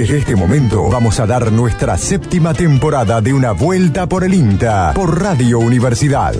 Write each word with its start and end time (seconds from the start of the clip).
Desde 0.00 0.16
este 0.16 0.34
momento 0.34 0.88
vamos 0.88 1.20
a 1.20 1.26
dar 1.26 1.52
nuestra 1.52 1.98
séptima 1.98 2.54
temporada 2.54 3.20
de 3.20 3.34
una 3.34 3.52
vuelta 3.52 4.08
por 4.08 4.24
el 4.24 4.32
INTA 4.32 4.94
por 4.94 5.20
Radio 5.20 5.58
Universidad. 5.58 6.32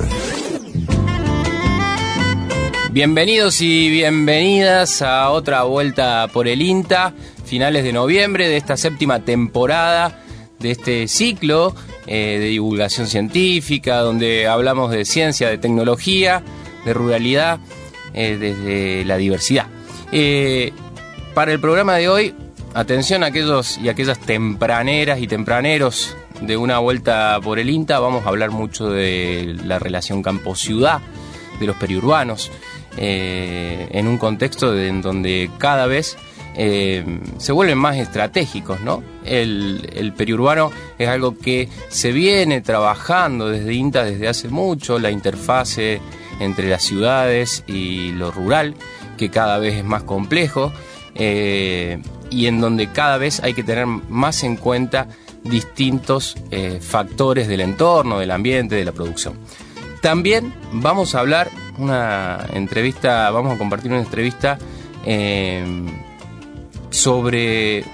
Bienvenidos 2.90 3.60
y 3.60 3.90
bienvenidas 3.90 5.02
a 5.02 5.28
otra 5.28 5.64
vuelta 5.64 6.28
por 6.32 6.48
el 6.48 6.62
INTA, 6.62 7.12
finales 7.44 7.84
de 7.84 7.92
noviembre 7.92 8.48
de 8.48 8.56
esta 8.56 8.78
séptima 8.78 9.26
temporada 9.26 10.22
de 10.58 10.70
este 10.70 11.06
ciclo 11.06 11.74
eh, 12.06 12.38
de 12.40 12.46
divulgación 12.46 13.08
científica, 13.08 13.98
donde 13.98 14.48
hablamos 14.48 14.90
de 14.90 15.04
ciencia, 15.04 15.50
de 15.50 15.58
tecnología, 15.58 16.42
de 16.86 16.94
ruralidad, 16.94 17.60
eh, 18.14 18.38
desde 18.40 19.04
la 19.04 19.18
diversidad. 19.18 19.66
Eh, 20.12 20.72
para 21.34 21.52
el 21.52 21.60
programa 21.60 21.96
de 21.96 22.08
hoy, 22.08 22.34
atención 22.74 23.22
a 23.22 23.26
aquellos 23.26 23.78
y 23.78 23.88
aquellas 23.88 24.18
tempraneras 24.18 25.20
y 25.20 25.26
tempraneros 25.26 26.16
de 26.40 26.56
una 26.56 26.78
vuelta 26.78 27.38
por 27.42 27.58
el 27.58 27.70
INTA, 27.70 27.98
vamos 27.98 28.24
a 28.24 28.28
hablar 28.28 28.50
mucho 28.50 28.90
de 28.90 29.56
la 29.64 29.78
relación 29.78 30.22
campo-ciudad, 30.22 31.00
de 31.58 31.66
los 31.66 31.76
periurbanos, 31.76 32.50
en 32.96 34.06
un 34.06 34.18
contexto 34.18 34.76
en 34.78 35.00
donde 35.02 35.50
cada 35.58 35.86
vez 35.86 36.16
eh, 36.56 37.04
se 37.38 37.52
vuelven 37.52 37.78
más 37.78 37.96
estratégicos, 37.96 38.80
¿no? 38.80 39.02
El, 39.24 40.12
periurbano 40.16 40.72
es 40.98 41.08
algo 41.08 41.36
que 41.38 41.68
se 41.88 42.12
viene 42.12 42.60
trabajando 42.60 43.48
desde 43.48 43.72
INTA 43.72 44.04
desde 44.04 44.28
hace 44.28 44.48
mucho, 44.48 44.98
la 44.98 45.10
interfase 45.10 46.00
entre 46.40 46.68
las 46.68 46.82
ciudades 46.82 47.64
y 47.66 48.12
lo 48.12 48.30
rural, 48.30 48.74
que 49.16 49.30
cada 49.30 49.58
vez 49.58 49.74
es 49.74 49.84
más 49.84 50.02
complejo 50.02 50.72
eh, 51.14 52.02
y 52.30 52.46
en 52.46 52.60
donde 52.60 52.90
cada 52.92 53.18
vez 53.18 53.40
hay 53.40 53.54
que 53.54 53.62
tener 53.62 53.86
más 53.86 54.44
en 54.44 54.56
cuenta 54.56 55.08
distintos 55.44 56.36
eh, 56.50 56.78
factores 56.80 57.48
del 57.48 57.60
entorno, 57.60 58.18
del 58.18 58.30
ambiente, 58.30 58.74
de 58.76 58.84
la 58.84 58.92
producción. 58.92 59.34
También 60.00 60.54
vamos 60.72 61.14
a 61.14 61.20
hablar 61.20 61.50
una 61.78 62.46
entrevista, 62.52 63.30
vamos 63.30 63.54
a 63.54 63.58
compartir 63.58 63.90
una 63.90 64.00
entrevista 64.00 64.58
sobre 66.90 67.84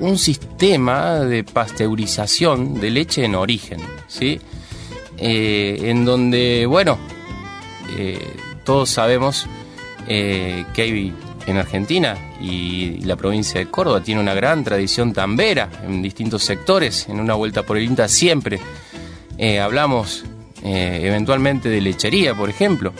un 0.00 0.18
sistema 0.18 1.20
de 1.20 1.44
pasteurización 1.44 2.80
de 2.80 2.90
leche 2.90 3.24
en 3.24 3.34
origen, 3.36 3.80
¿sí? 4.08 4.40
Eh, 5.16 5.78
en 5.82 6.04
donde, 6.04 6.66
bueno, 6.66 6.98
eh, 7.96 8.34
todos 8.64 8.90
sabemos 8.90 9.46
que 10.06 10.82
hay 10.82 11.14
en 11.50 11.58
Argentina 11.58 12.16
y 12.40 13.00
la 13.04 13.16
provincia 13.16 13.60
de 13.60 13.70
Córdoba 13.70 14.02
tiene 14.02 14.20
una 14.20 14.34
gran 14.34 14.64
tradición 14.64 15.12
tambera 15.12 15.68
en 15.84 16.02
distintos 16.02 16.44
sectores. 16.44 17.08
En 17.08 17.20
una 17.20 17.34
vuelta 17.34 17.62
por 17.62 17.76
el 17.76 17.84
INTA 17.84 18.08
siempre 18.08 18.60
hablamos 19.60 20.24
eventualmente 20.62 21.68
de 21.68 21.80
lechería, 21.80 22.34
por 22.34 22.50
ejemplo. 22.50 22.92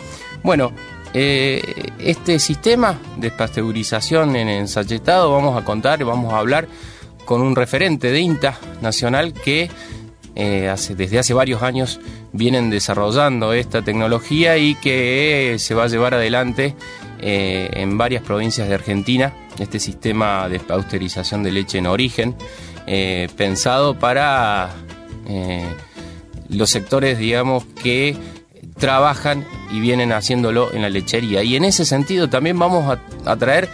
Bueno, 0.43 0.73
eh, 1.13 1.61
este 1.99 2.39
sistema 2.39 2.97
de 3.17 3.33
pasteurización 3.33 4.37
en 4.37 4.49
ensachetado 4.49 5.33
vamos 5.33 5.61
a 5.61 5.65
contar, 5.65 6.05
vamos 6.05 6.33
a 6.33 6.39
hablar 6.39 6.69
con 7.25 7.43
un 7.43 7.57
referente 7.57 8.13
de 8.13 8.21
INTA 8.21 8.59
nacional 8.81 9.33
que 9.33 9.69
eh, 10.37 10.73
desde 10.97 11.19
hace 11.19 11.35
varios 11.35 11.63
años 11.63 12.01
vienen 12.33 12.71
desarrollando 12.71 13.53
esta 13.53 13.83
tecnología 13.83 14.57
y 14.57 14.77
que 14.77 15.57
se 15.59 15.75
va 15.75 15.85
a 15.85 15.89
llevar 15.89 16.15
adelante 16.15 16.77
eh, 17.21 17.71
en 17.75 17.99
varias 17.99 18.23
provincias 18.23 18.69
de 18.69 18.75
Argentina, 18.75 19.33
este 19.59 19.79
sistema 19.79 20.49
de 20.49 20.61
pasteurización 20.61 21.43
de 21.43 21.53
leche 21.53 21.79
en 21.79 21.87
origen, 21.87 22.35
pensado 23.37 23.97
para 23.97 24.75
los 26.49 26.71
sectores, 26.71 27.19
digamos, 27.19 27.65
que 27.83 28.17
trabajan 28.81 29.47
y 29.71 29.79
vienen 29.79 30.13
haciéndolo 30.13 30.73
en 30.73 30.83
la 30.83 30.89
lechería. 30.89 31.43
Y 31.45 31.55
en 31.55 31.65
ese 31.65 31.85
sentido 31.85 32.29
también 32.29 32.59
vamos 32.59 32.99
a, 33.25 33.37
traer 33.37 33.69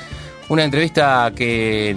una 0.49 0.65
entrevista 0.65 1.33
que, 1.35 1.97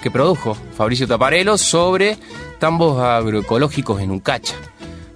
que 0.00 0.10
produjo 0.10 0.56
Fabricio 0.76 1.08
Taparelo 1.08 1.58
sobre 1.58 2.16
tambos 2.60 3.02
agroecológicos 3.02 4.00
en 4.00 4.12
Ucacha. 4.12 4.54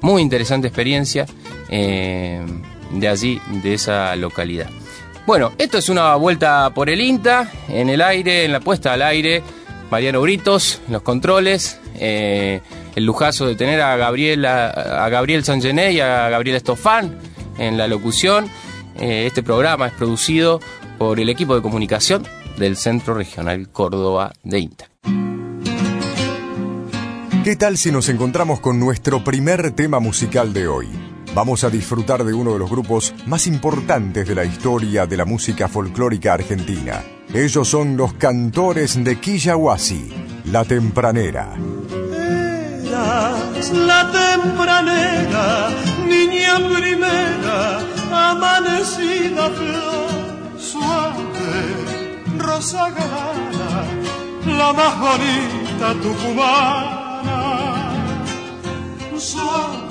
Muy 0.00 0.22
interesante 0.22 0.68
experiencia 0.68 1.26
eh, 1.68 2.44
de 2.92 3.08
allí, 3.08 3.40
de 3.62 3.74
esa 3.74 4.14
localidad. 4.16 4.68
Bueno, 5.28 5.52
esto 5.58 5.76
es 5.76 5.90
una 5.90 6.14
vuelta 6.14 6.72
por 6.72 6.88
el 6.88 7.02
INTA, 7.02 7.52
en 7.68 7.90
el 7.90 8.00
aire, 8.00 8.46
en 8.46 8.52
la 8.52 8.60
puesta 8.60 8.94
al 8.94 9.02
aire. 9.02 9.42
Mariano 9.90 10.22
Britos, 10.22 10.80
los 10.88 11.02
controles. 11.02 11.78
Eh, 11.96 12.62
el 12.96 13.04
lujazo 13.04 13.46
de 13.46 13.54
tener 13.54 13.82
a 13.82 13.98
Gabriel, 13.98 14.46
a, 14.46 15.06
Gabriel 15.10 15.44
Sangené 15.44 15.92
y 15.92 16.00
a 16.00 16.30
Gabriel 16.30 16.56
Estofán 16.56 17.18
en 17.58 17.76
la 17.76 17.86
locución. 17.88 18.48
Eh, 18.98 19.26
este 19.26 19.42
programa 19.42 19.88
es 19.88 19.92
producido 19.92 20.60
por 20.96 21.20
el 21.20 21.28
equipo 21.28 21.54
de 21.54 21.60
comunicación 21.60 22.26
del 22.56 22.78
Centro 22.78 23.12
Regional 23.12 23.68
Córdoba 23.68 24.32
de 24.44 24.60
INTA. 24.60 24.88
¿Qué 27.44 27.54
tal 27.54 27.76
si 27.76 27.92
nos 27.92 28.08
encontramos 28.08 28.60
con 28.60 28.80
nuestro 28.80 29.22
primer 29.22 29.72
tema 29.72 30.00
musical 30.00 30.54
de 30.54 30.68
hoy? 30.68 31.07
Vamos 31.34 31.64
a 31.64 31.70
disfrutar 31.70 32.24
de 32.24 32.34
uno 32.34 32.52
de 32.52 32.58
los 32.58 32.70
grupos 32.70 33.14
más 33.26 33.46
importantes 33.46 34.26
de 34.26 34.34
la 34.34 34.44
historia 34.44 35.06
de 35.06 35.16
la 35.16 35.24
música 35.24 35.68
folclórica 35.68 36.34
argentina. 36.34 37.02
Ellos 37.32 37.68
son 37.68 37.96
los 37.96 38.14
cantores 38.14 39.02
de 39.02 39.20
Quillahuasi, 39.20 40.12
La 40.46 40.64
Tempranera 40.64 41.56
la 43.72 44.10
tempranera, 44.12 45.68
niña 46.06 46.56
primera, 46.56 47.80
amanecida 48.30 49.50
flor, 49.50 50.58
suave, 50.58 51.52
rosa 52.38 52.90
galana, 52.90 53.84
la 54.46 54.72
más 54.72 55.00
bonita 55.00 55.88
tucumana. 56.02 57.38
Suave, 59.18 59.87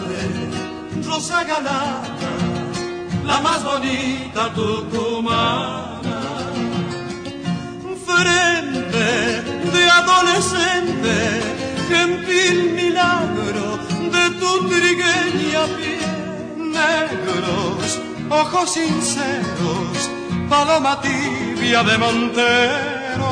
la 3.25 3.39
más 3.41 3.63
bonita 3.63 4.53
tucumana. 4.53 6.01
Frente 8.05 9.07
de 9.73 9.89
adolescente 9.89 11.15
gentil 11.89 12.73
milagro 12.73 13.77
de 14.13 14.23
tu 14.39 14.51
trigueña 14.69 15.63
piel, 15.77 16.71
negros, 16.71 17.99
ojos 18.29 18.73
sinceros, 18.73 19.97
paloma 20.49 21.01
tibia 21.01 21.83
de 21.83 21.97
monteros, 21.97 23.27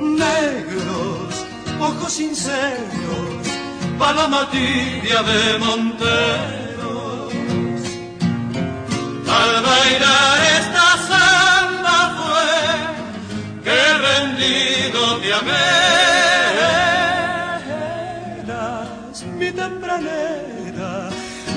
negros, 0.00 1.46
ojos 1.80 2.12
sinceros, 2.12 3.29
paloma 4.00 4.42
tibia 4.50 5.20
de 5.30 5.42
monteros. 5.64 7.32
Al 9.38 9.52
bailar 9.68 10.36
esta 10.58 10.86
samba 11.10 11.98
fue 12.18 12.52
que 13.64 13.78
rendido 14.06 15.00
te 15.20 15.30
amé. 15.40 15.80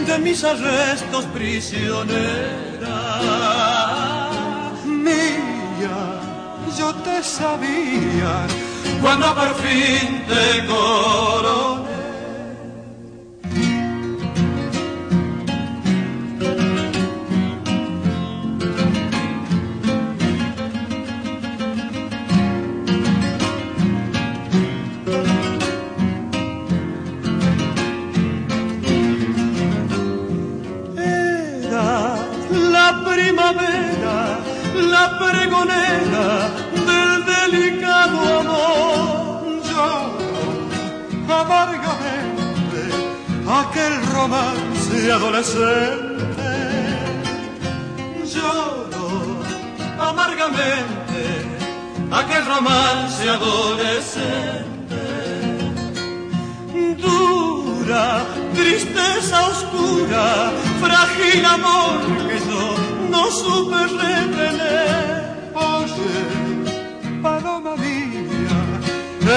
de 0.07 0.17
mis 0.19 0.43
arrestos 0.43 1.25
prisionera. 1.33 2.97
Mía, 4.85 5.97
yo 6.77 6.93
te 6.95 7.23
sabía 7.23 8.33
cuando 9.01 9.33
por 9.33 9.55
fin 9.55 10.23
te 10.27 10.65
coroné. 10.67 11.82
Aquel 43.63 43.93
romance 44.13 45.11
adolescente. 45.11 46.49
Lloro 48.33 49.39
amargamente 49.99 51.21
aquel 52.11 52.45
romance 52.45 53.29
adolescente. 53.29 55.01
Dura, 57.03 58.25
tristeza 58.53 59.37
oscura, 59.47 60.51
frágil 60.81 61.45
amor 61.45 61.99
que 62.27 62.37
yo 62.47 62.63
no 63.09 63.31
supe 63.31 63.79
retener. 64.01 65.23
Oye, 65.53 66.15
paloma 67.21 67.75
mía, 67.75 68.59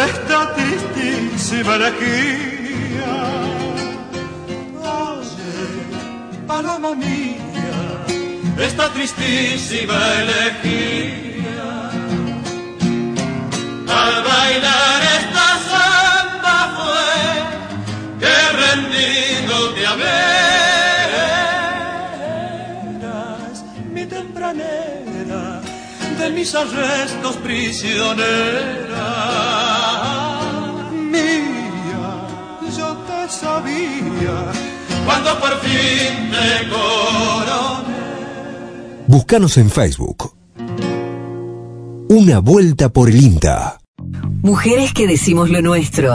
esta 0.06 0.54
tristísima 0.54 1.74
elegía. 1.76 2.55
Paloma 6.56 6.94
mía, 6.94 7.80
esta 8.66 8.86
tristísima 8.94 9.98
elegía. 10.22 11.68
Al 14.00 14.14
bailar 14.30 15.00
esta 15.18 15.48
samba 15.68 16.58
fue 16.78 17.12
que 18.20 18.36
rendido 18.62 19.56
te 19.74 19.84
Eras 22.96 23.56
mi 23.94 24.04
tempranera 24.06 25.44
de 26.18 26.26
mis 26.36 26.50
arrestos 26.54 27.36
prisionera. 27.46 29.08
Mía, 31.12 32.06
yo 32.78 32.88
te 33.08 33.20
sabía 33.40 34.38
cuando 35.06 35.38
por 35.40 35.58
fin 35.60 36.30
te 36.30 36.68
coroné. 36.68 37.86
Búscanos 39.06 39.56
en 39.56 39.70
Facebook. 39.70 40.34
Una 42.08 42.40
vuelta 42.40 42.88
por 42.88 43.08
el 43.08 43.16
INTA. 43.22 43.78
Mujeres 44.42 44.92
que 44.92 45.06
decimos 45.06 45.48
lo 45.48 45.62
nuestro. 45.62 46.14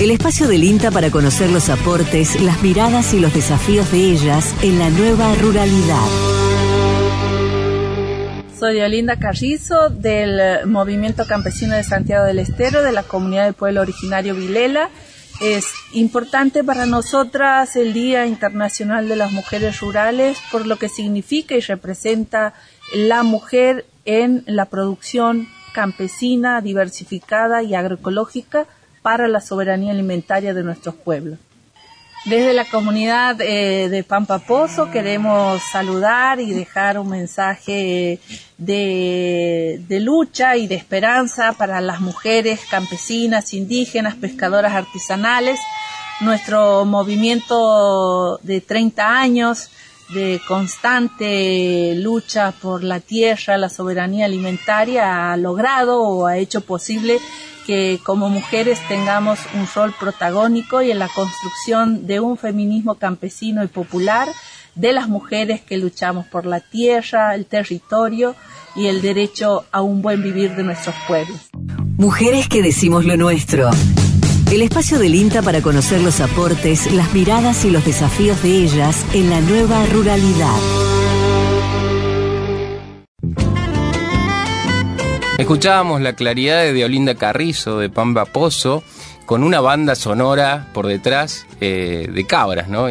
El 0.00 0.10
espacio 0.10 0.48
del 0.48 0.64
INTA 0.64 0.90
para 0.90 1.10
conocer 1.10 1.50
los 1.50 1.68
aportes, 1.68 2.40
las 2.40 2.62
miradas 2.62 3.14
y 3.14 3.20
los 3.20 3.32
desafíos 3.32 3.90
de 3.92 3.98
ellas 4.12 4.54
en 4.62 4.78
la 4.78 4.90
nueva 4.90 5.34
ruralidad. 5.36 6.06
Soy 8.58 8.80
Olinda 8.80 9.18
Carrizo 9.18 9.88
del 9.88 10.66
Movimiento 10.66 11.26
Campesino 11.26 11.74
de 11.74 11.84
Santiago 11.84 12.24
del 12.24 12.38
Estero, 12.38 12.82
de 12.82 12.92
la 12.92 13.02
comunidad 13.02 13.44
del 13.44 13.54
pueblo 13.54 13.80
originario 13.80 14.34
Vilela. 14.34 14.90
Es 15.40 15.72
importante 15.92 16.62
para 16.62 16.84
nosotras 16.84 17.74
el 17.74 17.94
Día 17.94 18.26
Internacional 18.26 19.08
de 19.08 19.16
las 19.16 19.32
Mujeres 19.32 19.80
Rurales 19.80 20.38
por 20.52 20.66
lo 20.66 20.76
que 20.76 20.90
significa 20.90 21.54
y 21.54 21.60
representa 21.60 22.52
la 22.94 23.22
mujer 23.22 23.86
en 24.04 24.44
la 24.46 24.66
producción 24.66 25.48
campesina, 25.72 26.60
diversificada 26.60 27.62
y 27.62 27.74
agroecológica 27.74 28.66
para 29.00 29.28
la 29.28 29.40
soberanía 29.40 29.92
alimentaria 29.92 30.52
de 30.52 30.62
nuestros 30.62 30.94
pueblos. 30.94 31.38
Desde 32.26 32.52
la 32.52 32.66
comunidad 32.66 33.40
eh, 33.40 33.88
de 33.88 34.04
Pampa 34.04 34.40
Pozo 34.40 34.90
queremos 34.90 35.62
saludar 35.72 36.38
y 36.38 36.52
dejar 36.52 36.98
un 36.98 37.08
mensaje 37.08 38.20
de, 38.58 39.98
lucha 40.02 40.58
y 40.58 40.66
de 40.66 40.74
esperanza 40.74 41.54
para 41.54 41.80
las 41.80 42.00
mujeres 42.00 42.60
campesinas, 42.70 43.54
indígenas, 43.54 44.16
pescadoras 44.16 44.74
artesanales. 44.74 45.58
Nuestro 46.20 46.84
movimiento 46.84 48.38
de 48.42 48.60
30 48.60 49.18
años 49.18 49.70
de 50.10 50.42
constante 50.46 51.94
lucha 51.96 52.52
por 52.52 52.84
la 52.84 53.00
tierra, 53.00 53.56
la 53.56 53.70
soberanía 53.70 54.26
alimentaria, 54.26 55.32
ha 55.32 55.36
logrado 55.38 56.02
o 56.02 56.26
ha 56.26 56.36
hecho 56.36 56.60
posible 56.60 57.18
que 57.70 58.00
como 58.02 58.28
mujeres 58.28 58.80
tengamos 58.88 59.38
un 59.54 59.64
rol 59.72 59.94
protagónico 59.96 60.82
y 60.82 60.90
en 60.90 60.98
la 60.98 61.06
construcción 61.06 62.04
de 62.04 62.18
un 62.18 62.36
feminismo 62.36 62.96
campesino 62.96 63.62
y 63.62 63.68
popular 63.68 64.26
de 64.74 64.92
las 64.92 65.08
mujeres 65.08 65.60
que 65.60 65.78
luchamos 65.78 66.26
por 66.26 66.46
la 66.46 66.58
tierra, 66.58 67.32
el 67.36 67.46
territorio 67.46 68.34
y 68.74 68.88
el 68.88 69.00
derecho 69.00 69.66
a 69.70 69.82
un 69.82 70.02
buen 70.02 70.20
vivir 70.20 70.56
de 70.56 70.64
nuestros 70.64 70.96
pueblos. 71.06 71.38
Mujeres 71.96 72.48
que 72.48 72.60
decimos 72.60 73.04
lo 73.04 73.16
nuestro. 73.16 73.70
El 74.50 74.62
espacio 74.62 74.98
del 74.98 75.14
INTA 75.14 75.40
para 75.40 75.62
conocer 75.62 76.00
los 76.00 76.20
aportes, 76.20 76.92
las 76.92 77.14
miradas 77.14 77.64
y 77.64 77.70
los 77.70 77.84
desafíos 77.84 78.42
de 78.42 78.64
ellas 78.64 79.06
en 79.14 79.30
la 79.30 79.40
nueva 79.40 79.86
ruralidad. 79.86 80.99
Escuchábamos 85.40 86.02
la 86.02 86.12
claridad 86.12 86.70
de 86.70 86.84
Olinda 86.84 87.14
Carrizo, 87.14 87.78
de 87.78 87.88
Pamba 87.88 88.26
Pozo, 88.26 88.82
con 89.24 89.42
una 89.42 89.62
banda 89.62 89.94
sonora 89.94 90.66
por 90.74 90.86
detrás 90.86 91.46
eh, 91.62 92.10
de 92.12 92.26
cabras, 92.26 92.68
¿no? 92.68 92.90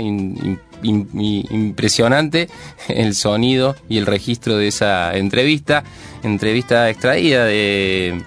Impresionante 0.81 2.49
el 2.87 3.13
sonido 3.13 3.75
y 3.87 3.99
el 3.99 4.07
registro 4.07 4.57
de 4.57 4.69
esa 4.69 5.15
entrevista, 5.15 5.83
entrevista 6.23 6.89
extraída 6.89 7.45
de, 7.45 8.19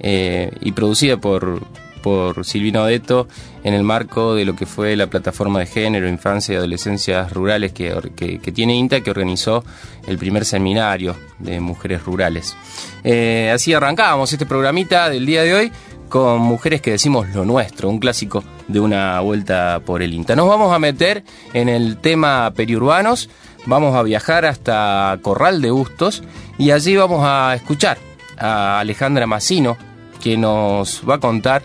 eh, 0.00 0.50
y 0.60 0.72
producida 0.72 1.18
por, 1.18 1.62
por 2.02 2.44
Silvino 2.44 2.84
Deto 2.86 3.28
en 3.62 3.74
el 3.74 3.82
marco 3.82 4.34
de 4.34 4.44
lo 4.44 4.56
que 4.56 4.66
fue 4.66 4.96
la 4.96 5.06
plataforma 5.08 5.60
de 5.60 5.66
género, 5.66 6.08
infancia 6.08 6.54
y 6.54 6.56
adolescencias 6.56 7.32
rurales 7.32 7.72
que, 7.72 8.52
tiene 8.54 8.74
INTA, 8.74 9.00
que 9.00 9.10
organizó 9.10 9.64
el 10.06 10.18
primer 10.18 10.44
seminario 10.44 11.16
de 11.38 11.60
mujeres 11.60 12.04
rurales. 12.04 12.56
Eh, 13.04 13.50
así 13.52 13.72
arrancábamos 13.74 14.32
este 14.32 14.46
programita 14.46 15.10
del 15.10 15.26
día 15.26 15.42
de 15.42 15.54
hoy 15.54 15.72
con 16.08 16.40
mujeres 16.40 16.80
que 16.80 16.90
decimos 16.90 17.28
lo 17.34 17.44
nuestro, 17.44 17.88
un 17.88 18.00
clásico 18.00 18.42
de 18.66 18.80
una 18.80 19.20
vuelta 19.20 19.80
por 19.84 20.02
el 20.02 20.12
INTA. 20.12 20.34
Nos 20.34 20.48
vamos 20.48 20.74
a 20.74 20.78
meter 20.78 21.22
en 21.54 21.68
el 21.68 21.98
tema 21.98 22.52
periurbanos, 22.54 23.30
vamos 23.66 23.94
a 23.94 24.02
viajar 24.02 24.44
hasta 24.44 25.18
Corral 25.22 25.62
de 25.62 25.70
Bustos 25.70 26.22
y 26.58 26.72
allí 26.72 26.96
vamos 26.96 27.20
a 27.24 27.54
escuchar 27.54 27.98
a 28.36 28.80
Alejandra 28.80 29.26
Massino, 29.26 29.76
que 30.20 30.36
nos 30.36 31.02
va 31.08 31.14
a 31.14 31.20
contar 31.20 31.62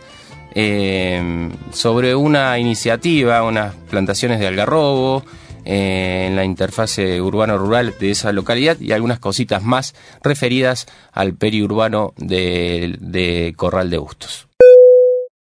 eh, 0.56 1.50
sobre 1.72 2.16
una 2.16 2.58
iniciativa, 2.58 3.44
unas 3.44 3.76
plantaciones 3.90 4.40
de 4.40 4.48
algarrobo 4.48 5.24
eh, 5.66 6.26
en 6.28 6.36
la 6.36 6.46
interfase 6.46 7.22
urbano-rural 7.22 7.94
de 8.00 8.12
esa 8.12 8.32
localidad 8.32 8.80
y 8.80 8.94
algunas 8.94 9.20
cositas 9.20 9.64
más 9.64 9.94
referidas 10.24 10.86
al 11.12 11.34
periurbano 11.34 12.14
de, 12.18 12.96
de 13.00 13.54
Corral 13.58 13.90
de 13.90 13.98
Bustos. 13.98 14.48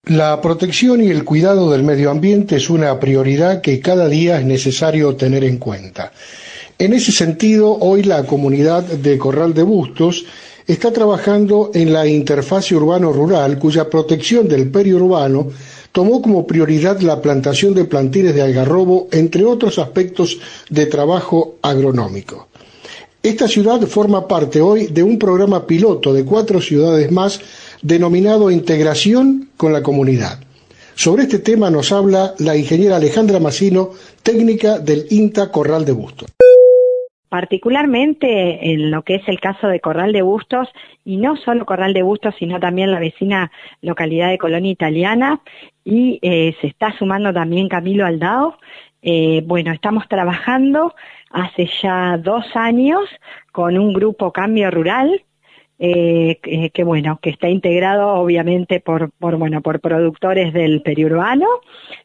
La 0.07 0.41
protección 0.43 1.03
y 1.03 1.09
el 1.09 1.25
cuidado 1.25 1.71
del 1.71 1.83
medio 1.83 2.11
ambiente 2.11 2.57
es 2.57 2.69
una 2.69 2.99
prioridad 3.01 3.63
que 3.63 3.81
cada 3.81 4.09
día 4.09 4.39
es 4.39 4.45
necesario 4.45 5.17
tener 5.17 5.45
en 5.45 5.59
cuenta. 5.59 6.13
En 6.79 6.93
ese 6.93 7.13
sentido, 7.13 7.79
hoy 7.79 8.03
la 8.03 8.25
comunidad 8.25 8.83
de 8.83 9.17
Corral 9.17 9.55
de 9.55 9.63
Bustos 9.63 10.27
está 10.67 10.93
trabajando 10.93 11.71
en 11.75 11.93
la 11.93 12.07
interfase 12.07 12.75
urbano-rural, 12.75 13.59
cuya 13.59 13.91
protección 13.91 14.49
del 14.49 14.71
periurbano 14.71 15.49
tomó 15.93 16.23
como 16.23 16.47
prioridad 16.47 17.01
la 17.01 17.21
plantación 17.21 17.75
de 17.75 17.85
plantines 17.85 18.35
de 18.35 18.43
algarrobo, 18.43 19.09
entre 19.13 19.45
otros 19.45 19.79
aspectos 19.79 20.39
de 20.71 20.87
trabajo 20.87 21.57
agronómico. 21.63 22.49
Esta 23.23 23.49
ciudad 23.49 23.81
forma 23.83 24.27
parte 24.27 24.61
hoy 24.61 24.89
de 24.89 25.03
un 25.03 25.19
programa 25.19 25.67
piloto 25.67 26.13
de 26.13 26.25
cuatro 26.25 26.61
ciudades 26.61 27.11
más 27.11 27.41
denominado 27.81 28.51
Integración 28.51 29.51
con 29.57 29.73
la 29.73 29.83
Comunidad. 29.83 30.41
Sobre 30.95 31.25
este 31.25 31.39
tema 31.39 31.71
nos 31.71 31.91
habla 31.93 32.35
la 32.39 32.57
ingeniera 32.57 32.97
Alejandra 32.97 33.41
Massino, 33.41 33.93
técnica 34.23 34.79
del 34.79 35.07
INTA 35.11 35.51
Corral 35.51 35.85
de 35.85 35.93
Bustos 35.93 36.34
particularmente 37.35 38.71
en 38.71 38.93
lo 38.93 39.03
que 39.03 39.17
es 39.17 39.27
el 39.27 39.41
caso 39.41 39.67
de 39.67 39.81
Corral 39.81 40.13
de 40.13 40.23
Bustos, 40.23 40.69
y 41.05 41.17
no 41.17 41.35
solo 41.35 41.67
Corral 41.67 41.93
de 41.93 42.05
Bustos, 42.05 42.33
sino 42.39 42.61
también 42.61 42.93
la 42.93 43.01
vecina 43.01 43.51
localidad 43.83 44.29
de 44.29 44.39
Colonia 44.39 44.71
Italiana, 44.71 45.41
y 45.85 46.21
eh, 46.23 46.55
se 46.61 46.69
está 46.69 46.97
sumando 46.97 47.33
también 47.33 47.69
Camilo 47.69 48.07
Aldao. 48.07 48.57
Eh, 49.03 49.43
bueno, 49.47 49.73
estamos 49.73 50.07
trabajando 50.07 50.95
hace 51.29 51.69
ya 51.83 52.19
dos 52.19 52.45
años 52.55 53.03
con 53.51 53.79
un 53.79 53.93
grupo 53.95 54.31
Cambio 54.31 54.71
Rural, 54.71 55.25
eh, 55.81 56.39
que, 56.73 56.85
bueno, 56.85 57.19
que 57.21 57.31
está 57.31 57.49
integrado 57.49 58.11
obviamente 58.11 58.79
por, 58.79 59.11
bueno, 59.19 59.61
por 59.61 59.81
productores 59.81 60.53
del 60.53 60.83
periurbano, 60.83 61.49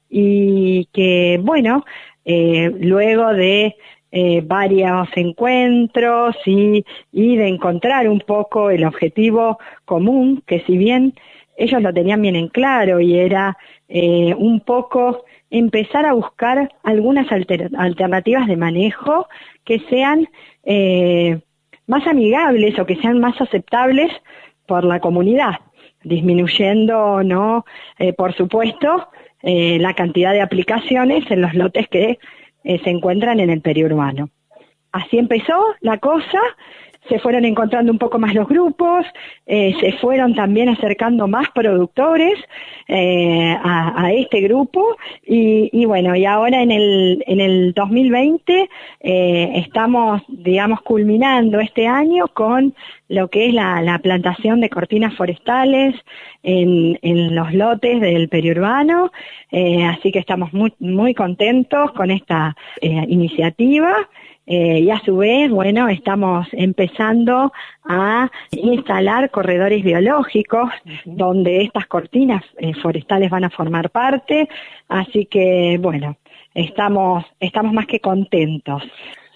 y 0.09 0.85
que, 0.91 1.39
bueno, 1.39 1.85
luego 2.25 3.33
de 3.33 3.75
eh, 4.11 4.41
varios 4.43 5.07
encuentros 5.15 6.35
y, 6.45 6.83
de 7.11 7.47
encontrar 7.47 8.07
un 8.09 8.19
poco 8.21 8.69
el 8.69 8.85
objetivo 8.85 9.59
común, 9.85 10.43
que 10.47 10.61
si 10.61 10.77
bien 10.77 11.13
ellos 11.57 11.81
lo 11.81 11.93
tenían 11.93 12.21
bien 12.21 12.35
en 12.35 12.47
claro 12.47 12.99
y 12.99 13.17
era 13.17 13.57
eh, 13.87 14.33
un 14.37 14.61
poco 14.61 15.25
empezar 15.49 16.05
a 16.05 16.13
buscar 16.13 16.71
algunas 16.83 17.31
alter 17.31 17.69
alternativas 17.77 18.47
de 18.47 18.55
manejo 18.55 19.27
que 19.63 19.79
sean 19.89 20.27
eh, 20.63 21.39
más 21.87 22.05
amigables 22.07 22.77
o 22.79 22.85
que 22.85 22.95
sean 22.97 23.19
más 23.19 23.39
aceptables 23.41 24.11
por 24.67 24.83
la 24.83 24.99
comunidad, 24.99 25.55
disminuyendo, 26.03 27.23
¿no? 27.23 27.65
Eh, 27.97 28.13
por 28.13 28.33
supuesto, 28.35 29.09
eh, 29.41 29.79
la 29.79 29.95
cantidad 29.95 30.31
de 30.31 30.41
aplicaciones 30.41 31.29
en 31.31 31.41
los 31.41 31.53
lotes 31.55 31.87
que 31.87 32.19
eh, 32.63 32.79
se 32.83 32.89
encuentran 32.89 33.39
en 33.39 33.49
el 33.49 33.61
periurbano. 33.61 34.29
Así 34.91 35.17
empezó 35.17 35.75
la 35.81 35.97
cosa 35.97 36.39
se 37.07 37.19
fueron 37.19 37.45
encontrando 37.45 37.91
un 37.91 37.97
poco 37.97 38.19
más 38.19 38.33
los 38.33 38.47
grupos, 38.47 39.05
eh, 39.47 39.73
se 39.79 39.93
fueron 39.93 40.35
también 40.35 40.69
acercando 40.69 41.27
más 41.27 41.49
productores 41.51 42.37
eh, 42.87 43.57
a, 43.63 44.11
este 44.13 44.41
grupo 44.41 44.97
y, 45.25 45.85
bueno, 45.85 46.15
y 46.15 46.25
ahora 46.25 46.61
en 46.61 46.71
el, 46.71 47.23
en 47.27 47.39
el 47.39 47.73
2020 47.73 48.69
eh, 49.01 49.51
estamos, 49.55 50.21
digamos, 50.27 50.81
culminando 50.81 51.59
este 51.59 51.87
año 51.87 52.27
con 52.27 52.75
lo 53.07 53.27
que 53.29 53.47
es 53.47 53.53
la, 53.53 53.99
plantación 54.03 54.61
de 54.61 54.69
cortinas 54.69 55.15
forestales 55.15 55.95
en, 56.43 56.97
en 57.01 57.35
los 57.35 57.53
lotes 57.53 57.99
del 57.99 58.29
periurbano, 58.29 59.11
así 59.87 60.11
que 60.11 60.19
estamos 60.19 60.53
muy, 60.53 60.73
muy 60.79 61.13
contentos 61.13 61.91
con 61.93 62.11
esta 62.11 62.55
iniciativa. 62.81 64.07
Eh, 64.51 64.79
y 64.79 64.89
a 64.89 64.99
su 65.01 65.17
vez, 65.17 65.51
bueno, 65.51 65.87
estamos 65.89 66.47
empezando 66.53 67.53
a 67.83 68.31
instalar 68.49 69.29
corredores 69.29 69.83
biológicos 69.83 70.71
donde 71.05 71.61
estas 71.61 71.85
cortinas 71.85 72.43
eh, 72.57 72.73
forestales 72.73 73.29
van 73.29 73.43
a 73.43 73.51
formar 73.51 73.91
parte, 73.91 74.49
así 74.87 75.27
que, 75.27 75.77
bueno, 75.79 76.17
estamos, 76.55 77.25
estamos 77.39 77.73
más 77.73 77.85
que 77.85 77.99
contentos. 77.99 78.81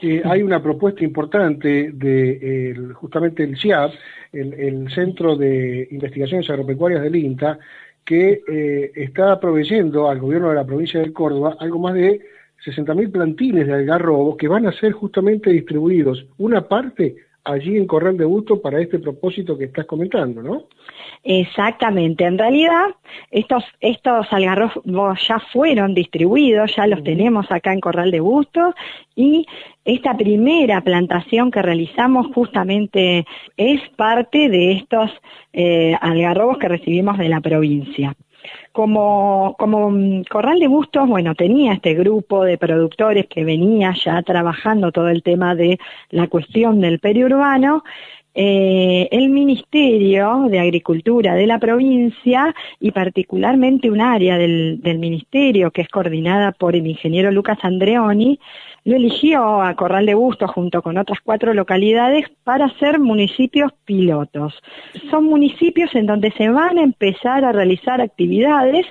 hay 0.02 0.42
una 0.42 0.64
propuesta 0.64 1.04
importante 1.04 1.92
de 1.94 2.76
justamente 2.96 3.44
el 3.44 3.56
CIAP, 3.56 3.92
el, 4.32 4.90
Centro 4.90 5.36
de 5.36 5.90
Investigaciones 5.92 6.50
Agropecuarias 6.50 7.04
del 7.04 7.18
INTA, 7.18 7.60
que 8.04 8.42
eh, 8.48 8.92
está 8.96 9.40
proveyendo 9.40 10.10
al 10.10 10.20
gobierno 10.20 10.50
de 10.50 10.56
la 10.56 10.66
provincia 10.66 11.00
de 11.00 11.14
Córdoba 11.14 11.56
algo 11.60 11.78
más 11.78 11.94
de 11.94 12.33
60.000 12.66 13.12
plantines 13.12 13.68
de 13.68 13.74
algarrobos 13.74 14.38
que 14.38 14.48
van 14.48 14.66
a 14.68 14.72
ser 14.72 14.94
justamente 14.94 15.50
distribuidos, 15.50 16.26
una 16.38 16.68
parte 16.68 17.16
allí 17.46 17.78
en 17.78 17.88
Corral 17.88 18.18
de 18.18 18.26
Busto 18.26 18.62
para 18.62 18.80
este 18.80 19.00
propósito 19.00 19.58
que 19.58 19.66
estás 19.66 19.86
comentando, 19.86 20.42
¿no? 20.42 20.64
Exactamente. 21.24 22.26
En 22.26 22.38
realidad, 22.38 22.96
estos, 23.32 23.64
estos 23.82 24.28
algarrobos 24.32 25.28
ya 25.28 25.40
fueron 25.52 25.94
distribuidos, 25.94 26.76
ya 26.76 26.88
los 26.88 27.04
tenemos 27.04 27.52
acá 27.52 27.74
en 27.74 27.82
Corral 27.82 28.12
de 28.12 28.22
Busto 28.22 28.74
y 29.16 29.46
esta 29.84 30.16
primera 30.16 30.82
plantación 30.82 31.52
que 31.52 31.62
realizamos 31.62 32.28
justamente 32.34 33.26
es 33.58 33.82
parte 33.98 34.50
de 34.50 34.74
estos 34.74 35.12
eh, 35.52 35.96
algarrobos 36.00 36.58
que 36.58 36.70
recibimos 36.70 37.18
de 37.18 37.30
la 37.30 37.42
provincia. 37.42 38.16
Como, 38.72 39.56
como 39.58 39.92
mm, 39.92 40.24
Corral 40.30 40.60
de 40.60 40.68
Bustos, 40.68 41.08
bueno, 41.08 41.36
tenía 41.36 41.74
este 41.74 41.94
grupo 41.94 42.44
de 42.44 42.58
productores 42.58 43.28
que 43.28 43.44
venía 43.44 43.94
ya 43.94 44.22
trabajando 44.24 44.92
todo 44.92 45.10
el 45.10 45.24
tema 45.24 45.56
de 45.56 45.80
la 46.10 46.28
cuestión 46.28 46.80
del 46.80 47.00
periurbano, 47.00 47.84
eh, 48.36 49.08
el 49.12 49.30
Ministerio 49.30 50.48
de 50.50 50.60
Agricultura 50.60 51.36
de 51.36 51.46
la 51.46 51.60
provincia 51.60 52.56
y 52.80 52.90
particularmente 52.90 53.92
un 53.92 54.02
área 54.02 54.40
del, 54.40 54.82
del 54.82 54.98
Ministerio 54.98 55.70
que 55.70 55.84
es 55.84 55.88
coordinada 55.88 56.52
por 56.52 56.76
el 56.76 56.88
ingeniero 56.88 57.32
Lucas 57.32 57.60
Andreoni, 57.62 58.40
lo 58.86 58.96
eligió 58.96 59.62
a 59.62 59.76
Corral 59.76 60.06
de 60.06 60.14
Bustos 60.14 60.52
junto 60.52 60.82
con 60.82 60.98
otras 60.98 61.20
cuatro 61.24 61.54
localidades 61.54 62.26
para 62.44 62.70
ser 62.80 63.00
municipios 63.00 63.72
pilotos. 63.86 64.62
Son 65.10 65.26
municipios 65.26 65.94
en 65.96 66.06
donde 66.06 66.32
se 66.32 66.50
van 66.50 66.78
a 66.78 66.84
empezar 66.84 67.46
a 67.46 67.52
realizar 67.52 68.02
actividades 68.02 68.86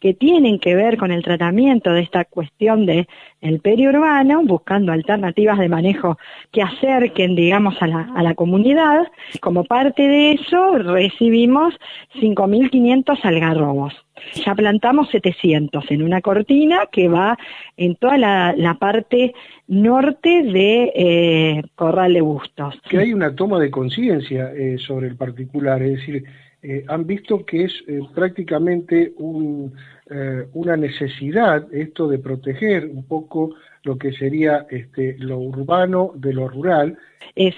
que 0.00 0.14
tienen 0.14 0.58
que 0.58 0.74
ver 0.74 0.98
con 0.98 1.12
el 1.12 1.22
tratamiento 1.22 1.90
de 1.90 2.02
esta 2.02 2.24
cuestión 2.24 2.84
de 2.84 3.06
el 3.40 3.60
periurbano, 3.60 4.42
buscando 4.44 4.92
alternativas 4.92 5.58
de 5.58 5.68
manejo 5.68 6.18
que 6.50 6.62
acerquen, 6.62 7.34
digamos, 7.34 7.80
a 7.80 7.86
la, 7.86 8.10
a 8.14 8.22
la 8.22 8.34
comunidad. 8.34 9.06
Como 9.40 9.64
parte 9.64 10.02
de 10.02 10.32
eso, 10.32 10.78
recibimos 10.78 11.74
5.500 12.20 13.18
algarrobos. 13.22 13.94
Ya 14.32 14.54
plantamos 14.54 15.08
700 15.10 15.90
en 15.90 16.02
una 16.02 16.20
cortina 16.20 16.88
que 16.90 17.08
va 17.08 17.38
en 17.76 17.96
toda 17.96 18.18
la, 18.18 18.76
parte 18.78 19.34
norte 19.68 20.42
de 20.42 20.92
eh, 20.94 21.62
Corral 21.74 22.14
de 22.14 22.20
Bustos. 22.20 22.74
Que 22.88 22.98
hay 22.98 23.12
una 23.12 23.34
toma 23.34 23.58
de 23.60 23.70
conciencia 23.70 24.52
eh, 24.52 24.76
sobre 24.78 25.08
el 25.08 25.16
particular, 25.16 25.82
es 25.82 25.98
decir, 25.98 26.24
eh, 26.62 26.84
han 26.88 27.06
visto 27.06 27.44
que 27.44 27.64
es 27.64 27.84
prácticamente 28.14 29.12
una 29.16 30.76
necesidad 30.76 31.66
esto 31.74 32.08
de 32.08 32.18
proteger 32.18 32.86
un 32.86 33.04
poco 33.04 33.54
lo 33.84 33.98
que 33.98 34.12
sería 34.12 34.66
este, 34.70 35.16
lo 35.18 35.38
urbano 35.38 36.12
de 36.14 36.32
lo 36.32 36.48
rural. 36.48 36.96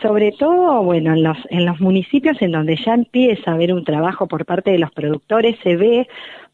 sobre 0.02 0.32
todo, 0.32 0.82
bueno, 0.82 1.12
en 1.12 1.22
los, 1.22 1.38
en 1.50 1.66
los 1.66 1.80
municipios 1.80 2.40
en 2.42 2.52
donde 2.52 2.76
ya 2.84 2.94
empieza 2.94 3.50
a 3.50 3.54
haber 3.54 3.72
un 3.72 3.84
trabajo 3.84 4.26
por 4.26 4.44
parte 4.44 4.72
de 4.72 4.78
los 4.78 4.90
productores, 4.90 5.56
se 5.62 5.76
ve 5.76 6.08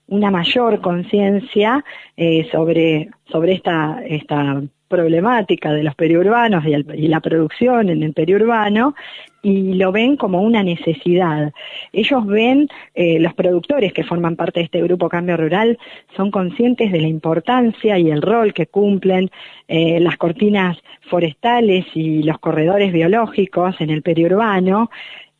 una 0.08 0.30
mayor 0.30 0.80
conciencia 0.80 1.84
eh, 2.16 2.48
sobre, 2.50 3.10
sobre 3.30 3.52
esta, 3.54 4.02
esta 4.06 4.62
problemática 4.92 5.72
de 5.72 5.82
los 5.82 5.94
periurbanos 5.94 6.62
y, 6.66 7.08
la 7.08 7.20
producción 7.20 7.88
en 7.88 8.02
el 8.02 8.12
periurbano 8.12 8.94
y 9.42 9.72
lo 9.72 9.90
ven 9.90 10.18
como 10.18 10.42
una 10.42 10.62
necesidad. 10.62 11.50
Ellos 11.94 12.26
ven, 12.26 12.68
eh, 12.94 13.18
los 13.18 13.32
productores 13.32 13.94
que 13.94 14.04
forman 14.04 14.36
parte 14.36 14.60
de 14.60 14.64
este 14.64 14.82
grupo 14.82 15.08
Cambio 15.08 15.38
Rural, 15.38 15.78
son 16.14 16.30
conscientes 16.30 16.92
de 16.92 17.00
la 17.00 17.08
importancia 17.08 17.98
y 17.98 18.10
el 18.10 18.20
rol 18.20 18.52
que 18.52 18.66
cumplen 18.66 19.30
eh, 19.66 19.98
las 19.98 20.18
cortinas 20.18 20.76
forestales 21.08 21.86
y 21.94 22.22
los 22.22 22.38
corredores 22.38 22.92
biológicos 22.92 23.80
en 23.80 23.88
el 23.88 24.02
periurbano, 24.02 24.90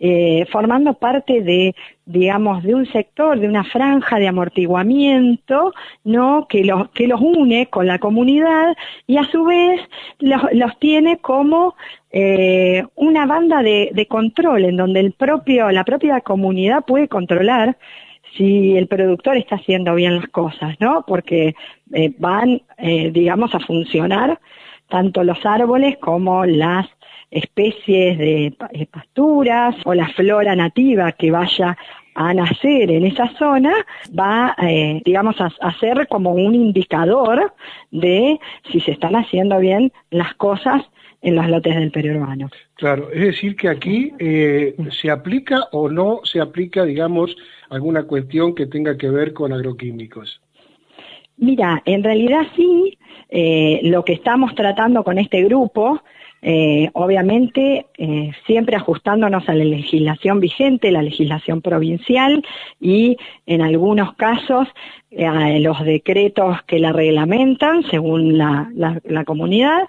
eh, 0.04 0.46
formando 0.50 0.94
parte 0.94 1.42
de, 1.42 1.76
digamos, 2.06 2.64
de 2.64 2.74
un 2.74 2.86
sector, 2.86 3.38
de 3.38 3.46
una 3.46 3.62
franja 3.62 4.18
de 4.18 4.26
amortiguamiento, 4.26 5.72
¿no? 6.02 6.48
Que 6.48 6.64
los, 6.64 6.90
que 6.90 7.06
los 7.06 7.20
une 7.20 7.66
con 7.66 7.86
la 7.86 8.00
comunidad 8.00 8.74
y 9.06 9.18
a 9.18 9.24
su 9.30 9.44
vez 9.44 9.80
los, 10.18 10.42
los 10.54 10.76
tiene 10.80 11.18
como 11.18 11.76
eh, 12.10 12.82
una 12.96 13.26
banda 13.26 13.62
de, 13.62 13.90
de 13.94 14.06
control 14.06 14.64
en 14.64 14.76
donde 14.76 14.98
el 14.98 15.12
propio, 15.12 15.70
la 15.70 15.84
propia 15.84 16.20
comunidad 16.20 16.84
puede 16.84 17.06
controlar 17.06 17.76
si 18.36 18.76
el 18.76 18.88
productor 18.88 19.36
está 19.36 19.54
haciendo 19.54 19.94
bien 19.94 20.16
las 20.16 20.28
cosas, 20.30 20.74
¿no? 20.80 21.04
Porque 21.06 21.54
eh, 21.92 22.12
van, 22.18 22.62
eh, 22.78 23.12
digamos, 23.12 23.54
a 23.54 23.60
funcionar 23.60 24.40
tanto 24.88 25.22
los 25.22 25.46
árboles 25.46 25.96
como 25.98 26.44
las 26.44 26.88
especies 27.32 28.18
de 28.18 28.54
pasturas 28.90 29.74
o 29.84 29.94
la 29.94 30.08
flora 30.10 30.54
nativa 30.54 31.12
que 31.12 31.30
vaya 31.30 31.76
a 32.14 32.34
nacer 32.34 32.90
en 32.90 33.06
esa 33.06 33.28
zona 33.38 33.72
va, 34.18 34.54
eh, 34.62 35.00
digamos, 35.04 35.36
a, 35.40 35.78
ser 35.80 36.06
como 36.08 36.32
un 36.32 36.54
indicador 36.54 37.54
de 37.90 38.38
si 38.70 38.80
se 38.80 38.92
están 38.92 39.16
haciendo 39.16 39.58
bien 39.58 39.92
las 40.10 40.34
cosas 40.34 40.82
en 41.22 41.36
los 41.36 41.48
lotes 41.48 41.74
del 41.74 41.90
periurbano. 41.90 42.50
Claro, 42.74 43.10
es 43.12 43.20
decir 43.20 43.56
que 43.56 43.68
aquí 43.68 44.12
eh, 44.18 44.74
se 44.90 45.10
aplica 45.10 45.68
o 45.72 45.88
no 45.88 46.20
se 46.24 46.40
aplica, 46.40 46.84
digamos, 46.84 47.34
alguna 47.70 48.02
cuestión 48.04 48.54
que 48.54 48.66
tenga 48.66 48.96
que 48.98 49.08
ver 49.08 49.32
con 49.32 49.52
agroquímicos. 49.52 50.40
Mira, 51.38 51.82
en 51.86 52.04
realidad 52.04 52.46
sí, 52.56 52.98
eh, 53.30 53.80
lo 53.84 54.04
que 54.04 54.12
estamos 54.12 54.54
tratando 54.54 55.02
con 55.02 55.18
este 55.18 55.42
grupo 55.44 56.02
eh, 56.44 56.90
obviamente 56.94 57.86
eh, 57.96 58.32
siempre 58.46 58.74
ajustándonos 58.74 59.48
a 59.48 59.54
la 59.54 59.64
legislación 59.64 60.40
vigente, 60.40 60.90
la 60.90 61.02
legislación 61.02 61.62
provincial 61.62 62.44
y 62.80 63.16
en 63.46 63.62
algunos 63.62 64.14
casos 64.14 64.66
eh, 65.12 65.24
a 65.24 65.56
los 65.60 65.84
decretos 65.84 66.60
que 66.66 66.80
la 66.80 66.92
reglamentan 66.92 67.84
según 67.84 68.36
la, 68.36 68.68
la 68.74 69.24
comunidad, 69.24 69.82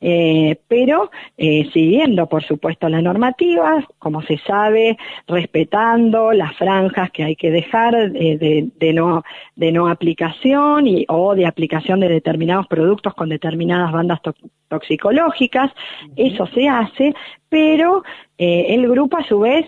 eh, 0.00 0.58
pero 0.68 1.10
eh, 1.38 1.68
siguiendo, 1.72 2.26
por 2.26 2.42
supuesto, 2.44 2.88
la 2.88 3.00
normativa, 3.00 3.86
como 3.98 4.22
se 4.22 4.38
sabe, 4.38 4.98
respetando 5.26 6.32
las 6.32 6.54
franjas 6.56 7.10
que 7.10 7.24
hay 7.24 7.36
que 7.36 7.50
dejar 7.50 8.12
de, 8.12 8.70
de, 8.78 8.92
no, 8.92 9.24
de 9.54 9.72
no 9.72 9.88
aplicación 9.88 10.86
y, 10.86 11.06
o 11.08 11.34
de 11.34 11.46
aplicación 11.46 12.00
de 12.00 12.08
determinados 12.08 12.66
productos 12.66 13.14
con 13.14 13.28
determinadas 13.28 13.92
bandas 13.92 14.20
toxicológicas. 14.68 15.72
Eso 16.16 16.46
se 16.48 16.68
hace, 16.68 17.14
pero 17.48 18.02
eh, 18.38 18.66
el 18.70 18.88
grupo 18.88 19.16
a 19.16 19.24
su 19.24 19.40
vez 19.40 19.66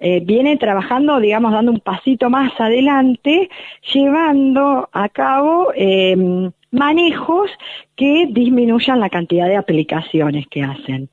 eh, 0.00 0.20
viene 0.24 0.56
trabajando, 0.56 1.20
digamos, 1.20 1.52
dando 1.52 1.72
un 1.72 1.80
pasito 1.80 2.30
más 2.30 2.52
adelante, 2.60 3.48
llevando 3.92 4.88
a 4.92 5.08
cabo 5.08 5.72
eh, 5.74 6.50
manejos 6.70 7.50
que 7.96 8.26
disminuyan 8.30 9.00
la 9.00 9.10
cantidad 9.10 9.46
de 9.46 9.56
aplicaciones 9.56 10.46
que 10.50 10.62
hacen. 10.62 11.10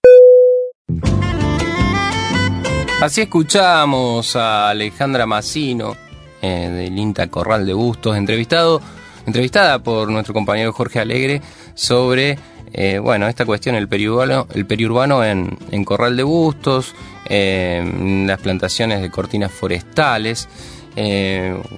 Así 3.02 3.22
escuchamos 3.22 4.36
a 4.36 4.70
Alejandra 4.70 5.26
Massino 5.26 5.94
eh, 6.42 6.70
del 6.70 6.98
INTA 6.98 7.28
Corral 7.28 7.66
de 7.66 7.74
Bustos, 7.74 8.16
entrevistado, 8.16 8.82
entrevistada 9.28 9.80
por 9.80 10.10
nuestro 10.10 10.34
compañero 10.34 10.72
Jorge 10.72 11.00
Alegre 11.00 11.42
sobre 11.74 12.38
eh, 12.78 13.00
bueno, 13.00 13.28
esta 13.28 13.46
cuestión, 13.46 13.76
el 13.76 13.88
periurbano, 13.88 14.48
el 14.54 14.66
periurbano 14.66 15.24
en, 15.24 15.86
Corral 15.86 16.18
de 16.18 16.24
Bustos, 16.24 16.94
eh, 17.30 18.24
las 18.28 18.40
plantaciones 18.40 19.02
de 19.02 19.10
cortinas 19.10 19.52
forestales. 19.52 20.48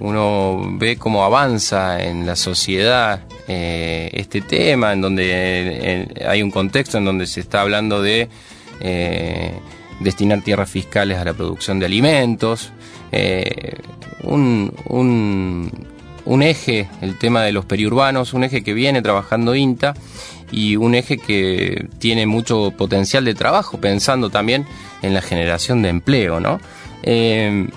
uno 0.00 0.76
ve 0.78 0.96
cómo 0.96 1.24
avanza 1.24 2.02
en 2.02 2.26
la 2.26 2.36
sociedad 2.36 3.22
este 3.48 4.42
tema, 4.42 4.92
en 4.92 5.00
donde 5.00 6.06
hay 6.26 6.42
un 6.42 6.50
contexto 6.50 6.98
en 6.98 7.04
donde 7.06 7.26
se 7.26 7.40
está 7.40 7.62
hablando 7.62 8.02
de 8.02 8.28
destinar 10.00 10.42
tierras 10.42 10.70
fiscales 10.70 11.18
a 11.18 11.24
la 11.24 11.34
producción 11.34 11.78
de 11.78 11.86
alimentos, 11.86 12.70
eh, 13.12 13.76
un, 14.22 15.72
un, 16.24 16.42
eje, 16.42 16.88
el 17.00 17.18
tema 17.18 17.42
de 17.42 17.52
los 17.52 17.64
periurbanos, 17.64 18.34
un 18.34 18.44
eje 18.44 18.62
que 18.62 18.74
viene 18.74 19.02
trabajando 19.02 19.54
INTA 19.54 19.94
y 20.50 20.76
un 20.76 20.94
eje 20.94 21.18
que 21.18 21.88
tiene 21.98 22.26
mucho 22.26 22.72
potencial 22.76 23.24
de 23.24 23.34
trabajo, 23.34 23.78
pensando 23.78 24.30
también 24.30 24.66
en 25.02 25.14
la 25.14 25.22
generación 25.22 25.82
de 25.82 25.90
empleo, 25.90 26.40
¿no? 26.40 26.60
Eh, 27.02 27.68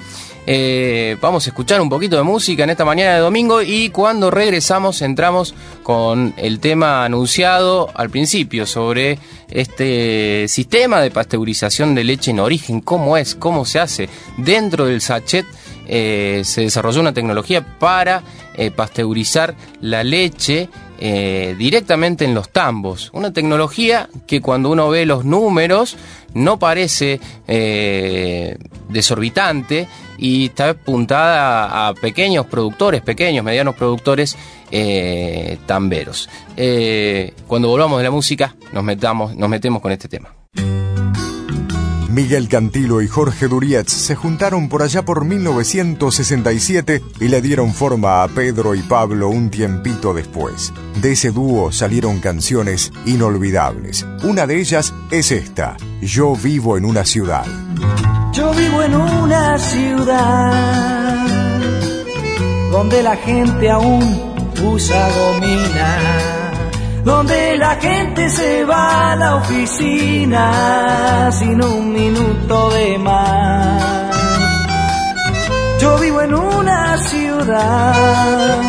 Eh, 0.48 1.16
vamos 1.20 1.44
a 1.44 1.50
escuchar 1.50 1.80
un 1.80 1.88
poquito 1.88 2.16
de 2.16 2.22
música 2.22 2.62
en 2.62 2.70
esta 2.70 2.84
mañana 2.84 3.14
de 3.14 3.20
domingo 3.20 3.62
y 3.62 3.88
cuando 3.90 4.30
regresamos 4.30 5.02
entramos 5.02 5.54
con 5.82 6.34
el 6.36 6.60
tema 6.60 7.04
anunciado 7.04 7.90
al 7.92 8.10
principio 8.10 8.64
sobre 8.64 9.18
este 9.50 10.46
sistema 10.46 11.00
de 11.00 11.10
pasteurización 11.10 11.96
de 11.96 12.04
leche 12.04 12.30
en 12.30 12.38
origen, 12.38 12.80
cómo 12.80 13.16
es, 13.16 13.34
cómo 13.34 13.64
se 13.64 13.80
hace. 13.80 14.08
Dentro 14.36 14.86
del 14.86 15.00
sachet 15.00 15.46
eh, 15.86 16.42
se 16.44 16.62
desarrolló 16.62 17.00
una 17.00 17.12
tecnología 17.12 17.64
para 17.78 18.22
eh, 18.54 18.70
pasteurizar 18.70 19.54
la 19.80 20.04
leche 20.04 20.68
directamente 20.98 22.24
en 22.24 22.34
los 22.34 22.48
tambos. 22.48 23.10
Una 23.12 23.30
tecnología 23.30 24.08
que 24.26 24.40
cuando 24.40 24.70
uno 24.70 24.88
ve 24.88 25.04
los 25.04 25.26
números 25.26 25.94
no 26.32 26.58
parece 26.58 27.20
desorbitante 28.88 29.88
y 30.18 30.46
está 30.46 30.70
apuntada 30.70 31.88
a, 31.88 31.94
pequeños 31.94 32.46
productores, 32.46 33.02
pequeños, 33.02 33.44
medianos 33.44 33.74
productores 33.74 34.36
eh, 34.70 35.58
tamberos. 35.66 36.28
Eh, 36.56 37.34
cuando 37.46 37.68
volvamos 37.68 37.98
de 37.98 38.04
la 38.04 38.10
música, 38.10 38.54
nos, 38.72 38.84
metamos, 38.84 39.36
nos 39.36 39.48
metemos 39.48 39.82
con 39.82 39.92
este 39.92 40.08
tema. 40.08 40.32
Miguel 42.16 42.48
Cantilo 42.48 43.02
y 43.02 43.08
Jorge 43.08 43.46
Durietz 43.46 43.92
se 43.92 44.14
juntaron 44.14 44.70
por 44.70 44.82
allá 44.82 45.04
por 45.04 45.26
1967 45.26 47.02
y 47.20 47.28
le 47.28 47.42
dieron 47.42 47.74
forma 47.74 48.22
a 48.22 48.28
Pedro 48.28 48.74
y 48.74 48.80
Pablo 48.80 49.28
un 49.28 49.50
tiempito 49.50 50.14
después. 50.14 50.72
De 51.02 51.12
ese 51.12 51.30
dúo 51.30 51.72
salieron 51.72 52.20
canciones 52.20 52.90
inolvidables. 53.04 54.06
Una 54.24 54.46
de 54.46 54.58
ellas 54.58 54.94
es 55.10 55.30
esta, 55.30 55.76
Yo 56.00 56.34
vivo 56.34 56.78
en 56.78 56.86
una 56.86 57.04
ciudad. 57.04 57.44
Yo 58.32 58.50
vivo 58.54 58.82
en 58.82 58.94
una 58.94 59.58
ciudad 59.58 61.26
donde 62.72 63.02
la 63.02 63.16
gente 63.16 63.70
aún 63.70 64.02
usa 64.64 65.10
gomina, 65.10 65.98
donde 67.06 67.56
la 67.56 67.76
gente 67.76 68.28
se 68.28 68.64
va 68.64 69.12
a 69.12 69.16
la 69.16 69.36
oficina 69.36 71.30
sin 71.30 71.62
un 71.62 71.92
minuto 71.92 72.70
de 72.70 72.98
más. 72.98 74.16
Yo 75.80 75.98
vivo 75.98 76.20
en 76.22 76.34
una 76.34 76.98
ciudad 76.98 78.60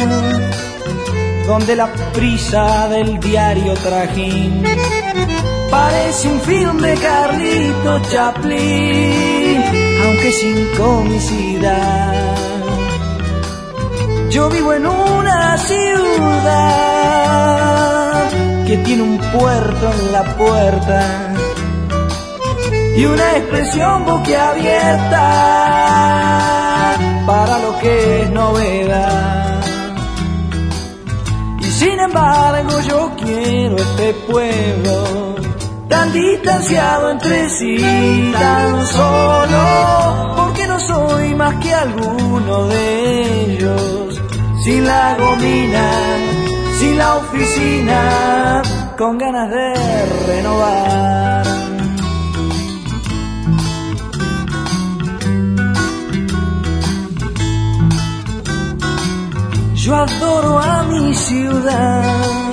donde 1.47 1.75
la 1.75 1.87
prisa 2.13 2.87
del 2.89 3.19
diario 3.19 3.73
trajín 3.73 4.63
parece 5.71 6.27
un 6.27 6.39
film 6.41 6.77
de 6.77 6.93
Carlito 6.93 7.99
Chaplin, 8.11 9.63
aunque 10.05 10.31
sin 10.31 10.67
comicidad. 10.77 12.35
Yo 14.29 14.47
vivo 14.51 14.73
en 14.73 14.85
una 14.85 15.57
ciudad 15.57 16.96
tiene 18.83 19.03
un 19.03 19.17
puerto 19.17 19.91
en 19.91 20.11
la 20.11 20.23
puerta 20.37 21.33
y 22.97 23.05
una 23.05 23.37
expresión 23.37 24.05
boquiabierta 24.05 25.19
para 27.25 27.59
lo 27.59 27.77
que 27.79 28.23
es 28.23 28.29
novedad. 28.31 29.61
Y 31.59 31.65
sin 31.65 31.99
embargo 31.99 32.79
yo 32.87 33.11
quiero 33.17 33.75
este 33.77 34.13
pueblo 34.27 35.35
tan 35.87 36.11
distanciado 36.11 37.11
entre 37.11 37.49
sí, 37.49 37.77
tan 38.33 38.85
solo, 38.87 40.35
porque 40.37 40.67
no 40.67 40.79
soy 40.79 41.33
más 41.35 41.55
que 41.63 41.73
alguno 41.73 42.67
de 42.67 43.53
ellos, 43.53 44.21
sin 44.63 44.85
la 44.85 45.15
gomina, 45.17 45.89
sin 46.79 46.97
la 46.97 47.17
oficina, 47.17 48.61
con 48.97 49.17
ganas 49.17 49.49
de 49.49 49.73
renovar. 50.27 51.43
Yo 59.75 59.95
adoro 59.95 60.59
a 60.59 60.83
mi 60.83 61.13
ciudad 61.13 62.47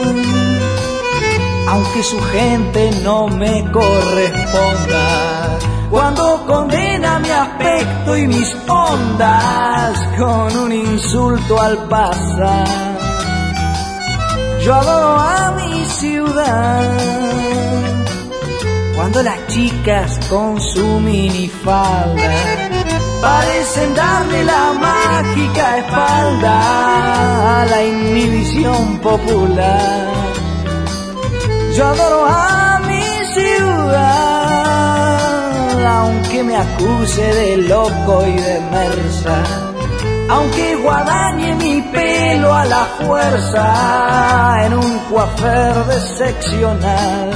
aunque 1.74 2.02
su 2.04 2.20
gente 2.20 2.90
no 3.02 3.26
me 3.26 3.64
corresponda. 3.72 5.58
Cuando 5.90 6.44
condena 6.46 7.18
mi 7.18 7.30
aspecto 7.30 8.16
y 8.16 8.26
mis 8.28 8.56
ondas 8.68 10.08
con 10.18 10.56
un 10.56 10.72
insulto 10.72 11.60
al 11.60 11.76
pasar. 11.88 12.93
Yo 14.64 14.74
adoro 14.74 15.18
a 15.20 15.52
mi 15.52 15.84
ciudad. 15.84 16.90
Cuando 18.96 19.22
las 19.22 19.46
chicas 19.48 20.18
con 20.30 20.60
su 20.60 21.00
minifalda 21.00 22.32
parecen 23.20 23.94
darle 23.94 24.44
la 24.44 24.72
mágica 24.72 25.78
espalda 25.78 27.62
a 27.62 27.66
la 27.66 27.84
inhibición 27.84 28.98
popular 28.98 30.14
yo 31.76 31.84
adoro 31.86 32.24
a 32.26 32.80
mi 32.86 33.02
ciudad, 33.34 33.98
aunque 35.84 36.44
me 36.44 36.56
acuse 36.56 37.22
de 37.22 37.56
loco 37.56 38.24
y 38.28 38.34
de 38.34 38.60
mersa, 38.70 39.42
aunque 40.28 40.76
guadañe 40.76 41.56
mi 41.56 41.82
pelo 41.82 42.03
a 42.32 42.64
la 42.64 42.84
fuerza 43.06 44.66
en 44.66 44.74
un 44.74 44.98
coafer 45.10 45.74
de 45.86 46.00
seccional. 46.00 47.30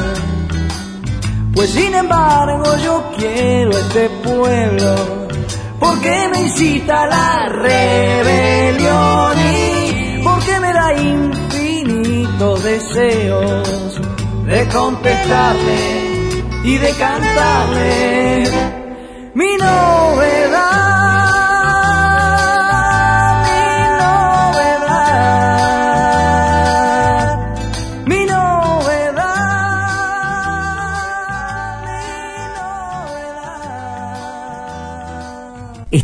Pues 1.55 1.71
sin 1.71 1.95
embargo 1.95 2.77
yo 2.83 3.11
quiero 3.17 3.71
este 3.71 4.09
pueblo, 4.23 4.95
porque 5.79 6.29
me 6.33 6.41
incita 6.41 7.03
a 7.03 7.07
la 7.07 7.49
rebelión 7.49 9.33
y 9.55 10.23
porque 10.23 10.61
me 10.61 10.73
da 10.73 10.93
infinitos 10.95 12.63
deseos 12.63 14.01
de 14.47 14.69
contestarle 14.69 16.09
y 16.65 16.79
de 16.79 16.91
cantarle 16.93 18.45
mi 19.35 19.57
novedad. 19.57 20.88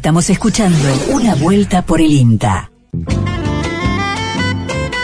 Estamos 0.05 0.29
escuchando 0.29 0.87
Una 1.15 1.35
Vuelta 1.35 1.81
por 1.81 1.99
el 1.99 2.11
INTA. 2.11 2.71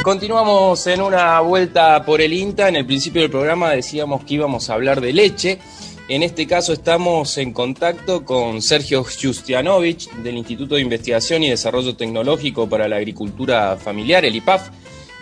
Continuamos 0.02 0.86
en 0.88 1.00
una 1.00 1.40
vuelta 1.40 2.04
por 2.04 2.20
el 2.20 2.34
INTA. 2.34 2.68
En 2.68 2.76
el 2.76 2.84
principio 2.84 3.22
del 3.22 3.30
programa 3.30 3.70
decíamos 3.70 4.24
que 4.24 4.34
íbamos 4.34 4.68
a 4.68 4.74
hablar 4.74 5.00
de 5.00 5.14
leche. 5.14 5.58
En 6.06 6.22
este 6.22 6.46
caso 6.46 6.74
estamos 6.74 7.38
en 7.38 7.54
contacto 7.54 8.26
con 8.26 8.60
Sergio 8.60 9.02
Justianovich 9.02 10.10
del 10.16 10.36
Instituto 10.36 10.74
de 10.74 10.82
Investigación 10.82 11.44
y 11.44 11.48
Desarrollo 11.48 11.96
Tecnológico 11.96 12.68
para 12.68 12.86
la 12.86 12.96
Agricultura 12.96 13.78
Familiar, 13.78 14.26
el 14.26 14.36
IPAF, 14.36 14.68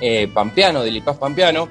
eh, 0.01 0.27
Pampeano, 0.27 0.83
del 0.83 0.97
IPAF 0.97 1.19
Pampeano. 1.19 1.69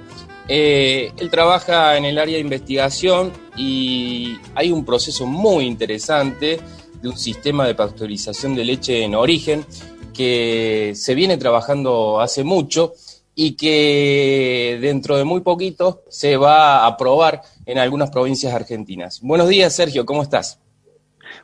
Eh, 0.47 1.11
él 1.17 1.29
trabaja 1.29 1.97
en 1.97 2.05
el 2.05 2.17
área 2.17 2.35
de 2.35 2.41
investigación 2.41 3.33
y 3.57 4.37
hay 4.55 4.71
un 4.71 4.85
proceso 4.85 5.25
muy 5.25 5.65
interesante 5.65 6.61
de 7.01 7.09
un 7.09 7.17
sistema 7.17 7.67
de 7.67 7.75
pasteurización 7.75 8.55
de 8.55 8.65
leche 8.65 9.03
en 9.03 9.15
origen 9.15 9.65
que 10.13 10.93
se 10.95 11.15
viene 11.15 11.37
trabajando 11.37 12.19
hace 12.19 12.43
mucho 12.43 12.93
y 13.35 13.55
que 13.55 14.79
dentro 14.81 15.15
de 15.15 15.23
muy 15.23 15.41
poquito 15.41 16.03
se 16.09 16.37
va 16.37 16.79
a 16.79 16.87
aprobar 16.87 17.41
en 17.67 17.77
algunas 17.77 18.09
provincias 18.09 18.53
argentinas. 18.53 19.21
Buenos 19.21 19.47
días, 19.47 19.75
Sergio, 19.75 20.05
¿cómo 20.05 20.23
estás? 20.23 20.59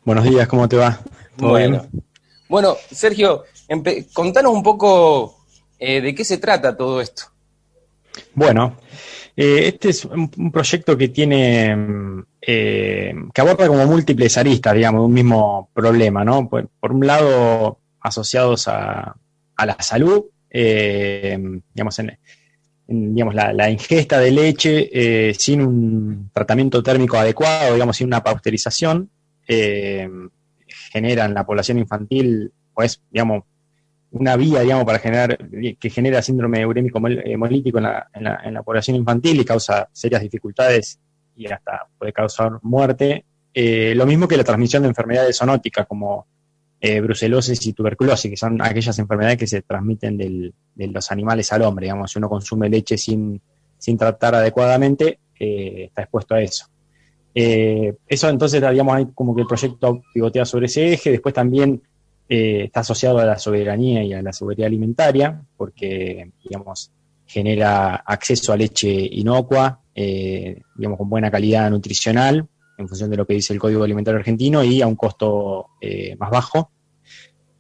Buenos 0.04 0.24
días, 0.24 0.48
¿cómo 0.48 0.68
te 0.68 0.78
va? 0.78 1.00
bueno. 1.38 1.86
Bueno, 2.50 2.76
Sergio, 2.92 3.44
contanos 4.14 4.54
un 4.54 4.64
poco 4.64 5.46
eh, 5.80 6.02
de 6.02 6.16
qué 6.16 6.26
se 6.26 6.38
trata 6.38 6.76
todo 6.76 7.00
esto. 7.00 7.24
Bueno, 8.34 8.78
eh, 9.36 9.68
este 9.68 9.90
es 9.90 10.06
un, 10.06 10.52
proyecto 10.52 10.96
que 10.98 11.10
tiene, 11.10 11.76
eh, 12.42 13.14
que 13.34 13.42
aborda 13.42 13.68
como 13.68 13.86
múltiples 13.88 14.38
aristas, 14.38 14.76
digamos, 14.76 15.06
un 15.06 15.14
mismo 15.14 15.70
problema, 15.74 16.24
¿no? 16.24 16.48
Por, 16.48 16.70
un 16.82 17.08
lado, 17.08 17.80
asociados 18.00 18.68
a, 18.68 19.16
la 19.66 19.78
salud, 19.80 20.26
eh, 20.50 21.40
digamos, 21.74 21.98
en, 22.00 22.18
digamos 22.88 23.34
la, 23.34 23.70
ingesta 23.70 24.20
de 24.20 24.32
leche 24.32 25.34
sin 25.34 25.62
un 25.62 26.30
tratamiento 26.34 26.84
térmico 26.84 27.18
adecuado, 27.18 27.74
digamos, 27.74 27.98
sin 27.98 28.08
una 28.08 28.24
pasteurización, 28.24 29.10
genera 29.48 31.26
en 31.26 31.34
la 31.34 31.46
población 31.46 31.80
infantil, 31.80 32.52
pues, 32.74 33.02
digamos, 33.10 33.46
una 34.14 34.36
vía, 34.38 34.62
digamos, 34.62 34.86
para 34.86 35.00
generar, 35.00 35.38
que 35.80 35.90
genera 35.90 36.22
síndrome 36.22 36.66
urémico 36.66 37.02
hemolítico 37.08 37.80
en 37.80 37.84
la, 37.84 38.08
en, 38.14 38.54
la, 38.54 38.64
población 38.64 38.96
infantil 38.96 39.40
y 39.42 39.46
causa 39.46 39.90
serias 39.92 40.22
dificultades 40.22 41.00
y 41.36 41.52
hasta 41.52 41.88
puede 41.98 42.14
causar 42.14 42.60
muerte. 42.62 43.26
Eh, 43.54 43.94
lo 43.96 44.06
mismo 44.06 44.28
que 44.28 44.38
la 44.38 44.44
transmisión 44.44 44.84
de 44.84 44.90
enfermedades 44.90 45.38
zoonóticas 45.38 45.88
como 45.88 46.28
eh, 46.80 47.02
brucelosis 47.02 47.66
y 47.66 47.74
tuberculosis, 47.74 48.30
que 48.30 48.38
son 48.38 48.62
aquellas 48.62 48.98
enfermedades 49.00 49.38
que 49.38 49.48
se 49.48 49.64
transmiten 49.64 50.18
de 50.18 50.54
los 50.88 51.12
animales 51.12 51.52
al 51.52 51.64
hombre. 51.64 51.86
Digamos, 51.86 52.12
si 52.12 52.20
uno 52.20 52.30
consume 52.30 52.70
leche 52.70 53.00
sin, 53.00 53.42
sin 53.80 53.98
tratar 53.98 54.36
adecuadamente, 54.36 55.20
eh, 55.40 55.86
está 55.86 56.04
expuesto 56.04 56.36
a 56.36 56.42
eso. 56.42 56.68
eso 57.34 58.30
entonces, 58.30 58.62
digamos, 58.62 58.96
hay 58.96 59.08
como 59.16 59.34
que 59.34 59.42
el 59.42 59.48
proyecto 59.48 60.04
pivotea 60.14 60.46
sobre 60.46 60.68
ese 60.68 60.94
eje. 60.94 61.10
Después 61.10 61.34
también 61.34 61.82
eh, 62.30 62.64
está 62.66 62.80
asociado 62.80 63.20
a 63.20 63.26
la 63.26 63.38
soberanía 63.38 64.04
y 64.04 64.14
a 64.14 64.22
la 64.22 64.32
seguridad 64.32 64.68
alimentaria, 64.68 65.42
porque, 65.58 66.32
digamos, 66.44 66.92
genera 67.26 67.96
acceso 67.96 68.54
a 68.54 68.58
leche 68.58 68.90
inocua, 68.90 69.82
eh, 69.94 70.62
digamos, 70.76 70.98
con 70.98 71.10
buena 71.10 71.30
calidad 71.30 71.70
nutricional, 71.70 72.48
en 72.78 72.88
función 72.88 73.10
de 73.10 73.18
lo 73.18 73.28
que 73.28 73.34
dice 73.34 73.54
el 73.54 73.60
Código 73.60 73.84
Alimentario 73.84 74.20
Argentino, 74.20 74.64
y 74.64 74.82
a 74.82 74.88
un 74.88 74.96
costo 74.96 75.72
eh, 75.82 76.16
más 76.18 76.32
bajo. 76.32 76.72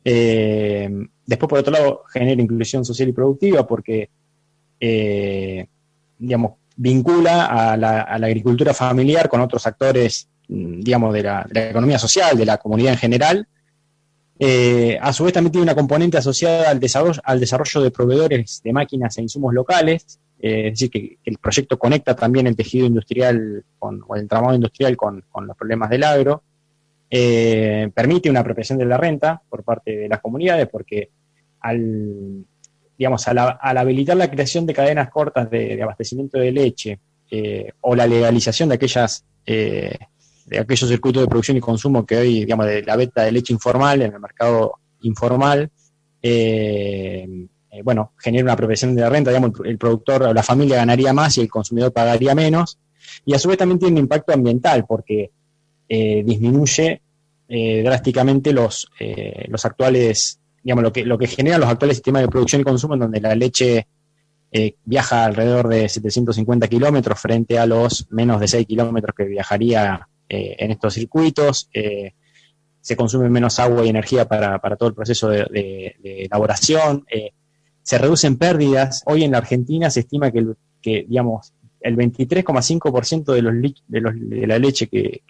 después, 0.03 1.49
por 1.49 1.59
otro 1.59 1.73
lado, 1.73 2.03
genera 2.11 2.41
inclusión 2.41 2.85
social 2.85 3.09
y 3.09 3.13
productiva, 3.13 3.67
porque, 3.67 4.09
digamos, 6.17 6.53
vincula 6.75 7.45
a 7.45 7.77
la, 7.77 8.01
agricultura 8.01 8.73
familiar 8.73 9.29
con 9.29 9.41
otros 9.41 9.67
actores, 9.67 10.29
mm, 10.47 10.79
digamos, 10.81 11.13
la, 11.21 11.45
de 11.47 11.53
la 11.53 11.69
economía 11.69 11.99
social, 11.99 12.37
de 12.37 12.45
la 12.45 12.57
comunidad 12.57 12.93
en 12.93 12.99
general, 12.99 13.47
eh, 14.39 14.97
a 14.99 15.13
su 15.13 15.23
vez 15.23 15.33
también 15.33 15.51
tiene 15.51 15.63
una 15.63 15.75
componente 15.75 16.17
asociada 16.17 16.69
al 16.69 16.79
desarrollo, 16.79 17.21
al 17.23 17.39
desarrollo 17.39 17.81
de 17.81 17.91
proveedores 17.91 18.61
de 18.63 18.73
máquinas 18.73 19.17
e 19.17 19.21
insumos 19.21 19.53
locales, 19.53 20.19
eh, 20.39 20.67
es 20.67 20.73
decir, 20.73 20.89
que, 20.89 21.17
el 21.23 21.37
proyecto 21.37 21.77
conecta 21.77 22.15
también 22.15 22.47
el 22.47 22.55
tejido 22.55 22.85
industrial 22.85 23.63
con, 23.77 24.01
o 24.07 24.15
el 24.15 24.21
entramado 24.21 24.55
industrial 24.55 24.97
con, 24.97 25.23
los 25.45 25.57
problemas 25.57 25.89
del 25.89 26.03
agro, 26.03 26.43
eh, 27.09 27.91
permite 27.93 28.29
una 28.29 28.39
apropiación 28.39 28.79
de 28.79 28.85
la 28.85 28.97
renta 28.97 29.41
por 29.47 29.63
parte 29.63 29.95
de 29.95 30.09
las 30.09 30.19
comunidades, 30.19 30.67
porque 30.67 31.11
al, 31.61 32.43
digamos, 32.97 33.27
al, 33.27 33.37
habilitar 33.77 34.17
la 34.17 34.31
creación 34.31 34.65
de 34.65 34.73
cadenas 34.73 35.09
cortas 35.11 35.49
de, 35.49 35.75
de 35.75 35.83
abastecimiento 35.83 36.39
de 36.39 36.51
leche 36.51 36.99
o 37.81 37.95
la 37.95 38.05
legalización 38.05 38.69
de 38.69 38.75
aquellas 38.75 39.25
de 40.45 40.59
aquellos 40.59 40.89
circuitos 40.89 41.23
de 41.23 41.27
producción 41.27 41.57
y 41.57 41.61
consumo 41.61 42.05
que 42.05 42.17
hoy, 42.17 42.39
digamos, 42.41 42.65
de 42.65 42.83
la 42.83 42.95
venta 42.95 43.23
de 43.23 43.31
leche 43.31 43.53
informal 43.53 44.01
en 44.01 44.13
el 44.13 44.19
mercado 44.19 44.73
informal, 45.01 45.69
eh, 46.21 47.27
eh, 47.71 47.81
bueno, 47.83 48.13
genera 48.17 48.43
una 48.43 48.53
apropiación 48.53 48.95
de 48.95 49.01
la 49.01 49.09
renta, 49.09 49.31
digamos, 49.31 49.51
el, 49.65 49.77
productor 49.77 50.23
o 50.23 50.33
la 50.33 50.43
familia 50.43 50.77
ganaría 50.77 51.13
más 51.13 51.37
y 51.37 51.41
el 51.41 51.49
consumidor 51.49 51.91
pagaría 51.91 52.35
menos. 52.35 52.77
Y 53.25 53.33
a 53.33 53.39
su 53.39 53.49
vez 53.49 53.57
también 53.57 53.79
tiene 53.79 53.93
un 53.93 53.99
impacto 53.99 54.33
ambiental 54.33 54.85
porque 54.87 55.31
eh, 55.87 56.23
disminuye 56.25 57.01
drásticamente 57.45 58.51
los, 58.51 58.87
los 59.47 59.63
actuales, 59.63 60.39
digamos, 60.63 60.83
lo 60.83 60.91
que, 60.91 61.05
lo 61.05 61.19
que 61.19 61.27
generan 61.27 61.61
los 61.61 61.69
actuales 61.69 61.97
sistemas 61.97 62.23
de 62.23 62.27
producción 62.27 62.61
y 62.61 62.63
consumo 62.63 62.95
en 62.95 63.01
donde 63.01 63.21
la 63.21 63.35
leche 63.35 63.85
viaja 64.83 65.25
alrededor 65.25 65.67
de 65.67 65.87
750 65.87 66.67
kilómetros 66.67 67.19
frente 67.19 67.59
a 67.59 67.67
los 67.67 68.07
menos 68.09 68.39
de 68.39 68.47
6 68.47 68.65
kilómetros 68.65 69.15
que 69.15 69.25
viajaría 69.25 70.07
eh, 70.35 70.55
en 70.57 70.71
estos 70.71 70.95
circuitos, 70.95 71.69
eh, 71.75 72.13
se 72.81 72.95
consume 72.95 73.29
menos 73.29 73.59
agua 73.59 73.85
y 73.85 73.89
energía 73.89 74.27
para, 74.27 74.59
todo 74.77 74.89
el 74.89 74.95
proceso 74.95 75.29
de, 75.29 75.95
elaboración, 76.03 77.05
eh, 77.07 77.33
se 77.83 77.99
reducen 77.99 78.37
pérdidas. 78.37 79.03
Hoy 79.05 79.23
en 79.23 79.31
la 79.31 79.37
Argentina 79.37 79.91
se 79.91 79.99
estima 79.99 80.31
que, 80.31 80.43
que 80.81 81.05
digamos, 81.07 81.53
el 81.81 81.95
23,5% 81.95 83.31
de, 83.31 83.73
de, 83.87 84.11
de 84.11 84.47
la 84.47 84.57
leche 84.57 84.87
que, 84.87 85.21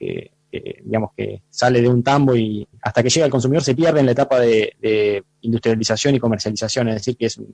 digamos, 0.86 1.12
que 1.18 1.42
sale 1.50 1.82
de 1.82 1.90
un 1.90 2.02
tambo 2.02 2.34
y 2.34 2.66
hasta 2.82 3.04
que 3.04 3.10
llega 3.10 3.26
al 3.26 3.32
consumidor 3.32 3.62
se 3.62 3.76
pierde 3.76 4.00
en 4.00 4.06
la 4.06 4.14
etapa 4.14 4.40
de, 4.40 5.22
industrialización 5.42 6.16
y 6.16 6.20
comercialización, 6.20 6.88
es 6.88 6.96
decir, 6.96 7.18
que 7.18 7.26
es 7.26 7.38
un, 7.38 7.54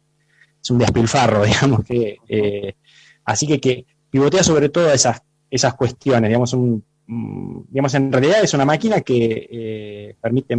es 0.61 0.69
un 0.69 0.77
despilfarro, 0.77 1.43
digamos, 1.45 1.83
que, 1.83 2.75
así 3.25 3.47
que, 3.47 3.59
que 3.59 3.87
pivotea 4.11 4.43
sobre 4.43 4.69
todo 4.69 4.93
esas, 4.93 5.23
esas 5.49 5.73
cuestiones, 5.73 6.29
digamos, 6.29 6.53
un, 6.53 6.83
digamos, 7.09 7.93
en 7.95 8.11
realidad 8.11 8.43
es 8.43 8.53
una 8.53 8.65
máquina 8.65 9.01
que 9.01 9.47
eh, 9.51 10.15
permite 10.21 10.55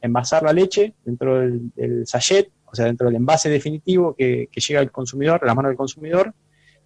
envasar 0.00 0.42
la 0.42 0.52
leche 0.52 0.94
dentro 1.02 1.40
del, 1.40 2.06
sachet, 2.06 2.50
o 2.66 2.74
sea, 2.74 2.84
dentro 2.84 3.06
del 3.06 3.16
envase 3.16 3.48
definitivo 3.48 4.14
que, 4.14 4.48
llega 4.54 4.80
al 4.80 4.90
consumidor, 4.90 5.40
a 5.42 5.46
la 5.46 5.54
mano 5.54 5.68
del 5.68 5.76
consumidor, 5.76 6.34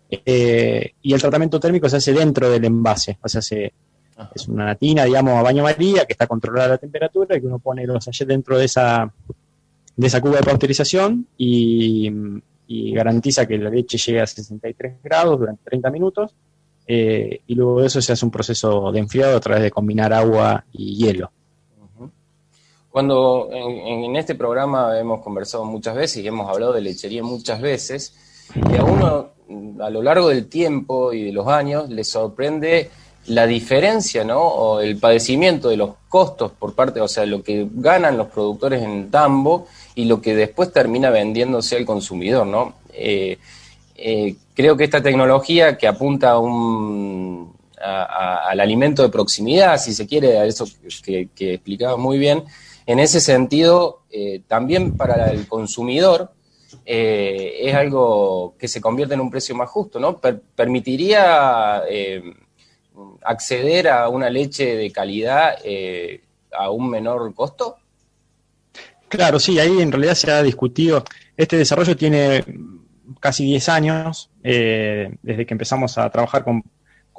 eh, 0.08 0.92
y 1.02 1.12
el 1.12 1.20
tratamiento 1.20 1.58
térmico 1.58 1.88
se 1.88 1.96
hace 1.96 2.12
dentro 2.12 2.48
del 2.48 2.64
envase, 2.64 3.18
o 3.20 3.28
sea, 3.28 3.42
se, 3.42 3.72
es 4.32 4.46
una 4.46 4.76
tina, 4.76 5.04
digamos, 5.04 5.34
a 5.34 5.42
baño 5.42 5.64
María, 5.64 6.04
que 6.04 6.12
está 6.12 6.28
controlada 6.28 6.68
la 6.68 6.78
temperatura, 6.78 7.36
y 7.36 7.40
que 7.40 7.46
uno 7.48 7.58
pone 7.58 7.86
los 7.86 8.04
sachets 8.04 8.28
dentro 8.28 8.58
de 8.58 8.66
esa, 8.66 9.12
de 9.96 10.06
esa 10.06 10.20
cuba 10.20 10.36
de 10.36 10.44
pasteurización 10.44 11.26
y, 11.36 12.12
y 12.68 12.92
garantiza 12.92 13.46
que 13.46 13.58
la 13.58 13.70
leche 13.70 13.98
llegue 13.98 14.20
a 14.20 14.26
63 14.28 15.02
grados 15.02 15.40
durante 15.40 15.64
30 15.64 15.90
minutos 15.90 16.36
eh, 16.92 17.42
y 17.46 17.54
luego 17.54 17.80
de 17.80 17.86
eso 17.86 18.02
se 18.02 18.12
hace 18.12 18.24
un 18.24 18.32
proceso 18.32 18.90
de 18.90 18.98
enfriado 18.98 19.36
a 19.36 19.40
través 19.40 19.62
de 19.62 19.70
combinar 19.70 20.12
agua 20.12 20.64
y 20.72 20.96
hielo. 20.96 21.30
Cuando 22.90 23.48
en, 23.52 24.16
este 24.16 24.34
programa 24.34 24.98
hemos 24.98 25.22
conversado 25.22 25.64
muchas 25.64 25.94
veces 25.94 26.24
y 26.24 26.26
hemos 26.26 26.50
hablado 26.50 26.72
de 26.72 26.80
lechería 26.80 27.22
muchas 27.22 27.60
veces, 27.60 28.48
y 28.72 28.76
a 28.76 28.82
uno 28.82 29.28
a 29.80 29.88
lo 29.88 30.02
largo 30.02 30.30
del 30.30 30.48
tiempo 30.48 31.12
y 31.12 31.26
de 31.26 31.32
los 31.32 31.46
años 31.46 31.88
le 31.88 32.02
sorprende 32.02 32.90
la 33.26 33.46
diferencia, 33.46 34.24
¿no? 34.24 34.40
O 34.40 34.80
el 34.80 34.96
padecimiento 34.96 35.68
de 35.68 35.76
los 35.76 35.90
costos 36.08 36.50
por 36.50 36.74
parte, 36.74 37.00
o 37.00 37.06
sea, 37.06 37.24
lo 37.24 37.44
que 37.44 37.68
ganan 37.70 38.16
los 38.16 38.26
productores 38.26 38.82
en 38.82 39.12
tambo 39.12 39.68
y 39.94 40.06
lo 40.06 40.20
que 40.20 40.34
después 40.34 40.72
termina 40.72 41.10
vendiéndose 41.10 41.76
al 41.76 41.86
consumidor, 41.86 42.48
¿no? 42.48 42.74
Eh, 42.92 43.38
eh, 44.02 44.36
creo 44.54 44.78
que 44.78 44.84
esta 44.84 45.02
tecnología 45.02 45.76
que 45.76 45.86
apunta 45.86 46.38
un, 46.38 47.54
al 47.78 48.58
alimento 48.58 49.02
de 49.02 49.10
proximidad, 49.10 49.78
si 49.78 49.92
se 49.92 50.06
quiere, 50.06 50.38
a 50.38 50.46
eso 50.46 50.66
que, 51.04 51.28
explicaba 51.38 51.98
muy 51.98 52.18
bien, 52.18 52.44
en 52.86 52.98
ese 52.98 53.20
sentido, 53.20 54.04
eh, 54.10 54.40
también 54.48 54.96
para 54.96 55.30
el 55.30 55.46
consumidor 55.46 56.32
eh, 56.86 57.58
es 57.60 57.74
algo 57.74 58.54
que 58.58 58.68
se 58.68 58.80
convierte 58.80 59.14
en 59.14 59.20
un 59.20 59.30
precio 59.30 59.54
más 59.54 59.68
justo, 59.68 60.00
¿no? 60.00 60.18
permitiría 60.18 61.82
acceder 63.22 63.88
a 63.88 64.08
una 64.08 64.30
leche 64.30 64.76
de 64.76 64.90
calidad 64.90 65.56
a 66.52 66.70
un 66.70 66.88
menor 66.88 67.34
costo. 67.34 67.76
Claro, 69.08 69.38
sí, 69.38 69.58
ahí 69.58 69.80
en 69.80 69.92
realidad 69.92 70.14
se 70.14 70.30
ha 70.30 70.42
discutido. 70.42 71.04
Este 71.36 71.58
desarrollo 71.58 71.96
tiene 71.96 72.44
casi 73.18 73.44
10 73.44 73.68
años, 73.68 74.30
eh, 74.42 75.14
desde 75.22 75.46
que 75.46 75.54
empezamos 75.54 75.98
a 75.98 76.08
trabajar 76.10 76.44
con, 76.44 76.62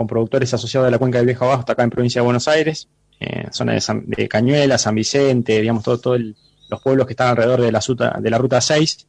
productores 0.08 0.51
asociados 0.51 0.88
de 0.88 0.91
la 0.91 0.97
cuenca 0.97 1.19
del 1.19 1.27
Viejo 1.27 1.45
Abasto, 1.45 1.73
acá 1.73 1.84
en 1.84 1.91
provincia 1.91 2.21
de 2.21 2.25
Buenos 2.25 2.47
Aires, 2.47 2.88
eh, 3.19 3.45
zona 3.51 3.77
de, 3.77 4.27
Cañuela, 4.27 4.80
San 4.80 4.95
Vicente, 4.95 5.62
digamos, 5.62 5.84
todos 5.84 6.01
todo 6.01 6.17
los 6.17 6.82
pueblos 6.82 7.06
que 7.06 7.13
están 7.13 7.27
alrededor 7.27 7.62
de 7.62 7.71
la, 7.71 7.82
de 8.19 8.30
la 8.32 8.38
ruta 8.39 8.60
6. 8.60 9.08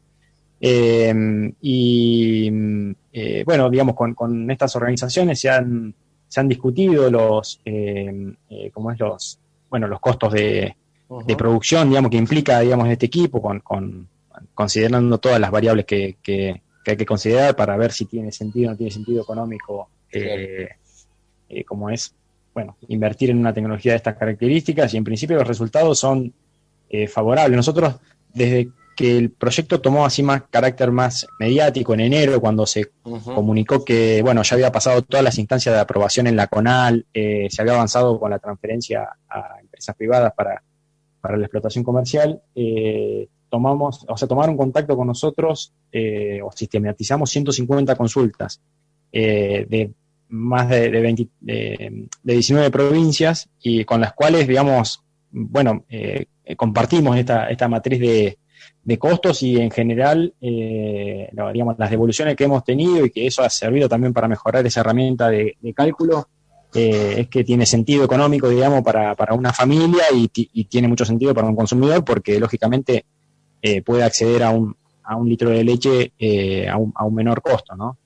Eh, 0.61 1.51
y 1.63 2.51
bueno, 3.47 3.71
digamos, 3.71 3.95
con, 3.95 4.51
estas 4.51 4.77
organizaciones 4.77 5.41
se 5.41 5.49
han, 5.49 5.95
se 6.29 6.41
han 6.41 6.49
discutido 6.49 7.11
los, 7.11 7.63
¿cómo 8.75 8.93
es 8.93 9.01
los, 9.01 9.39
bueno, 9.71 9.89
los 9.89 9.99
costos 9.99 10.31
de, 10.35 10.77
de 11.27 11.37
producción, 11.37 11.89
digamos, 11.89 12.11
que 12.11 12.19
implica, 12.19 12.61
digamos, 12.61 12.87
este 12.89 13.07
equipo, 13.07 13.41
con, 13.41 13.61
con 13.61 14.09
considerando 14.55 15.19
todas 15.19 15.41
las 15.41 15.51
variables 15.51 15.85
que, 15.87 16.17
que, 16.23 16.63
hay 16.91 16.97
que 16.97 17.07
considerar 17.07 17.57
para 17.57 17.77
ver 17.77 17.93
si 17.93 18.07
tiene 18.07 18.33
sentido 18.33 18.69
o 18.69 18.71
no 18.73 18.77
tiene 18.77 18.91
sentido 18.91 19.23
económico, 19.23 19.89
eh, 20.11 20.69
eh, 21.49 21.65
como 21.65 21.91
es, 21.91 22.15
bueno, 22.53 22.77
invertir 22.89 23.31
en 23.31 23.39
una 23.39 23.55
tecnología 23.55 23.93
de 23.93 23.97
estas 23.97 24.17
características 24.17 24.93
y 24.93 24.97
en 24.97 25.05
principio 25.05 25.37
los 25.37 25.47
resultados 25.47 25.99
son 25.99 26.33
eh, 26.89 27.07
favorables. 27.09 27.57
Nosotros, 27.57 27.97
desde 28.33 28.69
que 28.97 29.17
el 29.17 29.31
proyecto 29.31 29.81
tomó 29.81 30.05
así 30.05 30.23
más 30.23 30.43
carácter 30.51 30.91
más 30.91 31.27
mediático 31.39 31.95
en 31.95 32.01
enero, 32.01 32.41
cuando 32.41 32.67
se 32.67 32.91
comunicó 33.03 33.85
que, 33.85 34.21
bueno, 34.23 34.43
ya 34.43 34.55
había 34.55 34.71
pasado 34.71 35.01
todas 35.03 35.25
las 35.25 35.39
instancias 35.39 35.75
de 35.75 35.81
aprobación 35.81 36.27
en 36.27 36.37
la 36.37 36.47
CONAL, 36.47 37.07
se 37.15 37.57
había 37.59 37.73
avanzado 37.73 38.21
con 38.21 38.31
la 38.31 38.39
transferencia 38.39 39.09
a 39.31 39.61
empresas 39.61 39.97
privadas 39.97 40.35
para 40.37 40.63
para 41.23 41.37
la 41.39 41.47
explotación 41.47 41.85
comercial, 41.85 42.43
eh, 42.55 43.29
tomamos, 43.53 44.07
o 44.09 44.17
sea, 44.17 44.27
tomaron 44.27 44.57
contacto 44.57 44.97
con 44.97 45.07
nosotros 45.07 45.75
eh, 45.93 46.41
o 46.43 46.51
sistematizamos 46.51 47.29
150 47.31 47.95
consultas 47.97 48.63
eh, 49.13 49.67
de 49.69 49.93
más 50.31 50.71
de, 50.71 50.91
de, 50.91 52.09
19 52.23 52.71
provincias 52.71 53.51
y 53.61 53.85
con 53.85 54.01
las 54.01 54.15
cuales, 54.15 54.49
digamos, 54.49 55.05
bueno, 55.31 55.85
compartimos 56.57 57.19
esta, 57.19 57.51
esta 57.51 57.69
matriz 57.69 58.01
de, 58.01 58.39
de 58.83 58.99
costos 58.99 59.43
y 59.43 59.59
en 59.59 59.71
general, 59.71 60.33
digamos, 60.41 61.79
las 61.79 61.91
devoluciones 61.91 62.35
que 62.35 62.45
hemos 62.45 62.65
tenido 62.65 63.05
y 63.05 63.11
que 63.11 63.27
eso 63.27 63.43
ha 63.43 63.51
servido 63.51 63.91
también 63.91 64.15
para 64.15 64.27
mejorar 64.27 64.67
esa 64.67 64.81
herramienta 64.81 65.29
de, 65.29 65.55
cálculo, 65.75 66.29
eh, 66.75 67.17
es 67.19 67.29
que 67.29 67.45
tiene 67.45 67.67
sentido 67.67 68.05
económico, 68.05 68.49
digamos, 68.49 68.83
para, 68.83 69.15
para 69.15 69.35
una 69.35 69.53
familia 69.53 70.05
y, 70.15 70.29
tiene 70.65 70.89
mucho 70.89 71.05
sentido 71.05 71.35
para 71.35 71.47
un 71.47 71.57
consumidor 71.57 72.03
porque, 72.05 72.41
lógicamente, 72.41 73.05
eh, 73.63 73.81
puede 73.83 74.05
acceder 74.05 74.43
a 74.43 74.51
un, 74.51 74.77
a 75.05 75.17
un 75.17 75.29
litro 75.29 75.49
de 75.51 75.65
leche 75.65 76.13
eh, 76.19 76.69
a, 76.69 76.77
un, 76.77 76.93
a, 76.95 77.05
un, 77.05 77.15
menor 77.15 77.41
costo, 77.41 77.75
¿no? 77.75 77.97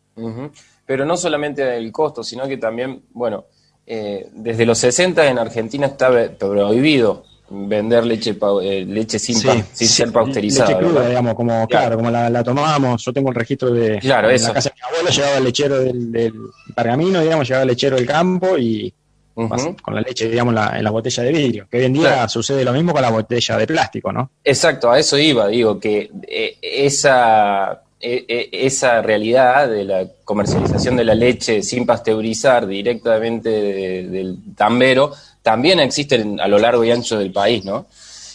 Pero 0.86 1.04
no 1.04 1.16
solamente 1.16 1.76
el 1.76 1.90
costo, 1.90 2.22
sino 2.22 2.46
que 2.46 2.56
también, 2.56 3.02
bueno, 3.12 3.46
desde 3.86 4.66
los 4.66 4.78
60 4.78 5.28
en 5.28 5.38
Argentina 5.38 5.86
está 5.86 6.30
prohibido 6.36 7.24
vender 7.48 8.04
leche 8.04 8.36
eh, 8.62 8.84
leche 8.86 9.18
sin, 9.18 9.36
sin 9.36 9.88
ser 9.88 10.12
pausterizada. 10.12 10.70
Leche 10.70 10.80
cruda, 10.80 11.08
digamos, 11.08 11.34
como, 11.34 11.66
claro, 11.68 11.96
como 11.96 12.10
la, 12.10 12.28
la, 12.28 12.42
tomábamos. 12.42 13.04
Yo 13.04 13.12
tengo 13.12 13.28
el 13.30 13.34
registro 13.34 13.70
de. 13.72 13.98
Claro, 13.98 14.30
en 14.30 14.42
la 14.42 14.52
casa 14.52 14.70
de 14.70 14.74
mi 14.74 14.82
abuelo 14.82 15.10
llegaba 15.10 15.38
el 15.38 15.44
lechero 15.44 15.78
del, 15.80 16.12
del 16.12 16.34
pergamino, 16.74 17.20
digamos, 17.20 17.46
llegaba 17.46 17.62
el 17.62 17.68
lechero 17.68 17.96
del 17.96 18.06
campo 18.06 18.58
y. 18.58 18.92
Con 19.36 19.94
la 19.94 20.00
leche, 20.00 20.30
digamos, 20.30 20.54
la, 20.54 20.78
en 20.78 20.82
la 20.82 20.90
botella 20.90 21.22
de 21.22 21.30
vidrio. 21.30 21.68
Que 21.70 21.76
hoy 21.76 21.84
en 21.84 21.92
día 21.92 22.26
sucede 22.26 22.64
lo 22.64 22.72
mismo 22.72 22.94
con 22.94 23.02
la 23.02 23.10
botella 23.10 23.58
de 23.58 23.66
plástico, 23.66 24.10
¿no? 24.10 24.30
Exacto, 24.42 24.90
a 24.90 24.98
eso 24.98 25.18
iba. 25.18 25.48
Digo 25.48 25.78
que 25.78 26.10
eh, 26.26 26.56
esa 26.62 27.82
e, 28.00 28.24
e, 28.26 28.66
esa 28.66 29.02
realidad 29.02 29.68
de 29.68 29.84
la 29.84 30.06
comercialización 30.24 30.96
de 30.96 31.04
la 31.04 31.14
leche 31.14 31.62
sin 31.62 31.84
pasteurizar 31.84 32.66
directamente 32.66 33.50
del 33.50 34.38
tambero 34.54 35.12
también 35.42 35.80
existen 35.80 36.40
a 36.40 36.48
lo 36.48 36.58
largo 36.58 36.82
y 36.82 36.90
ancho 36.90 37.18
del 37.18 37.30
país, 37.30 37.64
¿no? 37.64 37.86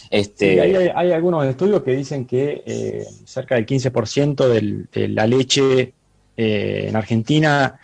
Este... 0.08 0.60
hay, 0.94 1.12
algunos 1.12 1.46
estudios 1.46 1.82
que 1.82 1.92
dicen 1.92 2.26
que 2.26 2.62
eh, 2.66 3.06
cerca 3.24 3.54
del 3.54 3.66
15% 3.66 4.88
de 4.92 5.08
la 5.08 5.26
leche 5.26 5.94
eh, 6.36 6.86
en 6.88 6.96
Argentina, 6.96 7.78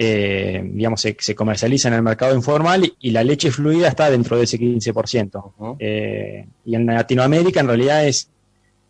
eh, 0.00 0.62
digamos, 0.64 1.00
se, 1.00 1.34
comercializa 1.34 1.88
en 1.88 1.94
el 1.94 2.02
mercado 2.02 2.34
informal 2.34 2.92
y, 3.00 3.10
la 3.10 3.24
leche 3.24 3.50
fluida 3.50 3.88
está 3.88 4.08
dentro 4.10 4.36
de 4.36 4.44
ese 4.44 4.58
15%. 4.58 6.46
y 6.64 6.74
en 6.74 6.86
Latinoamérica 6.86 7.60
en 7.60 7.66
realidad 7.66 8.06
es 8.06 8.30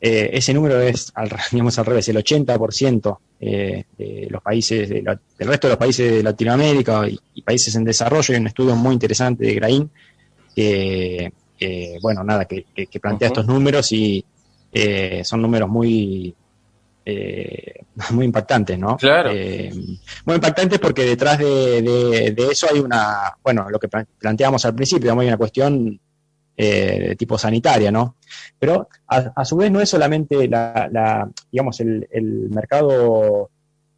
ese 0.01 0.55
número 0.55 0.81
es 0.81 1.11
al, 1.15 1.31
digamos, 1.53 1.79
al 1.79 1.87
revés, 1.87 2.09
el 2.09 2.17
80% 2.17 3.19
eh, 3.41 3.85
de 3.97 4.29
los 4.31 4.43
países, 4.43 4.89
del 4.89 5.19
resto 5.39 5.67
de 5.67 5.73
los 5.73 5.79
países 5.79 6.13
de 6.13 6.23
Latinoamérica 6.23 7.09
y, 7.09 7.43
países 7.43 7.75
en 7.75 7.85
desarrollo. 7.85 8.35
Hay 8.35 8.41
un 8.41 8.47
estudio 8.47 8.77
muy 8.77 8.93
interesante 8.93 9.45
de 9.45 9.55
Grain 9.55 9.91
que, 10.55 11.33
bueno, 12.03 12.23
nada, 12.25 12.45
que, 12.45 12.67
plantea 13.01 13.29
estos 13.29 13.47
números 13.47 13.91
y 13.93 14.25
eh, 14.73 15.23
son 15.25 15.41
números 15.41 15.69
muy, 15.69 16.35
eh, 17.11 17.85
muy 18.11 18.27
impactantes, 18.27 18.79
¿no? 18.79 18.97
Claro. 18.97 19.31
muy 19.31 20.35
impactantes 20.35 20.79
porque 20.79 21.05
detrás 21.05 21.39
de, 21.39 22.35
eso 22.51 22.67
hay 22.71 22.81
una, 22.81 23.35
bueno, 23.43 23.71
lo 23.71 23.79
que 23.79 23.89
planteamos 23.89 24.65
al 24.65 24.75
principio, 24.75 25.19
hay 25.19 25.27
una 25.27 25.37
cuestión 25.37 25.99
de 26.57 27.17
tipo 27.17 27.39
sanitaria, 27.39 27.91
¿no? 27.91 28.17
Pero 28.59 28.89
a, 29.07 29.45
su 29.45 29.57
vez 29.57 29.71
no 29.71 29.81
es 29.81 29.89
solamente 29.89 30.49
la, 30.49 31.29
digamos, 31.51 31.81
el, 31.81 32.49
mercado, 32.51 33.51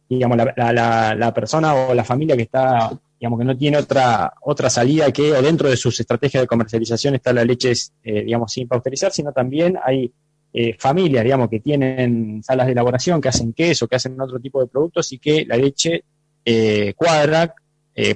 digamos, 0.07 0.37
la, 0.37 1.33
persona 1.33 1.73
o 1.73 1.93
la 1.93 2.03
familia 2.03 2.37
que 2.37 2.43
está, 2.43 2.91
digamos, 3.19 3.39
que 3.39 3.45
no 3.45 3.57
tiene 3.57 3.77
otra, 3.77 4.33
otra 4.41 4.69
salida 4.69 5.11
que, 5.11 5.33
o 5.33 5.41
dentro 5.41 5.69
de 5.69 5.75
sus 5.75 5.99
estrategias 5.99 6.43
de 6.43 6.47
comercialización 6.47 7.15
está 7.15 7.33
la 7.33 7.43
leche, 7.43 7.73
eh, 8.03 8.23
digamos, 8.23 8.53
sin 8.53 8.67
pausterizar, 8.67 9.11
sino 9.11 9.33
también 9.33 9.77
hay 9.83 10.11
eh, 10.53 10.75
familias, 10.77 11.23
digamos, 11.23 11.49
que 11.49 11.59
tienen 11.59 12.41
salas 12.43 12.65
de 12.65 12.73
elaboración, 12.73 13.21
que 13.21 13.29
hacen 13.29 13.53
queso, 13.53 13.87
que 13.87 13.95
hacen 13.95 14.19
otro 14.19 14.39
tipo 14.39 14.59
de 14.61 14.67
productos 14.67 15.11
y 15.13 15.19
que 15.19 15.45
la 15.45 15.57
leche 15.57 16.03
eh, 16.45 16.93
cuadra 16.95 17.53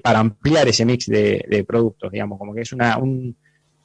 para 0.02 0.20
ampliar 0.20 0.68
ese 0.68 0.84
mix 0.84 1.06
de, 1.06 1.46
de, 1.48 1.64
productos, 1.64 2.12
digamos, 2.12 2.40
como 2.40 2.56
que 2.56 2.62
es 2.62 2.74
una, 2.74 2.98
un, 2.98 3.36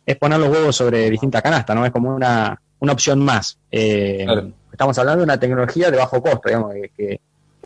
es 0.07 0.17
poner 0.17 0.39
los 0.39 0.49
huevos 0.49 0.75
sobre 0.75 1.11
distintas 1.11 1.43
canastas, 1.43 1.77
¿no? 1.77 1.85
Es 1.85 1.93
como 1.93 2.15
una, 2.15 2.61
una 2.81 2.93
opción 2.93 3.25
más. 3.25 3.59
Eh, 3.71 4.27
estamos 4.73 4.99
hablando 4.99 5.21
de 5.21 5.25
una 5.25 5.39
tecnología 5.39 5.91
de 5.91 5.97
bajo 5.97 6.21
costo, 6.23 6.49
digamos, 6.49 6.75
que, 6.97 7.21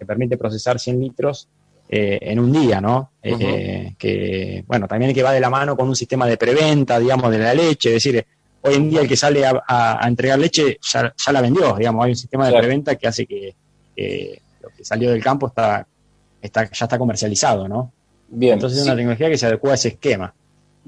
permite 0.07 0.37
procesar 0.37 0.79
100 0.79 1.01
litros 1.01 1.49
eh, 1.89 2.19
en 2.21 2.39
un 2.39 2.53
día, 2.53 2.79
¿no? 2.79 3.13
Eh, 3.23 3.95
que, 3.97 4.63
bueno, 4.67 4.87
también 4.87 5.15
que 5.15 5.23
va 5.23 5.33
de 5.33 5.41
la 5.41 5.49
mano 5.49 5.77
con 5.77 5.89
un 5.89 5.97
sistema 5.97 6.27
de 6.27 6.37
preventa, 6.37 6.99
digamos, 6.99 7.31
de 7.31 7.39
la 7.39 7.55
leche, 7.55 7.91
es 7.91 8.05
decir, 8.05 8.27
hoy 8.65 8.75
en 8.75 8.91
día 8.91 9.01
el 9.03 9.09
que 9.09 9.17
sale 9.17 9.45
a, 9.47 10.01
entregar 10.07 10.39
leche 10.39 10.79
ya, 10.83 11.13
la 11.33 11.41
vendió, 11.41 11.75
digamos, 11.77 12.05
hay 12.05 12.13
un 12.13 12.17
sistema 12.17 12.49
de 12.49 12.59
preventa 12.59 12.97
que 12.97 13.07
hace 13.07 13.27
que 13.27 13.55
lo 14.63 14.71
que 14.71 14.85
salió 14.85 15.11
del 15.11 15.23
campo 15.23 15.49
está, 15.49 15.87
está, 16.41 16.71
ya 16.71 16.85
está 16.87 16.99
comercializado, 16.99 17.69
¿no? 17.69 17.93
Bien. 18.29 18.55
Entonces 18.55 18.79
es 18.79 18.85
una 18.85 18.97
tecnología 18.97 19.29
que 19.29 19.39
se 19.39 19.47
adecua 19.47 19.73
a 19.73 19.75
ese 19.75 19.89
esquema. 19.89 20.35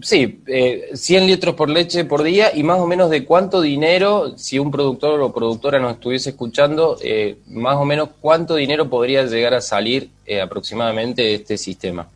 Sí, 0.01 0.43
eh, 0.47 0.91
100 0.93 1.27
litros 1.27 1.55
por 1.55 1.71
leche 1.71 2.05
por 2.05 2.23
día 2.23 2.55
y 2.55 2.63
más 2.63 2.79
o 2.81 2.87
menos 2.87 3.09
de 3.09 3.25
cuánto 3.25 3.63
dinero, 3.63 4.37
si 4.37 4.59
un 4.59 4.71
productor 4.71 5.21
o 5.23 5.33
productora 5.33 5.79
nos 5.79 5.95
estuviese 5.95 6.31
escuchando, 6.31 6.99
eh, 7.03 7.39
más 7.47 7.77
o 7.77 7.85
menos 7.87 8.11
cuánto 8.21 8.57
dinero 8.57 8.91
podría 8.91 9.25
llegar 9.25 9.55
a 9.55 9.63
salir 9.63 10.11
eh, 10.27 10.43
aproximadamente 10.43 11.23
de 11.23 11.35
este 11.37 11.57
sistema. 11.57 12.11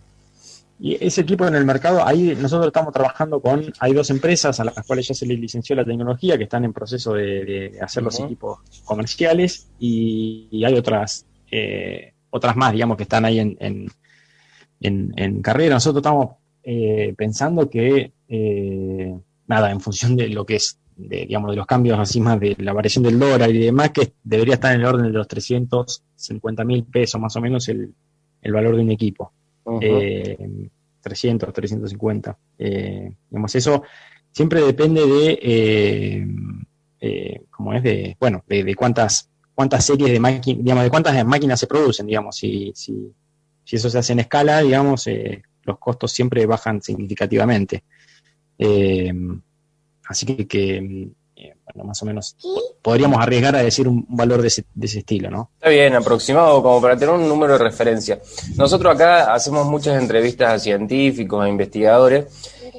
Y 0.83 0.97
ese 1.05 1.21
equipo 1.21 1.47
en 1.47 1.55
el 1.55 1.67
mercado, 1.67 2.07
ahí 2.07 2.35
nosotros 2.41 2.69
estamos 2.69 2.95
trabajando 2.95 3.41
con, 3.41 3.71
hay 3.81 3.93
dos 3.93 4.09
empresas 4.09 4.61
a 4.61 4.65
las 4.65 4.87
cuales 4.87 5.07
ya 5.07 5.15
se 5.15 5.27
les 5.27 5.39
licenció 5.39 5.77
la 5.77 5.85
tecnología 5.85 6.39
que 6.39 6.45
están 6.45 6.65
en 6.65 6.73
proceso 6.73 7.13
de, 7.13 7.79
hacer 7.83 8.03
los 8.03 8.19
equipos 8.19 8.61
comerciales 8.85 9.69
y, 9.79 10.65
hay 10.65 10.75
otras, 10.75 11.27
eh, 11.51 12.15
otras 12.31 12.57
más, 12.57 12.73
digamos, 12.73 12.97
que 12.97 13.03
están 13.03 13.27
ahí 13.27 13.41
en, 13.41 13.59
en, 13.61 13.93
en 14.81 15.43
carrera. 15.43 15.75
Nosotros 15.75 16.01
estamos 16.01 16.31
eh, 16.63 17.15
pensando 17.17 17.69
que, 17.69 18.13
eh, 18.29 19.19
nada, 19.47 19.71
en 19.71 19.81
función 19.81 20.17
de 20.17 20.29
lo 20.29 20.47
que 20.47 20.57
es, 20.57 20.79
de, 20.97 21.27
digamos, 21.27 21.51
de 21.51 21.57
los 21.57 21.67
cambios 21.67 21.99
así 21.99 22.21
más 22.21 22.41
de 22.41 22.57
la 22.59 22.73
variación 22.73 23.05
del 23.05 23.19
dólar 23.19 23.51
y 23.51 23.59
demás, 23.59 23.91
que 23.91 24.15
debería 24.23 24.55
estar 24.55 24.75
en 24.75 24.81
el 24.81 24.87
orden 24.87 25.07
de 25.07 25.13
los 25.13 25.29
350 25.29 26.65
mil 26.65 26.85
pesos 26.85 27.21
más 27.21 27.37
o 27.37 27.41
menos 27.43 27.69
el, 27.69 27.95
el 28.41 28.53
valor 28.53 28.77
de 28.77 28.83
un 28.83 28.91
equipo. 28.91 29.33
300, 29.79 31.53
350. 31.53 32.39
Eh, 32.59 33.13
digamos, 33.31 33.55
eso 33.55 33.83
siempre 34.31 34.63
depende 34.63 35.07
de, 35.07 35.39
eh, 37.01 37.43
como 37.51 37.75
es 37.75 37.83
de, 37.83 38.17
bueno, 38.19 38.43
de, 38.47 38.75
cuántas 38.75 39.31
cuántas 39.55 39.85
series 39.85 40.11
de 40.11 40.21
máquinas, 40.21 40.65
digamos, 40.65 40.85
de 40.85 40.91
cuántas 40.91 41.27
máquinas 41.27 41.61
se 41.61 41.67
producen, 41.67 42.07
digamos, 42.07 42.35
si, 42.35 42.73
si, 42.75 43.13
si 43.63 43.77
eso 43.77 43.91
se 43.91 43.99
hace 43.99 44.15
en 44.15 44.21
escala, 44.21 44.63
digamos, 44.63 45.07
eh, 45.07 45.43
los 45.65 45.79
costos 45.79 46.13
siempre 46.13 46.47
bajan 46.47 46.81
significativamente. 46.81 47.85
Eh, 48.59 49.13
así 50.07 50.27
que, 50.47 50.77
eh, 50.77 51.09
bueno, 51.75 51.89
más 51.89 52.03
o 52.03 52.07
menos 52.07 52.37
podríamos 52.83 53.21
arriesgar 53.21 53.57
a 53.57 53.63
decir 53.63 53.89
un, 53.89 54.07
valor 54.09 54.43
de 54.43 54.49
ese, 54.49 54.65
de 54.75 54.87
ese, 54.87 55.01
estilo, 55.01 55.31
¿no? 55.31 55.51
Está 55.55 55.69
bien, 55.69 55.95
aproximado 55.95 56.63
como 56.63 56.81
para 56.81 56.97
tener 56.97 57.15
un 57.15 57.29
número 57.29 57.55
de 57.55 57.59
referencia. 57.59 58.19
Nosotros 58.57 58.95
acá 58.95 59.33
hacemos 59.33 59.67
muchas 59.67 60.01
entrevistas 60.01 60.53
a 60.53 60.59
científicos, 60.59 61.45
a 61.45 61.49
investigadores, 61.49 62.27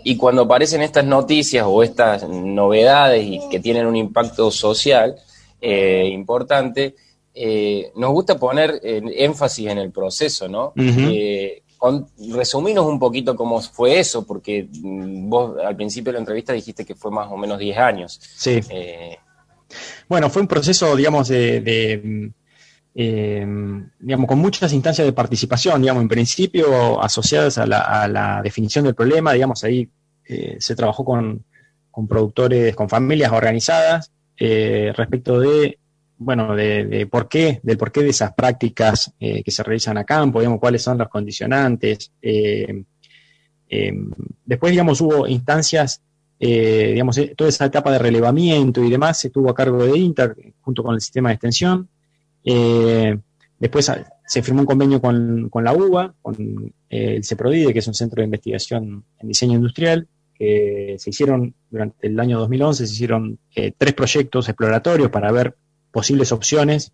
y 0.03 0.17
cuando 0.17 0.43
aparecen 0.43 0.81
estas 0.81 1.05
noticias 1.05 1.65
o 1.67 1.83
estas 1.83 2.27
novedades 2.27 3.23
y 3.23 3.39
que 3.49 3.59
tienen 3.59 3.85
un 3.85 3.95
impacto 3.95 4.49
social 4.49 5.15
eh, 5.61 6.09
importante, 6.11 6.95
eh, 7.33 7.91
nos 7.95 8.11
gusta 8.11 8.37
poner 8.37 8.79
énfasis 8.83 9.67
en 9.67 9.77
el 9.77 9.91
proceso, 9.91 10.47
¿no? 10.47 10.73
Con, 11.81 12.05
resuminos 12.35 12.85
un 12.85 12.99
poquito 12.99 13.35
cómo 13.35 13.59
fue 13.59 13.99
eso, 13.99 14.23
porque 14.23 14.69
mm, 14.71 15.27
vos 15.27 15.57
al 15.65 15.75
principio 15.75 16.11
de 16.11 16.13
la 16.13 16.19
entrevista 16.19 16.53
dijiste 16.53 16.85
que 16.85 16.93
fue 16.93 17.09
más 17.09 17.27
o 17.31 17.37
menos 17.37 17.57
10 17.57 17.75
años. 17.79 18.19
Sí. 18.21 18.59
Eh, 18.69 19.17
bueno, 20.07 20.29
fue 20.29 20.43
un 20.43 20.47
proceso, 20.47 20.95
digamos, 20.95 21.29
de, 21.29 22.31
eh, 22.93 23.47
digamos, 23.99 24.27
con 24.27 24.37
muchas 24.37 24.71
instancias 24.73 25.07
de 25.07 25.11
participación, 25.11 25.81
digamos, 25.81 26.03
en 26.03 26.07
principio 26.07 27.01
asociadas 27.01 27.57
a 27.57 27.65
la, 27.65 28.41
definición 28.43 28.85
del 28.85 28.93
problema, 28.93 29.33
digamos, 29.33 29.63
ahí 29.63 29.89
eh, 30.25 30.57
se 30.59 30.75
trabajó 30.75 31.03
con, 31.03 31.43
con, 31.89 32.07
productores, 32.07 32.75
con 32.75 32.89
familias 32.89 33.31
organizadas 33.31 34.11
respecto 34.37 35.39
de 35.39 35.79
bueno, 36.23 36.55
de, 36.55 37.07
por 37.09 37.27
qué, 37.27 37.59
del 37.63 37.79
porqué 37.79 38.03
de 38.03 38.09
esas 38.09 38.33
prácticas 38.33 39.11
eh, 39.19 39.41
que 39.41 39.49
se 39.49 39.63
realizan 39.63 39.97
a 39.97 40.03
campo, 40.03 40.39
digamos, 40.39 40.59
cuáles 40.59 40.83
son 40.83 40.99
los 40.99 41.09
condicionantes. 41.09 42.11
Eh, 42.21 42.83
eh, 43.67 43.93
después, 44.45 44.69
digamos, 44.69 45.01
hubo 45.01 45.27
instancias, 45.27 46.03
digamos, 46.39 47.19
toda 47.35 47.49
esa 47.49 47.65
etapa 47.65 47.91
de 47.91 47.99
relevamiento 47.99 48.83
y 48.83 48.89
demás 48.89 49.19
se 49.19 49.31
tuvo 49.31 49.49
a 49.49 49.55
cargo 49.55 49.83
de 49.83 49.97
Inter 49.97 50.35
junto 50.61 50.83
con 50.83 50.93
el 50.93 51.01
sistema 51.01 51.29
de 51.29 51.35
extensión. 51.35 51.89
después 52.43 53.91
se 54.25 54.43
firmó 54.43 54.61
un 54.61 54.67
convenio 54.67 55.01
con, 55.01 55.49
la 55.63 55.73
UBA, 55.73 56.13
con 56.21 56.73
el 56.89 57.23
CEPRODIDE, 57.23 57.73
que 57.73 57.79
es 57.79 57.87
un 57.87 57.93
centro 57.95 58.21
de 58.21 58.25
investigación 58.25 59.05
en 59.19 59.27
diseño 59.27 59.55
industrial, 59.55 60.07
que 60.35 60.95
se 60.99 61.09
hicieron 61.09 61.53
durante 61.69 62.07
el 62.07 62.19
año 62.19 62.39
2011, 62.39 62.85
se 62.85 62.93
hicieron 62.93 63.39
tres 63.77 63.93
proyectos 63.93 64.49
exploratorios 64.49 65.09
para 65.09 65.31
ver 65.31 65.55
posibles 65.91 66.31
opciones 66.31 66.93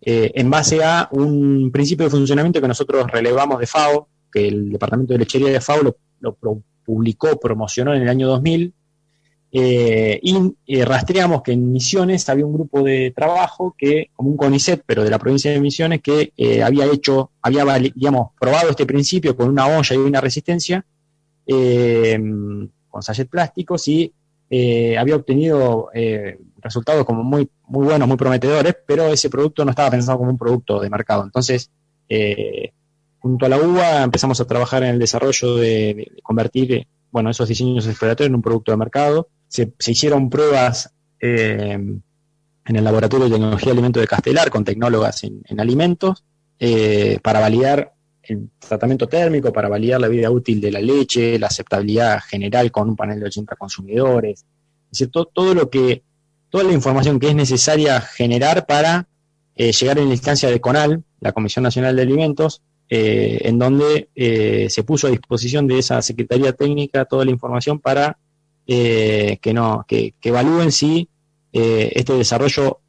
eh, 0.00 0.30
en 0.34 0.48
base 0.48 0.82
a 0.82 1.08
un 1.10 1.70
principio 1.72 2.04
de 2.04 2.10
funcionamiento 2.10 2.60
que 2.60 2.68
nosotros 2.68 3.10
relevamos 3.10 3.58
de 3.58 3.66
FAO, 3.66 4.08
que 4.32 4.46
el 4.46 4.70
Departamento 4.70 5.12
de 5.12 5.18
Lechería 5.18 5.50
de 5.50 5.60
FAO 5.60 5.82
lo, 6.20 6.38
publicó, 6.84 7.38
promocionó 7.38 7.94
en 7.94 8.02
el 8.02 8.08
año 8.08 8.28
2000, 8.28 8.72
eh, 9.50 10.20
y 10.22 10.54
eh, 10.66 10.84
rastreamos 10.84 11.42
que 11.42 11.52
en 11.52 11.72
Misiones 11.72 12.28
había 12.28 12.46
un 12.46 12.52
grupo 12.52 12.82
de 12.82 13.12
trabajo 13.14 13.74
que, 13.76 14.10
como 14.14 14.30
un 14.30 14.36
CONICET, 14.36 14.82
pero 14.86 15.04
de 15.04 15.10
la 15.10 15.18
provincia 15.18 15.50
de 15.50 15.60
Misiones, 15.60 16.00
que 16.00 16.32
había 16.62 16.86
hecho, 16.86 17.32
había, 17.42 17.64
digamos, 17.78 18.30
probado 18.38 18.70
este 18.70 18.86
principio 18.86 19.36
con 19.36 19.48
una 19.48 19.66
olla 19.66 19.94
y 19.94 19.98
una 19.98 20.20
resistencia, 20.20 20.84
con 21.44 23.02
sachet 23.02 23.28
plásticos, 23.28 23.88
y 23.88 24.12
había 24.50 25.16
obtenido 25.16 25.90
resultados 26.60 27.04
como 27.04 27.22
muy, 27.22 27.48
muy 27.66 27.86
buenos, 27.86 28.08
muy 28.08 28.16
prometedores, 28.16 28.76
pero 28.86 29.08
ese 29.08 29.30
producto 29.30 29.64
no 29.64 29.70
estaba 29.70 29.90
pensado 29.90 30.18
como 30.18 30.30
un 30.30 30.38
producto 30.38 30.80
de 30.80 30.90
mercado. 30.90 31.24
Entonces, 31.24 31.70
eh, 32.08 32.72
junto 33.18 33.46
a 33.46 33.48
la 33.48 33.58
UBA 33.58 34.04
empezamos 34.04 34.40
a 34.40 34.46
trabajar 34.46 34.82
en 34.82 34.90
el 34.90 34.98
desarrollo 34.98 35.56
de, 35.56 36.12
convertir 36.22 36.86
bueno, 37.10 37.30
esos 37.30 37.48
diseños 37.48 37.86
exploratorios 37.86 38.30
en 38.30 38.36
un 38.36 38.42
producto 38.42 38.70
de 38.70 38.76
mercado. 38.76 39.28
Se, 39.48 39.72
hicieron 39.86 40.30
pruebas 40.30 40.92
eh, 41.20 41.72
en 41.72 42.76
el 42.76 42.84
Laboratorio 42.84 43.26
de 43.26 43.32
Tecnología 43.32 43.66
de 43.66 43.72
Alimentos 43.72 44.00
de 44.00 44.08
Castelar 44.08 44.50
con 44.50 44.64
tecnólogas 44.64 45.24
en, 45.24 45.60
alimentos 45.60 46.24
eh, 46.58 47.18
para 47.22 47.40
validar 47.40 47.94
el 48.30 48.50
tratamiento 48.58 49.06
térmico, 49.06 49.52
para 49.52 49.68
validar 49.68 50.00
la 50.00 50.08
vida 50.08 50.30
útil 50.30 50.60
de 50.60 50.70
la 50.70 50.80
leche, 50.80 51.38
la 51.38 51.48
aceptabilidad 51.48 52.20
general 52.20 52.70
con 52.70 52.90
un 52.90 52.96
panel 52.96 53.20
de 53.20 53.26
80 53.26 53.56
consumidores. 53.56 54.44
Es 54.90 54.98
decir, 54.98 55.10
todo 55.10 55.54
lo 55.54 55.68
que 55.68 56.02
toda 56.50 56.64
la 56.64 56.72
información 56.72 57.18
que 57.18 57.28
es 57.28 57.34
necesaria 57.34 58.00
generar 58.00 58.66
para 58.66 59.06
eh, 59.54 59.72
llegar 59.72 59.98
en 59.98 60.08
la 60.08 60.14
instancia 60.14 60.50
de 60.50 60.60
CONAL, 60.60 61.02
la 61.20 61.32
Comisión 61.32 61.62
Nacional 61.62 61.96
de 61.96 62.02
Alimentos, 62.02 62.62
eh, 62.88 63.40
en 63.42 63.58
donde 63.58 64.08
eh, 64.14 64.68
se 64.70 64.82
puso 64.82 65.06
a 65.08 65.10
disposición 65.10 65.66
de 65.66 65.78
esa 65.78 66.00
Secretaría 66.00 66.52
Técnica 66.52 67.04
toda 67.04 67.24
la 67.24 67.30
información 67.30 67.80
para 67.80 68.18
que, 68.66 69.52
no, 69.54 69.86
que, 69.88 70.12
que 70.20 70.28
evalúen 70.28 70.72
si 70.72 71.08
este 71.50 72.12
desarrollo 72.12 72.80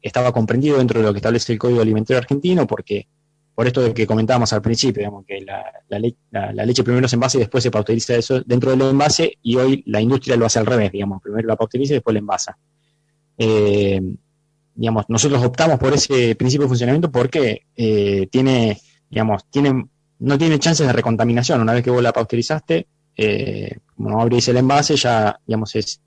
estaba 0.00 0.32
comprendido 0.32 0.78
dentro 0.78 1.00
de 1.00 1.06
lo 1.06 1.12
que 1.12 1.18
establece 1.18 1.52
el 1.52 1.58
Código 1.58 1.82
Alimentario 1.82 2.16
Argentino, 2.16 2.66
porque 2.66 3.06
por 3.54 3.66
esto 3.66 3.82
de 3.82 3.92
que 3.92 4.06
comentábamos 4.06 4.52
al 4.52 4.62
principio, 4.62 5.00
digamos, 5.00 5.26
que 5.26 5.44
la, 5.44 6.64
leche 6.64 6.82
primero 6.82 7.06
se 7.06 7.16
envase 7.16 7.38
y 7.38 7.40
después 7.40 7.62
se 7.62 7.70
pasteuriza 7.70 8.16
eso 8.16 8.40
dentro 8.40 8.70
del 8.70 8.80
envase 8.82 9.38
y 9.42 9.56
hoy 9.56 9.82
la 9.86 10.00
industria 10.00 10.36
lo 10.36 10.46
hace 10.46 10.58
al 10.58 10.66
revés, 10.66 10.90
digamos, 10.92 11.22
primero 11.22 11.46
la 11.46 11.56
pasteuriza 11.56 11.92
y 11.92 11.96
después 11.96 12.14
la 12.14 12.20
envasa. 12.20 12.58
Eh, 13.36 14.00
digamos, 14.74 15.04
nosotros 15.08 15.44
optamos 15.44 15.78
por 15.78 15.92
ese 15.92 16.34
principio 16.34 16.64
de 16.64 16.68
funcionamiento 16.68 17.10
porque 17.10 17.66
eh, 17.76 18.26
tiene, 18.30 18.80
digamos, 19.10 19.44
tiene, 19.50 19.86
no 20.18 20.38
tiene 20.38 20.58
chances 20.58 20.86
de 20.86 20.92
recontaminación. 20.92 21.60
Una 21.60 21.74
vez 21.74 21.82
que 21.82 21.90
vos 21.90 22.02
la 22.02 22.12
pasteurizaste, 22.12 22.86
eh, 23.16 23.78
como 23.94 24.10
no 24.10 24.20
abrís 24.20 24.48
el 24.48 24.56
envase, 24.56 24.96
ya, 24.96 25.38
digamos, 25.46 25.74
es, 25.76 26.00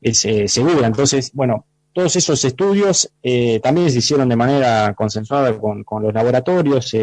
es 0.00 0.24
eh, 0.24 0.48
segura. 0.48 0.86
Entonces, 0.86 1.32
bueno, 1.34 1.66
todos 1.92 2.16
esos 2.16 2.44
estudios 2.44 3.12
eh, 3.22 3.60
también 3.60 3.90
se 3.90 3.98
hicieron 3.98 4.28
de 4.28 4.36
manera 4.36 4.94
consensuada 4.94 5.56
con, 5.58 5.84
los 6.02 6.14
laboratorios. 6.14 6.96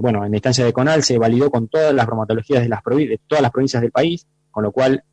bueno, 0.00 0.24
en 0.24 0.30
la 0.30 0.36
instancia 0.36 0.64
de 0.64 0.72
CONAL 0.72 1.02
se 1.02 1.18
validó 1.18 1.50
con 1.50 1.68
todas 1.68 1.94
las 1.94 2.06
bromatologías 2.06 2.62
de, 2.62 2.68
las 2.68 2.80
de 2.84 3.20
todas 3.26 3.42
las 3.42 3.50
provincias 3.50 3.82
del 3.82 3.92
país, 3.92 4.26
con 4.50 4.64
lo 4.64 4.72
cual, 4.72 5.04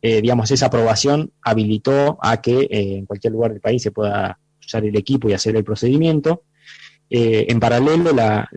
eh, 0.00 0.20
digamos, 0.20 0.50
esa 0.50 0.66
aprobación 0.66 1.32
habilitó 1.42 2.18
a 2.22 2.40
que 2.40 2.60
eh, 2.60 2.98
en 2.98 3.06
cualquier 3.06 3.32
lugar 3.32 3.52
del 3.52 3.60
país 3.60 3.82
se 3.82 3.90
pueda 3.90 4.38
usar 4.64 4.84
el 4.84 4.96
equipo 4.96 5.28
y 5.28 5.32
hacer 5.32 5.56
el 5.56 5.64
procedimiento. 5.64 6.44
en 7.10 7.60
paralelo, 7.60 8.12
la, 8.12 8.48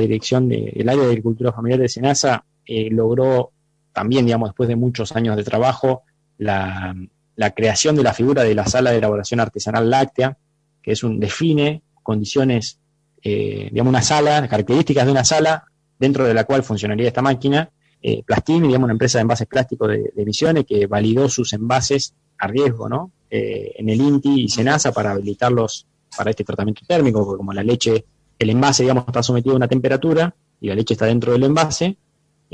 dirección 0.00 0.48
del 0.48 0.88
área 0.88 1.02
de 1.04 1.08
agricultura 1.08 1.52
familiar 1.52 1.80
de 1.80 1.88
SENASA 1.88 2.44
logró 2.90 3.52
también, 3.92 4.24
digamos, 4.24 4.48
después 4.48 4.68
de 4.68 4.76
muchos 4.76 5.14
años 5.14 5.36
de 5.36 5.44
trabajo, 5.44 6.02
la, 6.38 6.94
la 7.36 7.52
creación 7.52 7.96
de 7.96 8.02
la 8.02 8.12
figura 8.12 8.42
de 8.42 8.54
la 8.54 8.66
sala 8.66 8.90
de 8.90 8.98
elaboración 8.98 9.40
artesanal 9.40 9.88
láctea, 9.88 10.36
que 10.82 10.92
es 10.92 11.02
un 11.02 11.18
define 11.20 11.82
condiciones, 12.02 12.78
eh, 13.22 13.68
digamos, 13.70 13.90
una 13.90 14.02
sala, 14.02 14.46
características 14.48 15.06
de 15.06 15.12
una 15.12 15.24
sala 15.24 15.64
dentro 15.98 16.26
de 16.26 16.34
la 16.34 16.44
cual 16.44 16.62
funcionaría 16.62 17.08
esta 17.08 17.22
máquina. 17.22 17.70
Eh, 18.02 18.22
Plastini, 18.24 18.66
digamos, 18.66 18.86
una 18.86 18.94
empresa 18.94 19.18
de 19.18 19.22
envases 19.22 19.46
plásticos 19.46 19.88
de, 19.88 20.12
de, 20.14 20.64
que 20.64 20.86
validó 20.86 21.28
sus 21.28 21.52
envases 21.52 22.14
a 22.38 22.48
riesgo, 22.48 22.88
¿no? 22.88 23.12
Eh, 23.30 23.72
en 23.76 23.88
el 23.88 24.00
INTI 24.00 24.42
y 24.42 24.48
SENASA 24.48 24.92
para 24.92 25.12
habilitarlos 25.12 25.86
para 26.16 26.30
este 26.30 26.44
tratamiento 26.44 26.82
térmico, 26.86 27.24
porque 27.24 27.38
como 27.38 27.52
la 27.52 27.62
leche, 27.62 28.04
el 28.38 28.50
envase, 28.50 28.82
digamos, 28.82 29.04
está 29.06 29.22
sometido 29.22 29.54
a 29.54 29.56
una 29.56 29.68
temperatura 29.68 30.34
y 30.60 30.68
la 30.68 30.74
leche 30.74 30.94
está 30.94 31.06
dentro 31.06 31.32
del 31.32 31.44
envase, 31.44 31.96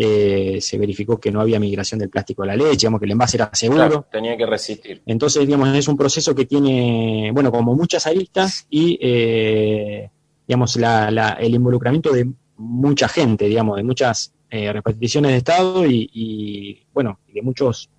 eh, 0.00 0.60
se 0.60 0.78
verificó 0.78 1.18
que 1.18 1.32
no 1.32 1.40
había 1.40 1.58
migración 1.58 1.98
del 1.98 2.08
plástico 2.08 2.44
a 2.44 2.46
la 2.46 2.54
leche, 2.54 2.82
digamos 2.82 3.00
que 3.00 3.06
el 3.06 3.10
envase 3.10 3.36
era 3.36 3.50
seguro. 3.52 4.06
tenía 4.08 4.36
que 4.36 4.46
resistir. 4.46 5.02
Entonces, 5.04 5.44
digamos, 5.44 5.76
es 5.76 5.88
un 5.88 5.96
proceso 5.96 6.36
que 6.36 6.44
tiene, 6.44 7.32
bueno, 7.34 7.50
como 7.50 7.74
muchas 7.74 8.06
aristas 8.06 8.64
y, 8.70 8.96
eh, 9.02 10.08
digamos, 10.46 10.76
el 10.76 11.52
involucramiento 11.52 12.12
de 12.12 12.30
mucha 12.58 13.08
gente, 13.08 13.46
digamos, 13.46 13.76
de 13.76 13.82
muchas 13.82 14.32
eh, 14.48 14.72
reparticiones 14.72 15.32
de 15.32 15.38
Estado 15.38 15.84
y, 15.84 16.80
bueno, 16.94 17.18
de 17.34 17.42
muchos, 17.42 17.90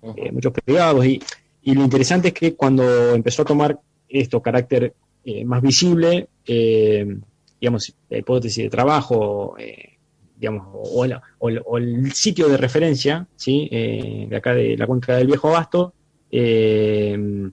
eh, 0.00 0.32
muchos 0.32 0.54
privados. 0.54 1.04
Y, 1.04 1.20
y, 1.64 1.74
lo 1.74 1.84
interesante 1.84 2.28
es 2.28 2.34
que 2.34 2.54
cuando 2.54 3.14
empezó 3.14 3.42
a 3.42 3.44
tomar 3.44 3.78
esto 4.08 4.40
carácter 4.40 4.94
más 5.44 5.60
visible, 5.60 6.28
digamos, 6.46 7.94
la 8.08 8.16
hipótesis 8.16 8.64
de 8.64 8.70
trabajo, 8.70 9.54
digamos, 10.42 10.66
o, 10.72 11.78
el 11.78 12.12
sitio 12.12 12.48
de 12.48 12.56
referencia, 12.56 13.28
¿sí? 13.36 13.68
Eh, 13.70 14.26
de 14.28 14.36
acá 14.36 14.52
de 14.52 14.76
la 14.76 14.88
cuenca 14.88 15.16
del 15.16 15.28
Viejo 15.28 15.48
Abasto, 15.48 15.94
eh, 16.32 17.48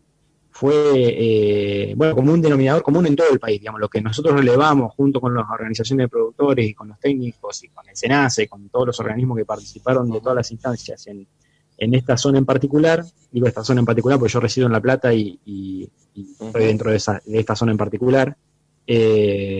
fue, 0.49 0.73
eh, 0.95 1.93
bueno, 1.95 2.15
como 2.15 2.33
un 2.33 2.41
denominador 2.41 2.81
común 2.81 3.05
en 3.05 3.15
todo 3.15 3.27
el 3.31 3.39
país, 3.39 3.59
digamos, 3.59 3.79
lo 3.79 3.89
que 3.89 4.01
nosotros 4.01 4.33
relevamos 4.33 4.95
junto 4.95 5.21
con 5.21 5.35
las 5.35 5.45
organizaciones 5.47 6.05
de 6.05 6.07
productores 6.09 6.67
y 6.67 6.73
con 6.73 6.87
los 6.87 6.99
técnicos 6.99 7.63
y 7.63 7.67
con 7.67 7.87
el 7.87 7.95
SENACE, 7.95 8.47
con 8.47 8.67
todos 8.69 8.87
los 8.87 8.99
organismos 8.99 9.37
que 9.37 9.45
participaron 9.45 10.09
de 10.09 10.19
todas 10.19 10.37
las 10.37 10.51
instancias 10.51 11.05
en, 11.05 11.27
esta 11.77 12.17
zona 12.17 12.39
en 12.39 12.45
particular, 12.45 13.05
digo 13.31 13.45
esta 13.45 13.63
zona 13.63 13.81
en 13.81 13.85
particular 13.85 14.17
porque 14.17 14.33
yo 14.33 14.39
resido 14.39 14.65
en 14.65 14.73
La 14.73 14.81
Plata 14.81 15.13
y, 15.13 15.87
estoy 16.15 16.65
dentro 16.65 16.89
de, 16.89 16.97
esa, 16.97 17.21
de 17.23 17.39
esta 17.39 17.55
zona 17.55 17.71
en 17.71 17.77
particular, 17.77 18.35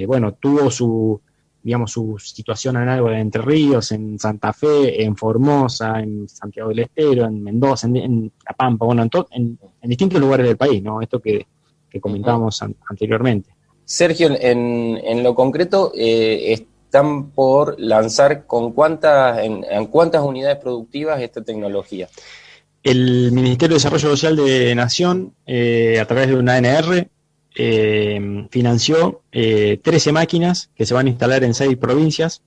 bueno, 0.08 0.34
tuvo 0.34 0.72
su, 0.72 1.22
digamos, 1.62 1.92
su 1.92 2.18
situación 2.20 2.78
análoga 2.78 3.12
de 3.12 3.20
Entre 3.20 3.42
Ríos, 3.42 3.92
en 3.92 4.18
Santa 4.18 4.54
Fe, 4.54 5.04
en 5.04 5.16
Formosa, 5.16 6.00
en 6.00 6.28
Santiago 6.28 6.70
del 6.70 6.80
Estero, 6.80 7.26
en 7.26 7.44
Mendoza, 7.44 7.88
en, 7.88 8.32
La 8.46 8.54
Pampa, 8.54 8.86
bueno, 8.86 9.04
en, 9.32 9.58
en, 9.82 9.90
distintos 9.90 10.20
lugares 10.20 10.48
del 10.48 10.58
país, 10.58 10.82
¿no? 10.82 11.02
Esto 11.02 11.20
que, 11.20 11.46
comentábamos 12.02 12.62
anteriormente. 12.88 13.50
Sergio, 13.84 14.30
en, 14.40 15.00
en 15.04 15.24
lo 15.24 15.34
concreto, 15.34 15.92
eh, 15.96 16.54
están 16.90 17.30
por 17.32 17.80
lanzar 17.80 18.48
con 18.48 18.74
cuántas, 18.74 19.40
en, 19.44 19.86
cuántas 19.88 20.24
unidades 20.24 20.58
productivas 20.58 21.22
esta 21.22 21.44
tecnología. 21.44 22.08
El 22.82 23.32
Ministerio 23.32 23.76
de 23.76 23.76
Desarrollo 23.76 24.10
Social 24.10 24.36
de 24.36 24.74
Nación, 24.74 25.36
eh, 25.46 26.00
a 26.00 26.06
través 26.06 26.30
de 26.30 26.36
una 26.36 26.56
ANR, 26.56 27.10
eh, 27.62 28.48
financió 28.50 29.22
13 29.32 30.12
máquinas 30.12 30.70
que 30.76 30.86
se 30.86 30.94
van 30.94 31.08
a 31.08 31.10
instalar 31.10 31.44
en 31.44 31.54
seis 31.54 31.78
provincias. 31.78 32.42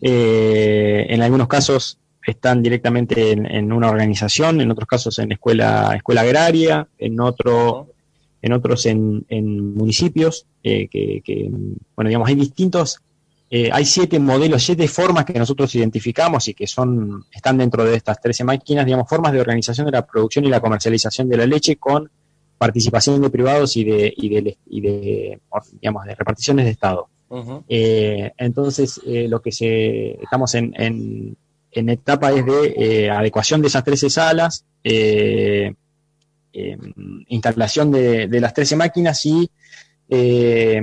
en 0.00 1.22
algunos 1.22 1.48
casos 1.48 1.98
están 2.26 2.62
directamente 2.62 3.32
en, 3.32 3.72
una 3.72 3.88
organización, 3.88 4.60
en 4.60 4.70
otros 4.70 4.88
casos 4.88 5.18
en 5.20 5.32
escuela, 5.32 5.94
escuela 5.94 6.22
agraria, 6.22 6.88
en 6.98 7.20
otro, 7.20 7.88
en 8.42 8.52
otros 8.52 8.86
en, 8.86 9.24
municipios, 9.74 10.46
eh, 10.62 10.88
que, 10.88 11.50
bueno, 11.94 12.08
digamos, 12.08 12.28
hay 12.28 12.34
distintos, 12.34 13.00
eh, 13.48 13.70
hay 13.72 13.84
siete 13.84 14.18
modelos, 14.18 14.64
siete 14.64 14.88
formas 14.88 15.24
que 15.24 15.38
nosotros 15.38 15.72
identificamos 15.76 16.48
y 16.48 16.54
que 16.54 16.66
son, 16.66 17.24
están 17.30 17.58
dentro 17.58 17.84
de 17.84 17.94
estas 17.94 18.20
13 18.20 18.42
máquinas, 18.42 18.84
digamos, 18.84 19.08
formas 19.08 19.32
de 19.32 19.40
organización 19.40 19.86
de 19.86 19.92
la 19.92 20.04
producción 20.04 20.44
y 20.44 20.48
la 20.48 20.60
comercialización 20.60 21.28
de 21.28 21.36
la 21.36 21.46
leche 21.46 21.76
con 21.76 22.10
participación 22.58 23.20
de 23.20 23.30
privados 23.30 23.76
y 23.76 23.84
de, 23.84 24.12
y 24.16 24.28
de, 24.28 24.56
y 24.66 24.80
de 24.80 25.40
digamos, 25.80 26.04
de 26.04 26.14
reparticiones 26.14 26.64
de 26.64 26.70
Estado. 26.70 27.08
Eh, 27.68 28.32
entonces, 28.38 29.00
lo 29.04 29.40
que 29.42 29.52
se, 29.52 30.12
estamos 30.22 30.54
en, 30.54 30.72
en, 30.80 31.36
en 31.76 31.88
etapa 31.90 32.32
es 32.32 32.44
de 32.46 33.10
adecuación 33.10 33.60
de 33.60 33.68
esas 33.68 33.84
13 33.84 34.10
salas, 34.10 34.64
eh, 34.82 35.74
eh, 36.52 36.78
instalación 37.28 37.90
de, 37.90 38.40
las 38.40 38.54
13 38.54 38.76
máquinas 38.76 39.26
y 39.26 39.50
eh, 40.08 40.80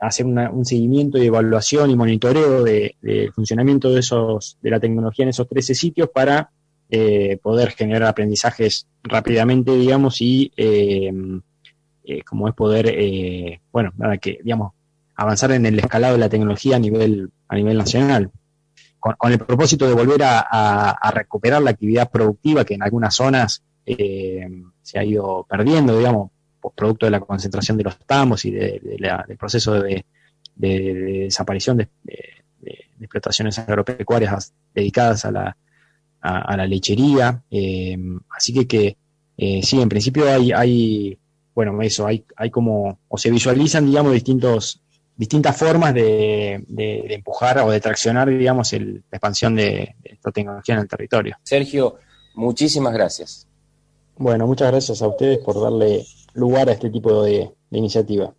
hacer 0.00 0.24
un 0.24 0.64
seguimiento 0.64 1.18
y 1.18 1.26
evaluación 1.26 1.90
y 1.90 1.96
monitoreo 1.96 2.64
del 2.64 2.94
de 3.02 3.30
funcionamiento 3.34 3.90
de, 3.90 4.00
esos, 4.00 4.56
de 4.62 4.70
la 4.70 4.80
tecnología 4.80 5.24
en 5.24 5.30
esos 5.30 5.46
13 5.46 5.74
sitios 5.74 6.08
para 6.08 6.50
eh, 6.90 7.38
poder 7.42 7.70
generar 7.72 8.04
aprendizajes 8.08 8.86
rápidamente, 9.02 9.72
digamos, 9.76 10.20
y 10.20 10.52
como 12.24 12.48
es 12.48 12.54
poder, 12.54 13.60
bueno, 13.70 13.92
nada, 13.96 14.16
que, 14.16 14.38
digamos, 14.42 14.72
avanzar 15.18 15.50
en 15.50 15.66
el 15.66 15.78
escalado 15.78 16.14
de 16.14 16.20
la 16.20 16.28
tecnología 16.28 16.76
a 16.76 16.78
nivel, 16.78 17.30
a 17.48 17.56
nivel 17.56 17.76
nacional. 17.76 18.30
Con, 19.00 19.32
el 19.32 19.38
propósito 19.38 19.86
de 19.86 19.94
volver 19.94 20.20
a, 20.22 21.10
recuperar 21.12 21.60
la 21.62 21.70
actividad 21.70 22.10
productiva 22.10 22.64
que 22.64 22.74
en 22.74 22.82
algunas 22.82 23.14
zonas 23.14 23.62
eh, 23.84 24.48
se 24.82 24.98
ha 24.98 25.04
ido 25.04 25.44
perdiendo, 25.48 25.98
digamos, 25.98 26.30
por 26.60 26.72
producto 26.72 27.06
de 27.06 27.10
la 27.10 27.20
concentración 27.20 27.76
de 27.76 27.84
los 27.84 27.98
tambos 27.98 28.44
y 28.44 28.52
del 28.52 29.36
proceso 29.38 29.80
de, 29.80 30.04
desaparición 30.54 31.76
de, 31.78 31.88
explotaciones 33.00 33.58
agropecuarias 33.58 34.52
dedicadas 34.74 35.24
a 35.24 35.30
la, 35.30 35.56
a, 36.20 36.56
la 36.56 36.66
lechería. 36.66 37.42
Eh, 37.50 37.96
así 38.36 38.52
que, 38.52 38.66
que 38.66 38.96
eh, 39.36 39.60
sí, 39.62 39.80
en 39.80 39.88
principio 39.88 40.30
hay, 40.30 40.52
hay, 40.52 41.18
bueno, 41.54 41.80
eso, 41.82 42.06
hay, 42.06 42.24
hay 42.36 42.50
como, 42.50 42.98
o 43.08 43.18
se 43.18 43.30
visualizan, 43.30 43.86
digamos, 43.86 44.12
distintos 44.12 44.80
distintas 45.18 45.56
formas 45.56 45.92
de, 45.92 46.64
empujar 47.10 47.58
o 47.58 47.70
de 47.70 47.80
traccionar, 47.80 48.28
digamos, 48.28 48.72
la 48.72 48.78
expansión 49.10 49.56
de, 49.56 49.96
esta 50.04 50.30
tecnología 50.30 50.76
en 50.76 50.80
el 50.82 50.88
territorio. 50.88 51.36
Sergio, 51.42 51.96
muchísimas 52.34 52.94
gracias. 52.94 53.46
Bueno, 54.16 54.46
muchas 54.46 54.70
gracias 54.70 55.02
a 55.02 55.08
ustedes 55.08 55.38
por 55.38 55.60
darle 55.60 56.06
lugar 56.34 56.68
a 56.68 56.72
este 56.72 56.88
tipo 56.88 57.24
de, 57.24 57.50
iniciativa. 57.72 58.32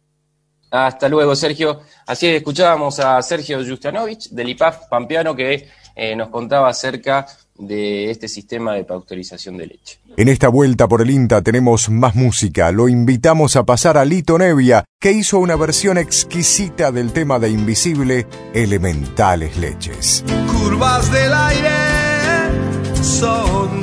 Hasta 0.71 1.09
luego, 1.09 1.35
Sergio. 1.35 1.81
Así 2.07 2.27
escuchábamos 2.27 2.99
a 2.99 3.21
Sergio 3.21 3.63
Justanovich 3.65 4.29
del 4.29 4.49
IPAF 4.49 4.87
Pampeano 4.87 5.35
que 5.35 5.67
eh, 5.95 6.15
nos 6.15 6.29
contaba 6.29 6.69
acerca 6.69 7.27
de 7.59 8.09
este 8.09 8.27
sistema 8.27 8.73
de 8.73 8.85
pasteurización 8.85 9.57
de 9.57 9.67
leche. 9.67 9.99
En 10.17 10.29
esta 10.29 10.47
vuelta 10.47 10.87
por 10.87 11.01
el 11.01 11.11
INTA 11.11 11.41
tenemos 11.41 11.89
más 11.89 12.15
música. 12.15 12.71
Lo 12.71 12.87
invitamos 12.87 13.55
a 13.55 13.65
pasar 13.65 13.97
a 13.97 14.05
Lito 14.05 14.37
Nevia, 14.37 14.85
que 14.99 15.11
hizo 15.11 15.39
una 15.39 15.55
versión 15.55 15.97
exquisita 15.97 16.91
del 16.91 17.11
tema 17.11 17.37
de 17.39 17.49
Invisible, 17.49 18.25
Elementales 18.53 19.57
Leches. 19.57 20.23
Curvas 20.47 21.11
del 21.11 21.33
aire 21.33 21.69
son 23.01 23.81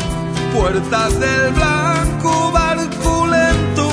puertas 0.54 1.20
del 1.20 1.52
blanco 1.52 2.52
barco 2.52 3.26
lento 3.26 3.92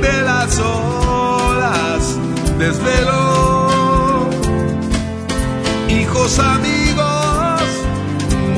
de 0.00 0.22
las 0.22 0.58
olas, 0.58 2.18
desvelo, 2.58 4.28
hijos 5.88 6.38
amigos 6.38 6.89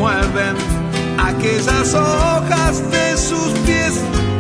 mueven 0.03 0.57
aquellas 1.17 1.95
hojas 1.95 2.91
de 2.91 3.17
sus 3.17 3.53
pies 3.65 3.95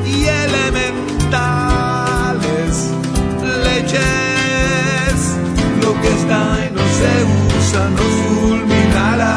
y 0.05 0.25
elementales 0.25 0.91
leches, 3.65 5.37
lo 5.81 5.95
que 6.01 6.09
está 6.19 6.43
y 6.67 6.69
no 6.79 6.85
se 6.99 7.13
usa 7.59 7.83
nos 7.91 8.13
fulminará. 8.27 9.35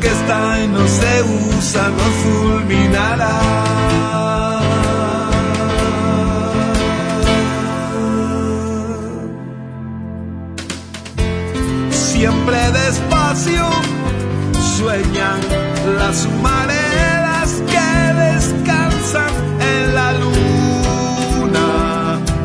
que 0.00 0.08
está 0.08 0.40
y 0.64 0.66
no 0.68 0.86
se 0.88 1.22
usa 1.22 1.88
no 1.98 2.06
fulminará. 2.22 4.29
Sueñan 14.90 15.40
las 15.98 16.26
humaneras 16.26 17.62
que 17.72 17.90
descansan 18.26 19.32
en 19.72 19.94
la 19.94 20.12
luna. 20.22 21.66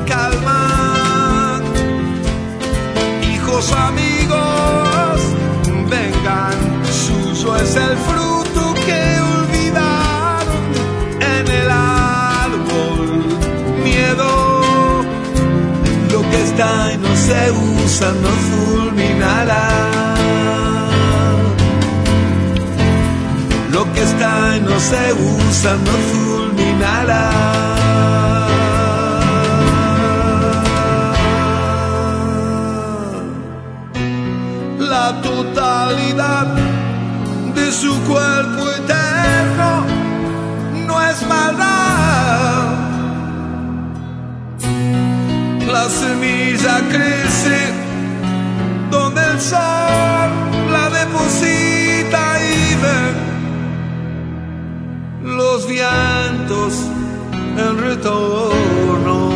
Calman, 0.05 1.63
hijos 3.33 3.71
amigos, 3.71 5.17
vengan 5.89 6.57
es 7.63 7.75
el 7.75 7.97
fruto 8.09 8.73
que 8.85 9.01
olvidaron 9.37 10.65
en 11.35 11.45
el 11.61 11.69
árbol. 11.71 13.25
Miedo, 13.83 15.01
lo 16.11 16.21
que 16.29 16.43
está 16.43 16.93
y 16.93 16.97
no 16.97 17.15
se 17.15 17.51
usa 17.51 18.11
no 18.23 18.29
fulminará. 18.49 19.74
Que 23.95 24.03
está 24.03 24.57
y 24.57 24.59
no 24.61 24.79
se 24.79 25.13
usa 25.13 25.73
no 25.85 25.95
fulminará. 26.11 27.31
la 34.79 35.21
totalidad 35.21 36.47
su 37.75 37.93
cuerpo 38.03 38.69
eterno 38.71 39.85
no 40.87 41.01
es 41.09 41.27
maldad. 41.27 42.65
La 45.67 45.89
semilla 45.89 46.79
crece 46.89 47.73
donde 48.89 49.21
el 49.31 49.41
sol 49.41 50.54
vientos 55.67 56.73
en 57.57 57.77
retorno. 57.77 59.29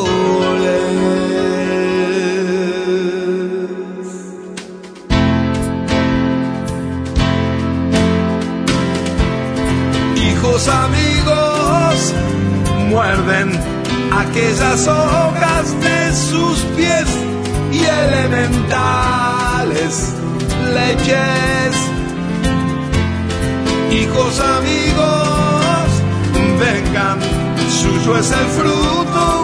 Aquellas 14.32 14.88
hojas 14.88 15.78
de 15.80 16.14
sus 16.14 16.58
pies 16.74 17.06
y 17.70 17.84
elementales 17.84 19.14
leches. 20.72 21.76
Hijos 23.90 24.40
amigos, 24.40 25.86
vengan, 26.58 27.18
suyo 27.68 28.16
es 28.18 28.30
el 28.30 28.46
fruto 28.46 29.41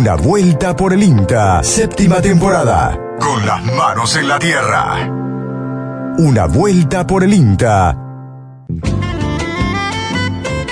Una 0.00 0.14
vuelta 0.14 0.74
por 0.74 0.94
el 0.94 1.02
INTA, 1.02 1.62
séptima 1.62 2.22
temporada. 2.22 2.98
Con 3.20 3.44
las 3.44 3.62
manos 3.62 4.16
en 4.16 4.28
la 4.28 4.38
tierra. 4.38 5.06
Una 6.16 6.46
vuelta 6.46 7.06
por 7.06 7.22
el 7.22 7.34
INTA. 7.34 7.98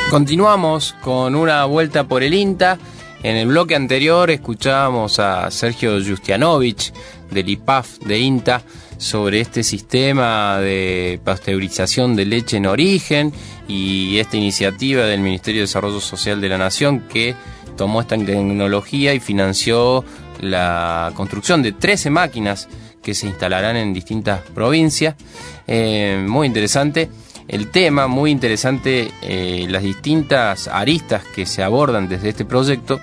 Continuamos 0.08 0.96
con 1.02 1.34
una 1.34 1.66
vuelta 1.66 2.04
por 2.04 2.22
el 2.22 2.32
INTA. 2.32 2.78
En 3.22 3.36
el 3.36 3.48
bloque 3.48 3.76
anterior 3.76 4.30
escuchábamos 4.30 5.18
a 5.18 5.50
Sergio 5.50 6.02
Justianovich 6.02 6.94
del 7.30 7.50
IPAF 7.50 7.98
de 7.98 8.20
INTA 8.20 8.62
sobre 8.96 9.40
este 9.40 9.62
sistema 9.62 10.58
de 10.58 11.20
pasteurización 11.22 12.16
de 12.16 12.24
leche 12.24 12.56
en 12.56 12.64
origen 12.64 13.34
y 13.68 14.16
esta 14.20 14.38
iniciativa 14.38 15.02
del 15.02 15.20
Ministerio 15.20 15.60
de 15.60 15.66
Desarrollo 15.66 16.00
Social 16.00 16.40
de 16.40 16.48
la 16.48 16.56
Nación 16.56 17.00
que 17.08 17.36
tomó 17.78 18.02
esta 18.02 18.18
tecnología 18.18 19.14
y 19.14 19.20
financió 19.20 20.04
la 20.40 21.12
construcción 21.14 21.62
de 21.62 21.72
13 21.72 22.10
máquinas 22.10 22.68
que 23.02 23.14
se 23.14 23.26
instalarán 23.26 23.76
en 23.76 23.94
distintas 23.94 24.42
provincias. 24.54 25.14
Eh, 25.66 26.22
muy 26.28 26.46
interesante 26.46 27.08
el 27.46 27.70
tema, 27.70 28.08
muy 28.08 28.30
interesante 28.30 29.10
eh, 29.22 29.66
las 29.70 29.82
distintas 29.82 30.68
aristas 30.68 31.24
que 31.24 31.46
se 31.46 31.62
abordan 31.62 32.08
desde 32.08 32.28
este 32.28 32.44
proyecto. 32.44 33.00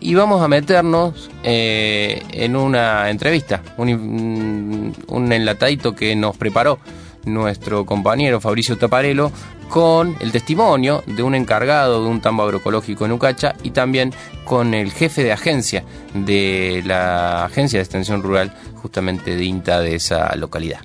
Y 0.00 0.14
vamos 0.14 0.42
a 0.42 0.48
meternos 0.48 1.30
eh, 1.44 2.22
en 2.32 2.56
una 2.56 3.08
entrevista, 3.08 3.62
un, 3.76 4.92
un 5.06 5.32
enlatadito 5.32 5.94
que 5.94 6.16
nos 6.16 6.36
preparó 6.36 6.78
nuestro 7.24 7.86
compañero 7.86 8.40
Fabricio 8.40 8.76
Taparelo 8.76 9.32
con 9.74 10.16
el 10.20 10.30
testimonio 10.30 11.02
de 11.04 11.24
un 11.24 11.34
encargado 11.34 12.04
de 12.04 12.08
un 12.08 12.20
tambo 12.20 12.44
agroecológico 12.44 13.06
en 13.06 13.10
Ucacha 13.10 13.56
y 13.64 13.72
también 13.72 14.14
con 14.44 14.72
el 14.72 14.92
jefe 14.92 15.24
de 15.24 15.32
agencia 15.32 15.82
de 16.14 16.80
la 16.86 17.44
Agencia 17.44 17.80
de 17.80 17.82
Extensión 17.82 18.22
Rural, 18.22 18.54
justamente 18.76 19.34
de 19.34 19.42
INTA 19.42 19.80
de 19.80 19.96
esa 19.96 20.32
localidad. 20.36 20.78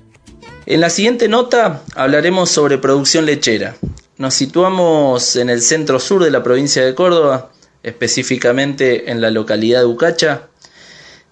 En 0.65 0.81
la 0.81 0.89
siguiente 0.89 1.27
nota 1.27 1.83
hablaremos 1.95 2.49
sobre 2.49 2.79
producción 2.79 3.27
lechera. 3.27 3.75
Nos 4.17 4.33
situamos 4.33 5.35
en 5.35 5.51
el 5.51 5.61
centro 5.61 5.99
sur 5.99 6.23
de 6.23 6.31
la 6.31 6.41
provincia 6.41 6.83
de 6.83 6.95
Córdoba, 6.95 7.51
específicamente 7.83 9.11
en 9.11 9.21
la 9.21 9.29
localidad 9.29 9.81
de 9.81 9.85
Ucacha, 9.85 10.47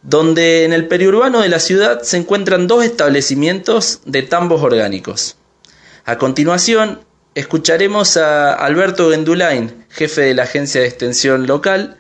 donde 0.04 0.64
en 0.64 0.74
el 0.74 0.88
periurbano 0.88 1.42
de 1.42 1.50
la 1.50 1.60
ciudad 1.60 2.04
se 2.04 2.18
encuentran 2.18 2.68
dos 2.68 2.84
establecimientos 2.84 4.02
de 4.06 4.22
tambos 4.22 4.62
orgánicos. 4.62 5.38
A 6.06 6.20
continuación, 6.20 7.00
escucharemos 7.38 8.18
a 8.18 8.54
Alberto 8.54 9.12
Gendulain, 9.12 9.86
jefe 9.90 10.22
de 10.22 10.34
la 10.34 10.44
agencia 10.44 10.82
de 10.82 10.88
extensión 10.88 11.46
local, 11.46 11.98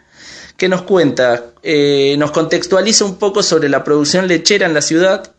que 0.57 0.67
nos 0.67 0.81
cuenta, 0.81 1.51
eh, 1.61 2.15
nos 2.17 2.31
contextualiza 2.31 3.05
un 3.05 3.19
poco 3.19 3.43
sobre 3.43 3.69
la 3.69 3.83
producción 3.83 4.27
lechera 4.27 4.65
en 4.65 4.73
la 4.73 4.81
ciudad 4.81 5.31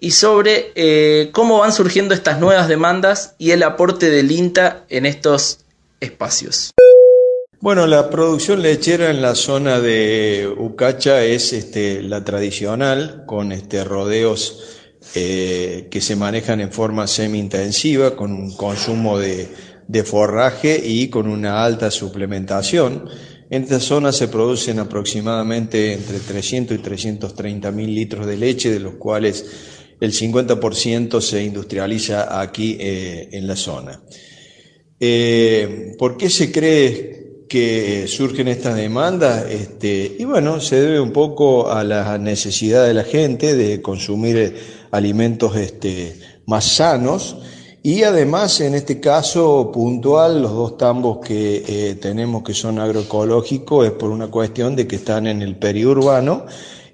y 0.00 0.10
sobre 0.10 0.72
eh, 0.74 1.30
cómo 1.32 1.60
van 1.60 1.72
surgiendo 1.72 2.12
estas 2.12 2.40
nuevas 2.40 2.66
demandas 2.66 3.36
y 3.38 3.52
el 3.52 3.62
aporte 3.62 4.10
del 4.10 4.32
INTA 4.32 4.84
en 4.88 5.06
estos 5.06 5.60
espacios. 6.00 6.72
Bueno, 7.60 7.86
la 7.86 8.10
producción 8.10 8.62
lechera 8.62 9.10
en 9.10 9.22
la 9.22 9.36
zona 9.36 9.78
de 9.78 10.52
Ucacha 10.58 11.22
es 11.22 11.52
este, 11.52 12.02
la 12.02 12.24
tradicional, 12.24 13.22
con 13.26 13.52
este, 13.52 13.84
rodeos 13.84 14.75
eh, 15.14 15.88
que 15.90 16.00
se 16.00 16.16
manejan 16.16 16.60
en 16.60 16.72
forma 16.72 17.06
semi-intensiva, 17.06 18.16
con 18.16 18.32
un 18.32 18.54
consumo 18.54 19.18
de, 19.18 19.48
forraje 20.04 20.80
y 20.84 21.08
con 21.08 21.28
una 21.28 21.64
alta 21.64 21.90
suplementación. 21.90 23.08
En 23.48 23.62
esta 23.62 23.78
zona 23.78 24.10
se 24.12 24.28
producen 24.28 24.78
aproximadamente 24.80 25.92
entre 25.92 26.18
300 26.18 26.76
y 26.76 26.80
330 26.80 27.70
mil 27.70 27.94
litros 27.94 28.26
de 28.26 28.36
leche, 28.36 28.70
de 28.70 28.80
los 28.80 28.94
cuales 28.94 29.46
el 30.00 30.12
50% 30.12 31.20
se 31.20 31.44
industrializa 31.44 32.40
aquí 32.40 32.76
eh, 32.78 33.28
en 33.32 33.46
la 33.46 33.56
zona. 33.56 34.02
Eh, 34.98 35.94
¿Por 35.98 36.16
qué 36.16 36.30
se 36.30 36.50
cree 36.50 37.44
que 37.48 38.06
surgen 38.08 38.48
estas 38.48 38.76
demandas? 38.76 39.46
Este, 39.50 40.16
y 40.18 40.24
bueno, 40.24 40.60
se 40.60 40.80
debe 40.80 41.00
un 41.00 41.12
poco 41.12 41.70
a 41.70 41.84
la 41.84 42.18
necesidad 42.18 42.86
de 42.86 42.94
la 42.94 43.04
gente 43.04 43.54
de 43.54 43.80
consumir 43.80 44.54
alimentos 44.90 45.56
este, 45.56 46.18
más 46.46 46.64
sanos 46.64 47.36
y 47.86 48.02
además 48.02 48.60
en 48.60 48.74
este 48.74 48.98
caso 48.98 49.70
puntual, 49.72 50.42
los 50.42 50.50
dos 50.50 50.76
tambos 50.76 51.18
que 51.24 51.62
eh, 51.64 51.94
tenemos 51.94 52.42
que 52.42 52.52
son 52.52 52.80
agroecológicos 52.80 53.86
es 53.86 53.92
por 53.92 54.10
una 54.10 54.26
cuestión 54.26 54.74
de 54.74 54.88
que 54.88 54.96
están 54.96 55.28
en 55.28 55.40
el 55.40 55.54
periurbano 55.54 56.46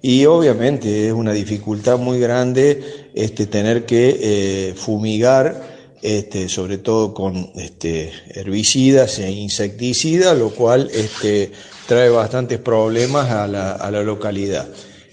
y 0.02 0.26
obviamente 0.26 1.06
es 1.06 1.14
una 1.14 1.32
dificultad 1.32 1.96
muy 1.96 2.18
grande 2.18 3.08
este, 3.14 3.46
tener 3.46 3.86
que 3.86 4.18
eh, 4.20 4.74
fumigar, 4.74 5.94
este, 6.02 6.50
sobre 6.50 6.76
todo 6.76 7.14
con 7.14 7.52
este, 7.54 8.12
herbicidas 8.28 9.18
e 9.20 9.30
insecticidas, 9.30 10.36
lo 10.36 10.50
cual 10.50 10.90
este, 10.92 11.52
trae 11.86 12.10
bastantes 12.10 12.58
problemas 12.58 13.30
a 13.30 13.46
la, 13.46 13.72
a 13.72 13.90
la 13.90 14.02
localidad. 14.02 14.68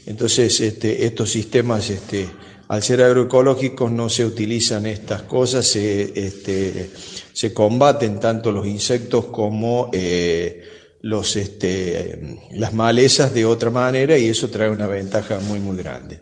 Entonces, 0.07 0.59
este, 0.59 1.05
estos 1.05 1.31
sistemas, 1.31 1.89
este, 1.89 2.27
al 2.69 2.83
ser 2.83 3.01
agroecológicos, 3.01 3.91
no 3.91 4.09
se 4.09 4.23
utilizan 4.23 4.85
estas 4.85 5.23
cosas, 5.23 5.65
se, 5.65 6.13
este, 6.15 6.91
se 7.33 7.51
combaten 7.51 8.19
tanto 8.19 8.51
los 8.51 8.67
insectos 8.67 9.25
como 9.25 9.89
eh, 9.91 10.63
los, 11.01 11.35
este, 11.35 12.37
las 12.51 12.73
malezas 12.73 13.33
de 13.33 13.43
otra 13.43 13.71
manera 13.71 14.15
y 14.19 14.29
eso 14.29 14.49
trae 14.49 14.69
una 14.69 14.85
ventaja 14.85 15.39
muy, 15.39 15.59
muy 15.59 15.77
grande. 15.77 16.19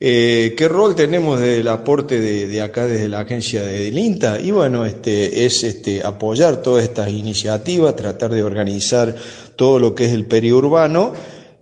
Eh, 0.00 0.54
¿Qué 0.56 0.66
rol 0.66 0.94
tenemos 0.94 1.40
del 1.40 1.68
aporte 1.68 2.20
de, 2.20 2.46
de, 2.46 2.62
acá 2.62 2.86
desde 2.86 3.10
la 3.10 3.20
agencia 3.20 3.62
de 3.62 3.88
INTA? 3.88 4.40
Y 4.40 4.52
bueno, 4.52 4.86
este, 4.86 5.44
es 5.44 5.62
este, 5.62 6.02
apoyar 6.02 6.62
todas 6.62 6.84
estas 6.84 7.10
iniciativas, 7.10 7.96
tratar 7.96 8.30
de 8.32 8.42
organizar 8.42 9.14
todo 9.56 9.78
lo 9.78 9.94
que 9.94 10.06
es 10.06 10.12
el 10.12 10.24
periurbano 10.24 11.12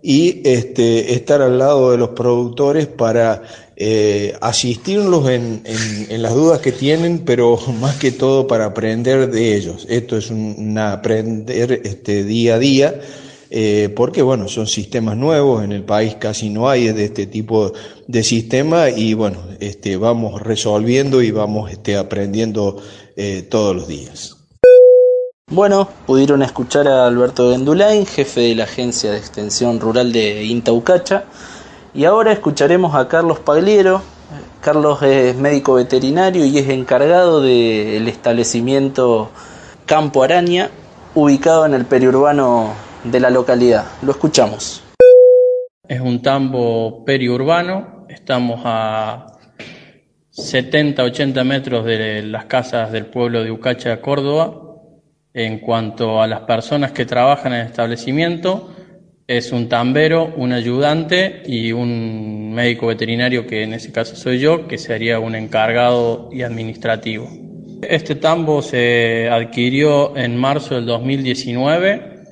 y 0.07 0.47
este, 0.47 1.15
estar 1.15 1.41
al 1.41 1.57
lado 1.57 1.91
de 1.91 1.97
los 1.97 2.09
productores 2.09 2.85
para 2.85 3.41
eh, 3.77 4.37
asistirlos 4.39 5.29
en, 5.29 5.61
en, 5.65 6.07
en, 6.09 6.21
las 6.21 6.33
dudas 6.33 6.59
que 6.59 6.71
tienen, 6.71 7.19
pero 7.19 7.57
más 7.81 7.97
que 7.97 8.11
todo 8.11 8.47
para 8.47 8.65
aprender 8.65 9.29
de 9.29 9.55
ellos. 9.55 9.85
Esto 9.89 10.17
es 10.17 10.29
un, 10.31 10.77
aprender 10.77 11.81
este, 11.83 12.23
día 12.23 12.55
a 12.55 12.59
día. 12.59 13.01
Eh, 13.51 13.89
porque 13.95 14.21
bueno, 14.21 14.47
son 14.47 14.65
sistemas 14.65 15.15
nuevos, 15.15 15.63
en 15.63 15.71
el 15.71 15.83
país 15.83 16.15
casi 16.15 16.49
no 16.49 16.67
hay 16.67 16.91
de 16.91 17.05
este 17.05 17.27
tipo 17.27 17.73
de 18.07 18.23
sistema 18.23 18.89
y 18.89 19.13
bueno, 19.13 19.37
este, 19.59 19.97
vamos 19.97 20.41
resolviendo 20.41 21.21
y 21.21 21.29
vamos 21.31 21.71
este, 21.71 21.95
aprendiendo 21.95 22.81
eh, 23.15 23.47
todos 23.49 23.75
los 23.75 23.87
días. 23.87 24.35
Bueno, 25.47 25.87
pudieron 26.07 26.41
escuchar 26.41 26.87
a 26.87 27.05
Alberto 27.05 27.51
Gendulain, 27.51 28.07
jefe 28.07 28.41
de 28.41 28.55
la 28.55 28.63
Agencia 28.63 29.11
de 29.11 29.19
Extensión 29.19 29.79
Rural 29.79 30.11
de 30.11 30.43
Intaucacha, 30.43 31.25
y 31.95 32.03
ahora 32.03 32.33
escucharemos 32.33 32.93
a 32.93 33.07
Carlos 33.07 33.39
Pagliero. 33.39 34.01
Carlos 34.59 35.01
es 35.01 35.37
médico 35.37 35.75
veterinario 35.75 36.43
y 36.43 36.57
es 36.57 36.67
encargado 36.67 37.41
del 37.41 38.05
establecimiento 38.07 39.31
Campo 39.85 40.23
Araña, 40.23 40.69
ubicado 41.13 41.65
en 41.65 41.73
el 41.73 41.85
periurbano 41.85 42.73
de 43.05 43.19
la 43.21 43.29
localidad. 43.29 43.85
Lo 44.01 44.11
escuchamos. 44.11 44.83
Es 45.87 46.01
un 46.01 46.21
tambo 46.21 47.05
periurbano, 47.05 48.05
estamos 48.09 48.61
a 48.65 49.27
70, 50.31 51.01
80 51.01 51.43
metros 51.45 51.85
de 51.85 52.23
las 52.23 52.45
casas 52.45 52.91
del 52.91 53.05
pueblo 53.05 53.41
de 53.41 53.51
Ucacha, 53.51 54.01
Córdoba. 54.01 54.61
En 55.33 55.59
cuanto 55.59 56.21
a 56.21 56.27
las 56.27 56.41
personas 56.41 56.91
que 56.91 57.05
trabajan 57.05 57.53
en 57.53 57.59
el 57.59 57.67
establecimiento, 57.67 58.69
es 59.27 59.51
un 59.51 59.67
tambero, 59.69 60.33
un 60.37 60.53
ayudante 60.53 61.41
y 61.47 61.71
un 61.71 62.53
médico 62.53 62.87
veterinario, 62.87 63.47
que 63.47 63.63
en 63.63 63.73
ese 63.73 63.91
caso 63.91 64.15
soy 64.15 64.39
yo, 64.39 64.67
que 64.67 64.77
sería 64.77 65.19
un 65.19 65.35
encargado 65.35 66.29
y 66.31 66.43
administrativo. 66.43 67.27
Este 67.81 68.15
tambo 68.15 68.61
se 68.61 69.27
adquirió 69.29 70.15
en 70.15 70.37
marzo 70.37 70.75
del 70.75 70.85
2019, 70.85 72.23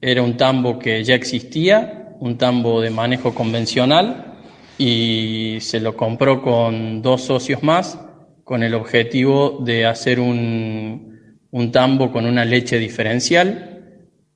era 0.00 0.22
un 0.22 0.36
tambo 0.36 0.78
que 0.78 1.04
ya 1.04 1.14
existía, 1.14 2.16
un 2.18 2.36
tambo 2.36 2.80
de 2.80 2.90
manejo 2.90 3.34
convencional 3.34 4.38
y 4.76 5.58
se 5.60 5.80
lo 5.80 5.96
compró 5.96 6.42
con 6.42 7.00
dos 7.02 7.22
socios 7.22 7.62
más 7.62 7.98
con 8.44 8.62
el 8.62 8.74
objetivo 8.74 9.60
de 9.64 9.86
hacer 9.86 10.18
un, 10.18 11.38
un 11.50 11.72
tambo 11.72 12.10
con 12.10 12.26
una 12.26 12.44
leche 12.44 12.78
diferencial 12.78 13.69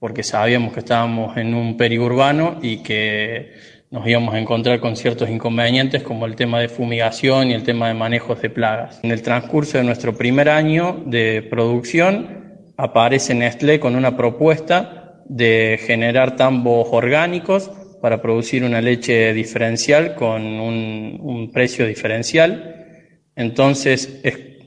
porque 0.05 0.23
sabíamos 0.23 0.75
que 0.75 0.81
estábamos 0.81 1.35
en 1.39 1.55
un 1.55 1.79
periurbano 1.79 2.59
y 2.61 2.83
que 2.83 3.55
nos 3.91 4.07
íbamos 4.07 4.35
a 4.35 4.39
encontrar 4.39 4.79
con 4.79 4.97
ciertos 4.97 5.31
inconvenientes 5.31 6.03
como 6.03 6.27
el 6.27 6.37
tema 6.37 6.61
de 6.61 6.69
fumigación 6.69 7.49
y 7.49 7.55
el 7.55 7.63
tema 7.63 7.89
de 7.89 7.95
manejos 7.95 8.43
de 8.43 8.51
plagas. 8.51 9.01
En 9.03 9.13
el 9.13 9.23
transcurso 9.23 9.79
de 9.79 9.85
nuestro 9.85 10.15
primer 10.15 10.51
año 10.51 11.03
de 11.07 11.41
producción 11.49 12.59
aparece 12.77 13.35
Nestlé 13.35 13.81
con 13.81 13.97
una 13.97 14.15
propuesta 14.15 15.23
de 15.25 15.81
generar 15.87 16.37
tambos 16.37 16.89
orgánicos 16.91 17.71
para 18.03 18.21
producir 18.21 18.63
una 18.63 18.83
leche 18.83 19.33
diferencial 19.33 20.17
con 20.17 20.43
un, 20.43 21.51
precio 21.51 21.87
diferencial. 21.87 23.09
Entonces 23.37 24.21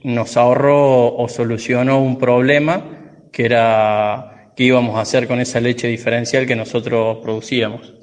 nos 0.04 0.36
ahorró 0.36 1.16
o 1.16 1.30
solucionó 1.30 2.02
un 2.02 2.18
problema 2.18 3.30
que 3.32 3.46
era 3.46 4.34
qué 4.58 4.64
íbamos 4.64 4.98
a 4.98 5.02
hacer 5.02 5.28
con 5.28 5.40
esa 5.40 5.62
leche 5.62 5.88
diferencial 5.88 6.48
que 6.48 6.56
nosotros 6.56 7.20
producíamos. 7.22 7.94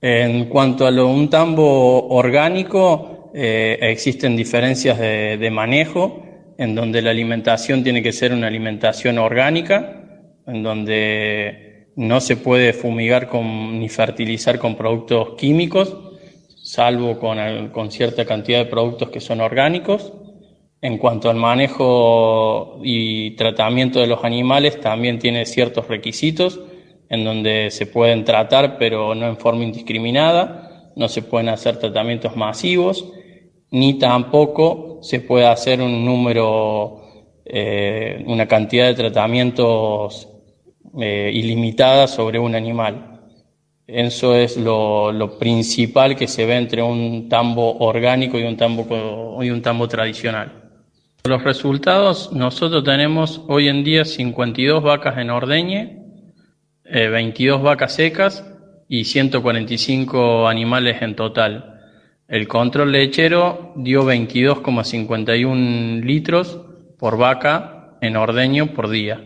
En 0.00 0.46
cuanto 0.46 0.84
a 0.84 0.90
lo, 0.90 1.06
un 1.06 1.30
tambo 1.30 2.08
orgánico, 2.08 3.30
eh, 3.32 3.78
existen 3.80 4.36
diferencias 4.36 4.98
de, 4.98 5.50
manejo, 5.52 6.26
en 6.58 6.74
donde 6.74 7.00
la 7.00 7.10
alimentación 7.10 7.84
tiene 7.84 8.02
que 8.02 8.12
ser 8.12 8.32
una 8.32 8.48
alimentación 8.48 9.18
orgánica, 9.18 10.02
en 10.48 10.64
donde 10.64 11.86
no 11.94 12.20
se 12.20 12.36
puede 12.36 12.72
fumigar 12.72 13.32
ni 13.32 13.88
fertilizar 13.88 14.58
con 14.58 14.74
productos 14.74 15.34
químicos, 15.38 15.96
salvo 16.60 17.20
con 17.20 17.90
cierta 17.92 18.24
cantidad 18.24 18.58
de 18.58 18.66
productos 18.66 19.10
que 19.10 19.20
son 19.20 19.40
orgánicos. 19.40 20.12
En 20.82 20.98
cuanto 20.98 21.30
al 21.30 21.36
manejo 21.36 22.80
y 22.82 23.36
tratamiento 23.36 24.00
de 24.00 24.08
los 24.08 24.24
animales, 24.24 24.80
también 24.80 25.20
tiene 25.20 25.46
ciertos 25.46 25.86
requisitos 25.86 26.58
en 27.08 27.24
donde 27.24 27.70
se 27.70 27.86
pueden 27.86 28.24
tratar, 28.24 28.78
pero 28.78 29.14
no 29.14 29.28
en 29.28 29.36
forma 29.36 29.62
indiscriminada, 29.62 30.92
no 30.96 31.08
se 31.08 31.22
pueden 31.22 31.50
hacer 31.50 31.78
tratamientos 31.78 32.34
masivos, 32.34 33.12
ni 33.70 33.96
tampoco 34.00 34.98
se 35.02 35.20
puede 35.20 35.46
hacer 35.46 35.80
un 35.80 36.04
número, 36.04 37.02
eh, 37.44 38.24
una 38.26 38.48
cantidad 38.48 38.88
de 38.88 38.94
tratamientos 38.94 40.28
eh, 41.00 41.30
ilimitada 41.32 42.08
sobre 42.08 42.40
un 42.40 42.56
animal. 42.56 43.20
Eso 43.86 44.34
es 44.34 44.56
lo, 44.56 45.12
lo, 45.12 45.38
principal 45.38 46.16
que 46.16 46.26
se 46.26 46.44
ve 46.44 46.56
entre 46.56 46.82
un 46.82 47.28
tambo 47.28 47.78
orgánico 47.78 48.36
y 48.36 48.42
un 48.42 48.56
tambo, 48.56 49.38
y 49.44 49.50
un 49.50 49.62
tambo 49.62 49.86
tradicional. 49.86 50.61
Los 51.24 51.44
resultados, 51.44 52.32
nosotros 52.32 52.82
tenemos 52.82 53.42
hoy 53.46 53.68
en 53.68 53.84
día 53.84 54.04
52 54.04 54.82
vacas 54.82 55.18
en 55.18 55.30
ordeñe, 55.30 56.02
eh, 56.84 57.06
22 57.06 57.62
vacas 57.62 57.94
secas 57.94 58.44
y 58.88 59.04
145 59.04 60.48
animales 60.48 61.00
en 61.00 61.14
total. 61.14 61.80
El 62.26 62.48
control 62.48 62.90
lechero 62.90 63.72
dio 63.76 64.02
22,51 64.02 66.02
litros 66.02 66.58
por 66.98 67.16
vaca 67.16 67.98
en 68.00 68.16
ordeño 68.16 68.74
por 68.74 68.90
día. 68.90 69.22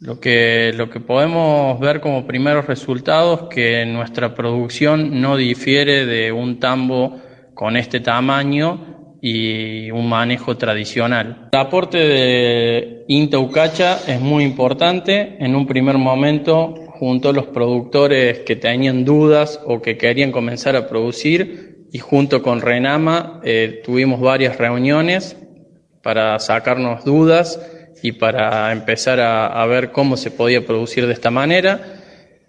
Lo 0.00 0.18
que, 0.18 0.72
lo 0.74 0.88
que 0.88 1.00
podemos 1.00 1.78
ver 1.78 2.00
como 2.00 2.26
primeros 2.26 2.66
resultados 2.66 3.50
que 3.50 3.84
nuestra 3.84 4.34
producción 4.34 5.20
no 5.20 5.36
difiere 5.36 6.06
de 6.06 6.32
un 6.32 6.58
tambo 6.58 7.20
con 7.52 7.76
este 7.76 8.00
tamaño 8.00 8.95
y 9.20 9.90
un 9.90 10.08
manejo 10.08 10.56
tradicional. 10.56 11.48
El 11.52 11.58
aporte 11.58 11.98
de 11.98 13.04
INTA 13.08 13.38
Ucacha 13.38 13.98
es 14.06 14.20
muy 14.20 14.44
importante. 14.44 15.36
En 15.38 15.54
un 15.54 15.66
primer 15.66 15.98
momento, 15.98 16.74
junto 16.98 17.30
a 17.30 17.32
los 17.32 17.46
productores 17.46 18.40
que 18.40 18.56
tenían 18.56 19.04
dudas 19.04 19.60
o 19.64 19.80
que 19.82 19.96
querían 19.96 20.32
comenzar 20.32 20.76
a 20.76 20.88
producir, 20.88 21.76
y 21.92 21.98
junto 21.98 22.42
con 22.42 22.60
Renama 22.60 23.40
eh, 23.44 23.80
tuvimos 23.84 24.20
varias 24.20 24.58
reuniones 24.58 25.36
para 26.02 26.38
sacarnos 26.38 27.04
dudas 27.04 27.60
y 28.02 28.12
para 28.12 28.70
empezar 28.72 29.20
a, 29.20 29.46
a 29.46 29.66
ver 29.66 29.92
cómo 29.92 30.16
se 30.16 30.30
podía 30.30 30.66
producir 30.66 31.06
de 31.06 31.12
esta 31.12 31.30
manera 31.30 31.80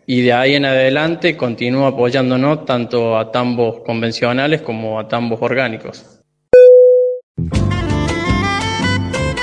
y 0.05 0.21
de 0.21 0.33
ahí 0.33 0.55
en 0.55 0.65
adelante 0.65 1.35
continúa 1.35 1.89
apoyándonos 1.89 2.65
tanto 2.65 3.17
a 3.17 3.31
tambos 3.31 3.81
convencionales 3.85 4.61
como 4.61 4.99
a 4.99 5.07
tambos 5.07 5.41
orgánicos. 5.41 6.16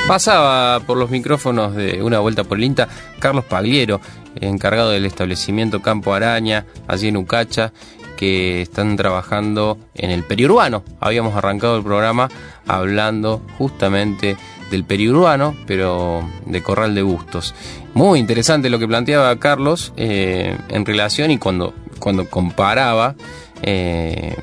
Pasaba 0.07 0.81
por 0.81 0.99
los 0.99 1.11
micrófonos 1.11 1.75
de 1.75 2.03
una 2.03 2.19
vuelta 2.19 2.45
por 2.45 2.59
el 2.59 2.65
INTA 2.65 2.89
Carlos 3.19 3.47
Pagliero, 3.47 4.03
encargado 4.39 4.91
del 4.91 5.07
establecimiento 5.07 5.81
Campo 5.81 6.13
Araña, 6.13 6.67
allí 6.87 7.09
en 7.09 7.17
Ucacha, 7.17 7.73
que 8.19 8.61
están 8.61 8.97
trabajando 8.97 9.79
en 9.95 10.11
el 10.11 10.23
periurbano. 10.23 10.85
Habíamos 11.01 11.35
arrancado 11.35 11.79
el 11.79 11.83
programa 11.83 12.29
hablando 12.67 13.41
justamente 13.57 14.37
del 14.71 14.85
periurbano, 14.85 15.57
pero 15.67 16.29
de 16.45 16.63
Corral 16.63 16.95
de 16.95 17.03
Bustos. 17.03 17.55
Muy 17.95 18.19
interesante 18.19 18.69
lo 18.69 18.79
que 18.79 18.87
planteaba 18.87 19.39
Carlos 19.39 19.95
eh, 19.97 20.57
en 20.69 20.85
relación 20.85 21.31
y 21.31 21.39
cuando, 21.39 21.73
cuando 21.99 22.29
comparaba 22.29 23.15
eh, 23.63 24.37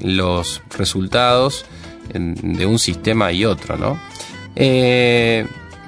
los 0.00 0.60
resultados 0.76 1.64
de 2.12 2.66
un 2.66 2.78
sistema 2.78 3.32
y 3.32 3.44
otro, 3.44 3.76
¿no? 3.76 3.98
Eh, 4.56 5.46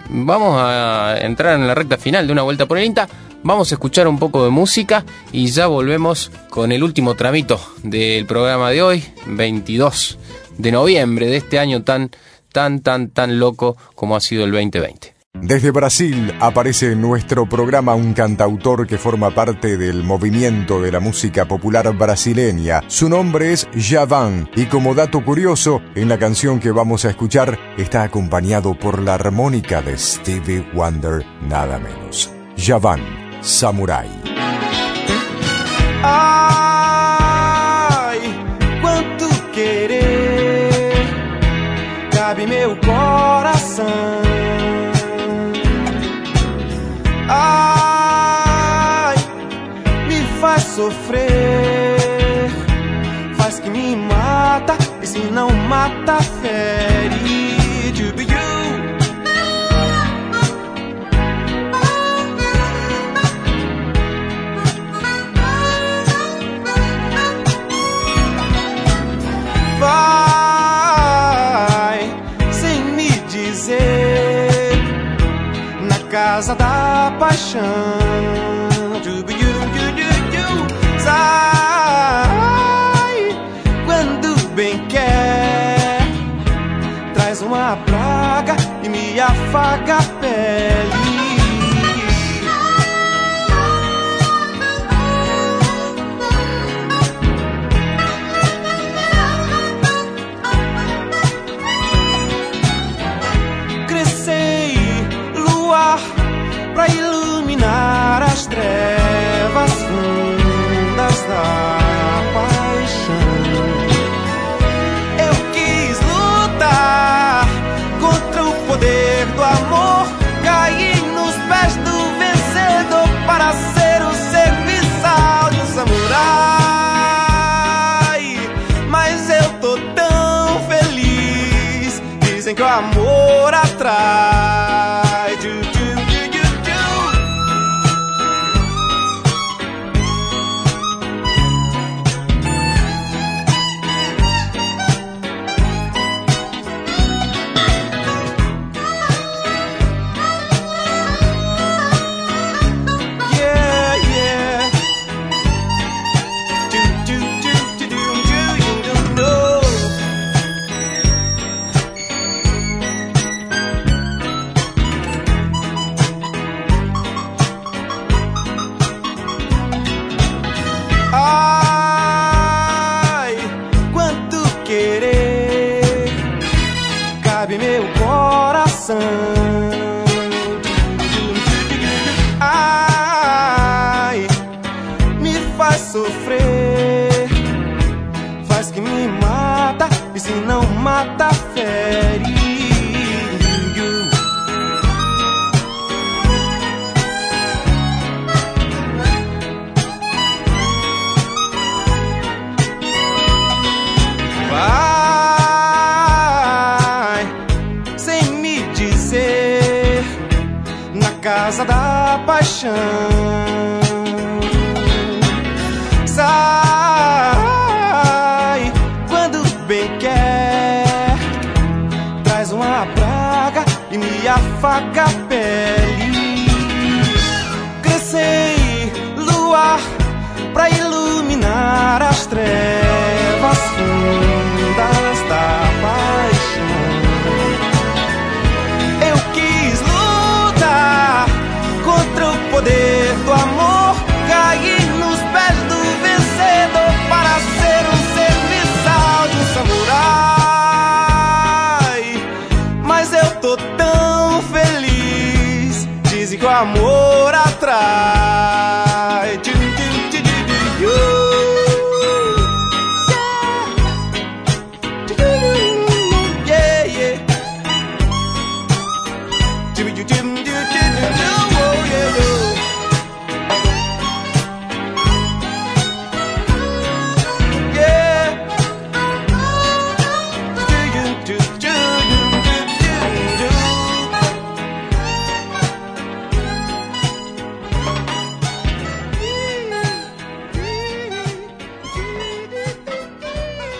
vamos 0.08 0.56
a 0.58 1.18
entrar 1.20 1.58
en 1.58 1.66
la 1.66 1.74
recta 1.74 1.96
final 1.96 2.26
de 2.26 2.32
una 2.32 2.42
vuelta 2.42 2.66
por 2.66 2.78
el 2.78 2.84
INTA. 2.84 3.08
Vamos 3.42 3.72
a 3.72 3.74
escuchar 3.74 4.06
un 4.06 4.18
poco 4.18 4.44
de 4.44 4.50
música 4.50 5.04
y 5.32 5.46
ya 5.46 5.66
volvemos 5.66 6.30
con 6.50 6.72
el 6.72 6.82
último 6.82 7.14
tramito 7.14 7.58
del 7.82 8.26
programa 8.26 8.70
de 8.70 8.82
hoy, 8.82 9.04
22 9.26 10.18
de 10.58 10.72
noviembre 10.72 11.26
de 11.26 11.38
este 11.38 11.58
año 11.58 11.82
tan, 11.82 12.10
tan, 12.52 12.80
tan, 12.80 13.08
tan 13.08 13.38
loco 13.38 13.76
como 13.94 14.14
ha 14.14 14.20
sido 14.20 14.44
el 14.44 14.52
2020. 14.52 15.19
Desde 15.42 15.70
Brasil 15.70 16.34
aparece 16.38 16.92
en 16.92 17.00
nuestro 17.00 17.46
programa 17.46 17.94
un 17.94 18.12
cantautor 18.12 18.86
que 18.86 18.98
forma 18.98 19.30
parte 19.30 19.78
del 19.78 20.04
movimiento 20.04 20.82
de 20.82 20.92
la 20.92 21.00
música 21.00 21.46
popular 21.48 21.96
brasileña. 21.96 22.82
Su 22.88 23.08
nombre 23.08 23.52
es 23.52 23.66
Javan 23.74 24.50
y 24.54 24.66
como 24.66 24.94
dato 24.94 25.24
curioso, 25.24 25.80
en 25.94 26.10
la 26.10 26.18
canción 26.18 26.60
que 26.60 26.70
vamos 26.70 27.06
a 27.06 27.10
escuchar 27.10 27.58
está 27.78 28.02
acompañado 28.02 28.78
por 28.78 29.00
la 29.00 29.14
armónica 29.14 29.80
de 29.80 29.96
Stevie 29.96 30.66
Wonder, 30.74 31.24
nada 31.48 31.78
menos. 31.78 32.30
Javan, 32.58 33.00
Samurai. 33.40 34.08
Ai, 36.02 36.60
quanto 38.82 39.26
querer 39.52 40.90
cabe 42.10 42.46
meu 42.46 42.79
sofrer, 50.80 52.48
faz 53.36 53.60
que 53.60 53.68
me 53.68 53.94
mata, 53.96 54.78
e 55.02 55.06
se 55.06 55.18
não 55.18 55.50
mata, 55.68 56.16
fere. 56.40 57.20
Me 72.96 73.08
dizer 73.28 74.72
na 75.82 75.98
casa 76.10 76.54
da 76.54 77.14
paixão. 77.18 78.49
Afaga 89.20 89.98
a 89.98 90.02
pele. 90.20 90.99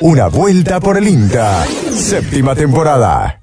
Una 0.03 0.29
vuelta 0.29 0.81
por 0.81 0.97
el 0.97 1.07
INTA. 1.07 1.67
Séptima 1.93 2.55
temporada. 2.55 3.43